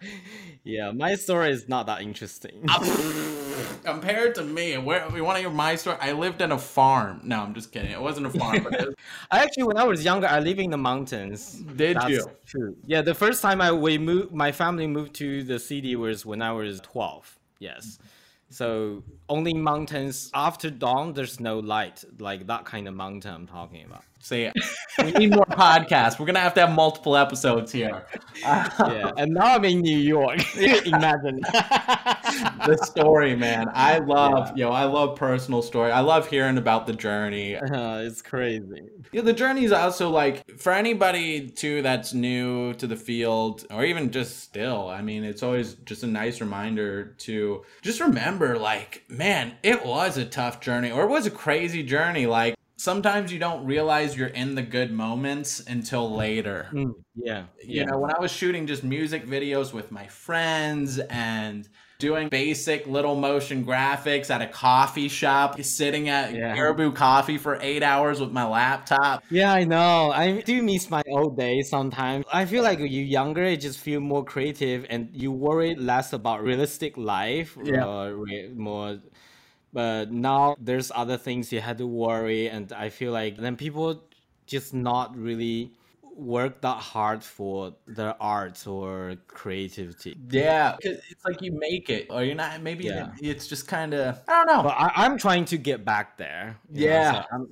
[0.01, 0.61] You'll know for six years left.
[0.63, 2.65] yeah, my story is not that interesting.
[3.83, 5.97] compared to me, where you want to hear my story?
[6.01, 7.21] I lived in a farm.
[7.23, 7.91] No, I'm just kidding.
[7.91, 8.95] It wasn't a farm, but was,
[9.31, 11.53] Actually, when I was younger, I lived in the mountains.
[11.53, 12.25] Did That's you?
[12.45, 12.75] True.
[12.85, 16.41] Yeah, the first time I we moved, my family moved to the city was when
[16.41, 17.37] I was twelve.
[17.59, 17.99] Yes.
[18.49, 21.13] So only mountains after dawn.
[21.13, 24.03] There's no light, like that kind of mountain I'm talking about.
[24.27, 24.51] See,
[24.99, 26.19] we need more podcasts.
[26.19, 28.05] We're gonna have to have multiple episodes here.
[28.43, 30.39] Yeah, and now I'm in New York.
[30.57, 31.39] Imagine.
[32.65, 33.67] the story, man.
[33.73, 35.91] I love, yo, I love personal story.
[35.91, 37.55] I love hearing about the journey.
[37.55, 38.83] Uh, it's crazy.
[39.11, 43.83] Yeah, the journey is also like for anybody too that's new to the field or
[43.83, 44.87] even just still.
[44.87, 50.17] I mean, it's always just a nice reminder to just remember like, man, it was
[50.17, 52.27] a tough journey or it was a crazy journey.
[52.27, 56.69] Like sometimes you don't realize you're in the good moments until later.
[56.71, 57.45] Mm, yeah.
[57.63, 61.67] You know, when I was shooting just music videos with my friends and
[61.99, 66.53] doing basic little motion graphics at a coffee shop, sitting at Yeah.
[66.55, 69.23] Caribou Coffee for eight hours with my laptop.
[69.31, 70.11] Yeah, I know.
[70.11, 72.23] I do miss my old days sometimes.
[72.31, 76.43] I feel like you're younger, you just feel more creative and you worry less about
[76.43, 77.85] realistic life Yeah.
[77.85, 78.99] or re- more.
[79.77, 84.01] But now there's other things you had to worry, and I feel like then people
[84.45, 85.71] just not really
[86.15, 90.17] work that hard for their arts or creativity.
[90.31, 92.59] Yeah, it's like you make it, or you're not.
[92.61, 93.11] Maybe Yeah.
[93.21, 94.63] it's just kind of I don't know.
[94.63, 96.57] But I, I'm trying to get back there.
[96.71, 97.25] Yeah.
[97.29, 97.47] so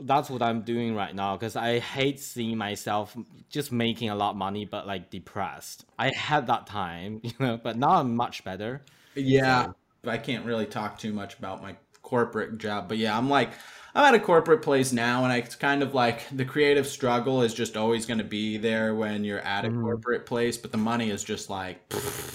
[0.00, 3.16] that's what I'm doing right now because I hate seeing myself
[3.48, 5.84] just making a lot of money, but like depressed.
[5.98, 8.82] I had that time, you know, but now I'm much better.
[9.14, 9.72] Yeah.
[10.06, 13.52] I can't really talk too much about my corporate job, but yeah, I'm like,
[13.94, 17.42] I'm at a corporate place now, and I, it's kind of like the creative struggle
[17.42, 19.82] is just always going to be there when you're at a mm-hmm.
[19.82, 21.80] corporate place, but the money is just like,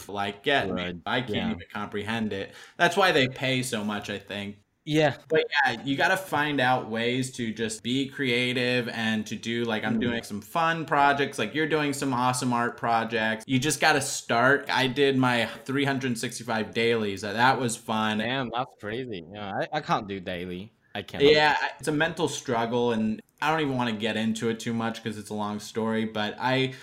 [0.07, 0.73] like, get me.
[0.73, 0.95] Right.
[1.05, 1.51] I can't Yeah.
[1.51, 2.53] even comprehend it.
[2.77, 4.57] That's why they pay so much, I think.
[4.85, 9.35] Yeah, But yeah, you got to find out ways to just be creative and to
[9.35, 10.01] do like I'm mm-hmm.
[10.01, 13.45] doing some fun projects, like you're doing some awesome art projects.
[13.47, 14.65] You just got to start.
[14.69, 17.21] I did my 365 dailies.
[17.21, 18.17] That was fun.
[18.17, 19.25] damn, that's crazy.
[19.33, 20.73] Yeah, I, I can't do daily.
[20.93, 21.23] I can't.
[21.23, 24.73] Yeah, it's a mental struggle, and I don't even want to get into it too
[24.73, 26.05] much because it's a long story.
[26.05, 26.73] But I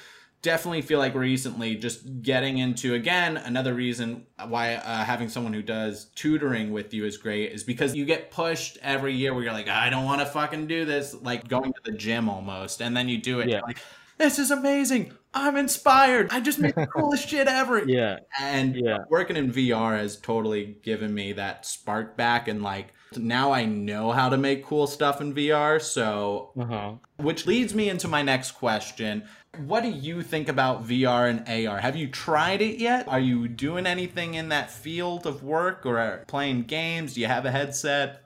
[0.43, 5.63] definitely feel like recently just getting into again another reason why uh, having someone who
[5.63, 9.53] does tutoring with you is great is because you get pushed every year where you're
[9.53, 12.97] like I don't want to fucking do this like going to the gym almost and
[12.97, 13.61] then you do it Yeah.
[13.61, 13.79] like
[14.17, 18.21] this is amazing I'm inspired I just made the coolest shit ever Yeah.
[18.41, 18.99] and Yeah.
[19.11, 24.13] working in VR has totally given me that spark back and like now I know
[24.13, 25.83] how to make cool stuff in VR.
[25.83, 26.93] So, Uh-huh.
[27.17, 29.25] which leads me into my next question.
[29.59, 31.79] What do you think about VR and AR?
[31.79, 33.09] Have you tried it yet?
[33.09, 37.15] Are you doing anything in that field of work or playing games?
[37.15, 38.23] Do you have a headset?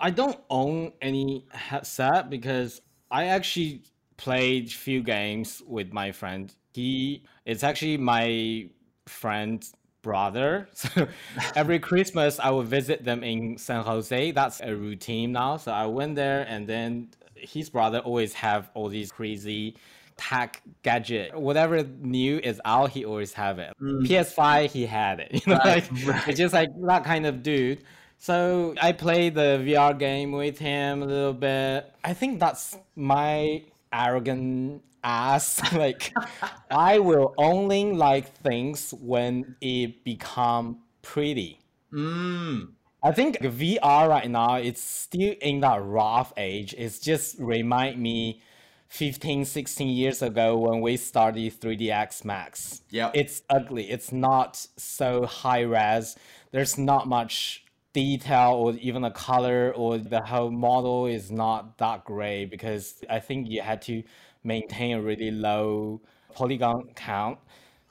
[0.00, 2.80] I don't own any headset because
[3.10, 3.82] I actually
[4.16, 6.54] played few games with my friend.
[6.72, 8.68] He it's actually my
[9.06, 10.68] friend's brother.
[10.74, 11.08] So
[11.54, 14.30] every Christmas I would visit them in San Jose.
[14.30, 15.58] That's a routine now.
[15.58, 19.76] So I went there and then his brother always have all these crazy
[20.18, 21.34] tech gadget.
[21.38, 23.72] Whatever new is out, he always have it.
[23.80, 25.30] PS5 he had it.
[25.46, 26.28] You know, Right, like right.
[26.28, 27.84] it's just like that kind of dude.
[28.18, 31.90] So I played the VR game with him a little bit.
[32.04, 33.62] I think that's my
[33.92, 35.72] arrogant ass.
[35.72, 36.12] like
[36.70, 41.60] I will only like things when it become pretty.
[41.92, 42.72] Mm.
[43.02, 46.74] I think VR right now it's still in that rough age.
[46.76, 48.42] It's just remind me
[48.88, 52.82] 15, 16 years ago when we started 3ds Max.
[52.90, 53.10] Yeah.
[53.14, 53.90] It's ugly.
[53.90, 56.16] It's not so high res.
[56.52, 62.04] There's not much detail or even the color or the whole model is not that
[62.04, 64.02] great because I think you had to
[64.44, 66.00] maintain a really low
[66.34, 67.38] polygon count.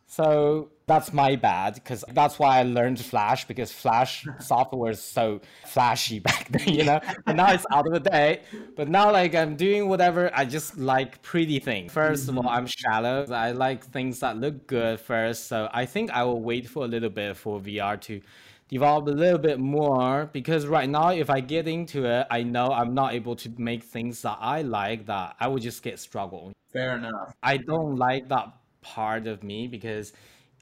[0.09, 5.41] So that's my bad because that's why I learned Flash because Flash software is so
[5.65, 7.01] flashy back then, you know.
[7.25, 8.41] and now it's out of the day.
[8.75, 11.93] But now, like I'm doing whatever, I just like pretty things.
[11.93, 12.55] 1st of all, mm-hmm.
[12.55, 13.25] I'm shallow.
[13.29, 15.47] I like things that look good first.
[15.47, 18.21] So I think I will wait for a little bit for VR to
[18.69, 22.67] develop a little bit more because right now, if I get into it, I know
[22.67, 25.07] I'm not able to make things that I like.
[25.07, 26.53] That I would just get struggle.
[26.71, 27.35] Fair enough.
[27.43, 28.53] I don't like that
[28.93, 30.13] part of me because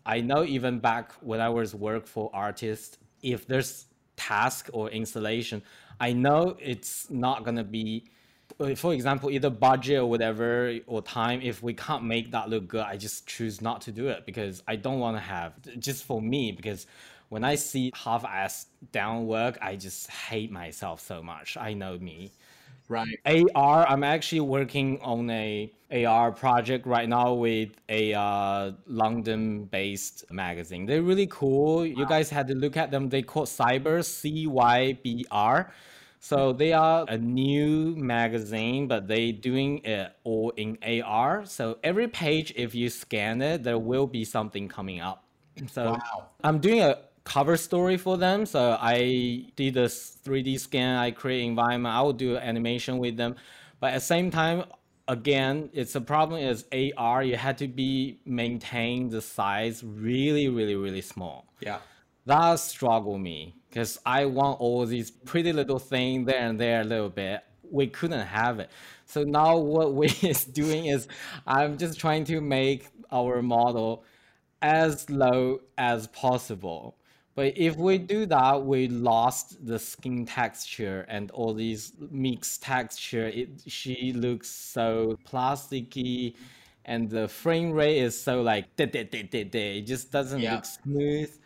[0.05, 3.85] I know even back when I was work for artists, if there's
[4.15, 5.61] task or installation,
[5.99, 8.05] I know it's not gonna be
[8.59, 12.67] uh, for example, either budget or whatever or time, if we can't make that look
[12.67, 16.03] good, I just choose not to do it because I don't want to have just
[16.05, 16.85] for me because
[17.29, 21.57] when I see half-ass down work, I just hate myself so much.
[21.57, 22.31] I know me.
[22.87, 23.19] Right.
[23.55, 30.85] AR, I'm actually working on a AR project right now with a uh, London-based magazine.
[30.85, 31.85] They're really cool.
[31.85, 33.09] You guys had to look at them.
[33.09, 35.71] They call Cyber C Y B R.
[36.19, 41.45] So they are a new magazine, but they doing it all in AR.
[41.45, 45.23] So every page, if you scan it, there will be something coming up.
[45.71, 46.29] So Wow.
[46.43, 48.45] I'm doing a cover story for them.
[48.45, 53.35] So I did a 3D scan, I create environment, I will do animation with them.
[53.81, 54.63] But at the same time,
[55.07, 56.65] again, it's a problem is
[56.97, 61.47] AR, you had to be maintain the size really, really, really small.
[61.59, 61.79] Yeah.
[62.25, 66.85] That struggle me because I want all these pretty little thing there and there a
[66.85, 68.69] little bit we couldn't have it.
[69.05, 71.07] So now what we is doing is
[71.45, 74.03] I'm just trying to make our model
[74.61, 76.97] as low as possible.
[77.35, 83.27] But if we do that, we lost the skin texture and all these mixed texture.
[83.27, 86.35] It she looks so plasticky,
[86.85, 90.55] and the frame rate is so like it just doesn't yeah.
[90.55, 91.37] look smooth,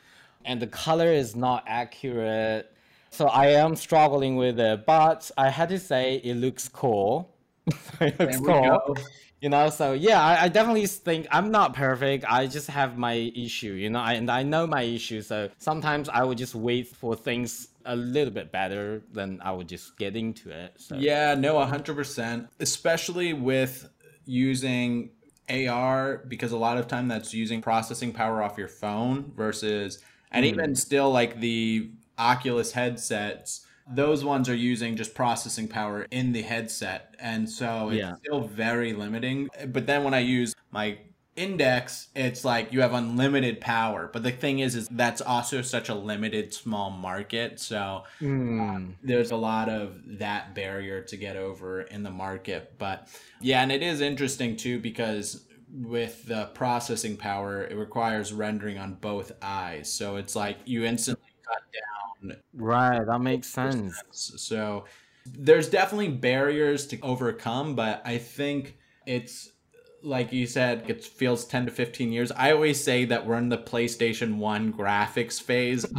[0.46, 2.72] and the color is not accurate.
[3.10, 7.34] So I am struggling with it, but I had to say it looks cool.
[8.00, 8.96] it looks cool
[9.42, 13.14] you know so yeah I, I, definitely think i'm not perfect i just have my
[13.14, 16.88] issue you know I, and i know my issue so sometimes i would just wait
[16.88, 20.96] for things a little bit better than i would just get into it so.
[20.96, 23.90] yeah no 100% especially with
[24.26, 25.12] using
[25.50, 30.00] ar because a lot of time that's using processing power off your phone versus
[30.32, 30.50] and mm.
[30.50, 36.42] even still like the oculus headsets those ones are using just processing power in the
[36.42, 38.16] headset and so it's yeah.
[38.16, 40.98] still very limiting but then when i use my
[41.36, 45.88] index it's like you have unlimited power but the thing is is that's also such
[45.88, 48.60] a limited small market so mm.
[48.60, 53.08] um, there's a lot of that barrier to get over in the market but
[53.40, 58.96] yeah and it is interesting too because with the processing power it requires rendering on
[58.96, 64.02] both eyes so it's like you instantly cut down Right, that makes sense.
[64.12, 64.86] So
[65.26, 69.52] there's definitely barriers to overcome, but I think it's
[70.02, 72.32] like you said, it feels 10 to 15 years.
[72.32, 75.84] I always say that we're in the PlayStation 1 graphics phase.
[75.84, 75.94] Of,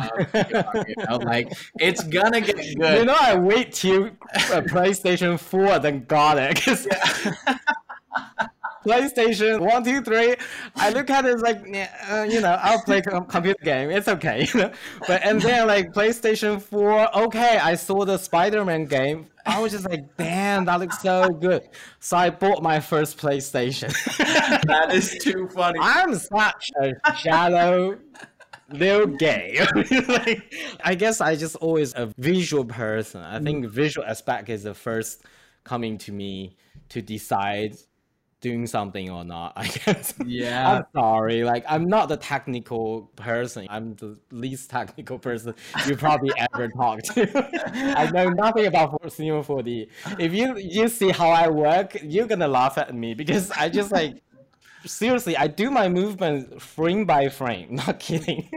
[0.89, 2.98] you know, like, it's gonna get good.
[2.98, 6.66] You know, I wait till PlayStation 4 then got it.
[7.47, 8.47] Yeah.
[8.85, 10.36] PlayStation one, two, three.
[10.77, 11.59] I look at it like,
[12.11, 13.90] uh, you know, I'll play a computer game.
[13.90, 14.73] It's okay, you know.
[15.07, 19.27] But and then like PlayStation four, okay, I saw the Spider-Man game.
[19.47, 21.69] I was just like, damn, that looks so good.
[21.98, 23.89] So I bought my first PlayStation.
[24.66, 25.78] that is too funny.
[25.81, 27.98] I'm such a shallow
[28.73, 29.66] little gay.
[30.09, 30.55] like,
[30.85, 33.23] I guess I just always a visual person.
[33.23, 35.24] I think visual aspect is the first
[35.65, 36.57] coming to me
[36.90, 37.77] to decide
[38.41, 39.53] doing something or not.
[39.57, 40.15] I guess.
[40.25, 40.79] Yeah.
[40.79, 41.45] I'm sorry.
[41.45, 43.67] Like I'm not the technical person.
[43.71, 45.55] I'm the least technical person
[45.87, 47.97] you probably ever talked to.
[47.99, 49.89] I know nothing about Cinema 4D.
[50.19, 53.93] If you you see how I work, you're gonna laugh at me because I just
[53.93, 54.23] like
[54.87, 57.75] seriously, I do my movement frame by frame.
[57.77, 58.49] Not kidding.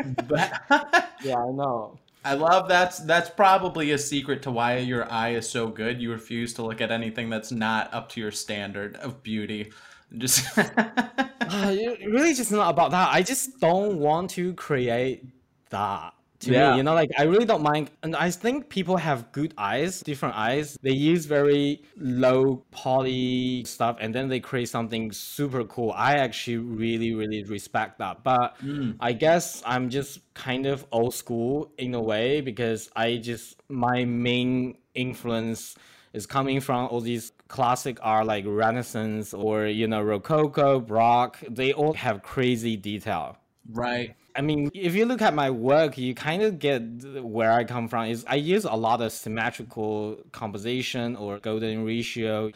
[1.24, 2.00] yeah, I know.
[2.26, 6.02] I love that's that's probably a secret to why your eye is so good.
[6.02, 9.72] You refuse to look at anything that's not up to your standard of beauty.
[10.18, 11.76] Just uh,
[12.06, 13.10] really just not about that.
[13.12, 15.26] I just don't want to create
[15.70, 16.13] that
[16.44, 16.72] to yeah.
[16.72, 16.78] me.
[16.78, 17.92] You know, like I really don't mind.
[18.04, 20.78] And I think people have good eyes, different eyes.
[20.82, 25.92] They use very low poly stuff and then they create something super cool.
[25.96, 28.24] I actually really, really respect that.
[28.24, 28.96] But mm.
[29.00, 34.06] I guess I'm just kind of old school in a way because I just, my
[34.06, 35.76] main influence
[36.14, 41.40] is coming from all these classic art like Renaissance or, you know, Rococo, Baroque.
[41.50, 43.38] They all have crazy detail.
[43.70, 44.16] Right.
[44.36, 46.82] I mean, if you look at my work, you kind of get
[47.22, 48.06] where I come from.
[48.06, 52.52] Is I use a lot of symmetrical composition or golden ratio.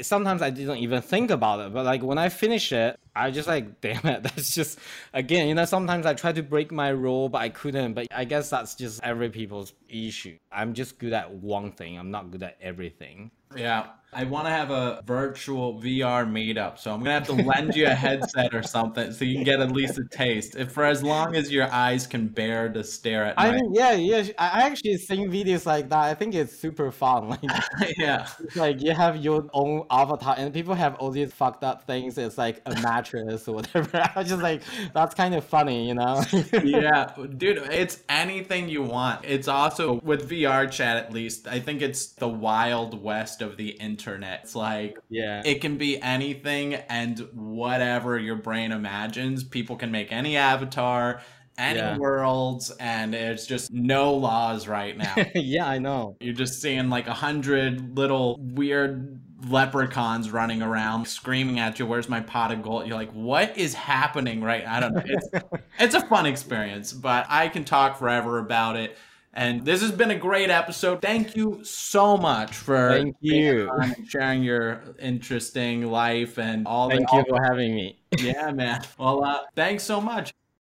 [0.00, 3.46] Sometimes I didn't even think about it, but like when I finish it, I just
[3.46, 4.78] like, damn it, that's just
[5.12, 5.64] again, you know.
[5.64, 7.92] Sometimes I try to break my rule, but I couldn't.
[7.92, 10.38] But I guess that's just every people's issue.
[10.50, 11.98] I'm just good at one thing.
[11.98, 13.30] I'm not good at everything.
[13.54, 13.86] Yeah.
[14.14, 17.86] I want to have a virtual VR meetup, so I'm gonna have to lend you
[17.86, 20.54] a headset or something so you can get at least a taste.
[20.54, 23.34] If for as long as your eyes can bear to stare at.
[23.38, 24.24] I mean, yeah, yeah.
[24.38, 25.98] I actually seen videos like that.
[25.98, 27.30] I think it's super fun.
[27.30, 27.40] Like,
[27.96, 32.18] yeah, like you have your own avatar, and people have all these fucked up things.
[32.18, 33.96] It's like a mattress or whatever.
[34.14, 34.60] I was just like,
[34.92, 36.22] that's kind of funny, you know?
[36.62, 39.24] yeah, dude, it's anything you want.
[39.24, 41.48] It's also with VRChat at least.
[41.48, 44.40] I think it's the wild west of the internet internet.
[44.44, 49.44] It's like yeah, it can be anything and whatever your brain imagines.
[49.44, 51.20] People can make any avatar,
[51.56, 51.96] any yeah.
[51.96, 55.14] worlds, and it's just no laws right now.
[55.34, 56.16] yeah, I know.
[56.20, 62.08] You're just seeing like a hundred little weird leprechauns running around screaming at you where's
[62.08, 65.28] my pot of gold you're like what is happening right i don't know it's,
[65.80, 68.96] it's a fun experience but i can talk forever about it
[69.34, 71.00] and this has been a great episode.
[71.00, 73.70] Thank you so much for Thank you.
[74.08, 76.90] sharing your interesting life and all.
[76.90, 77.98] Thank the, you for having me.
[78.18, 78.82] yeah, man.
[78.98, 80.32] Well, uh, thanks so much.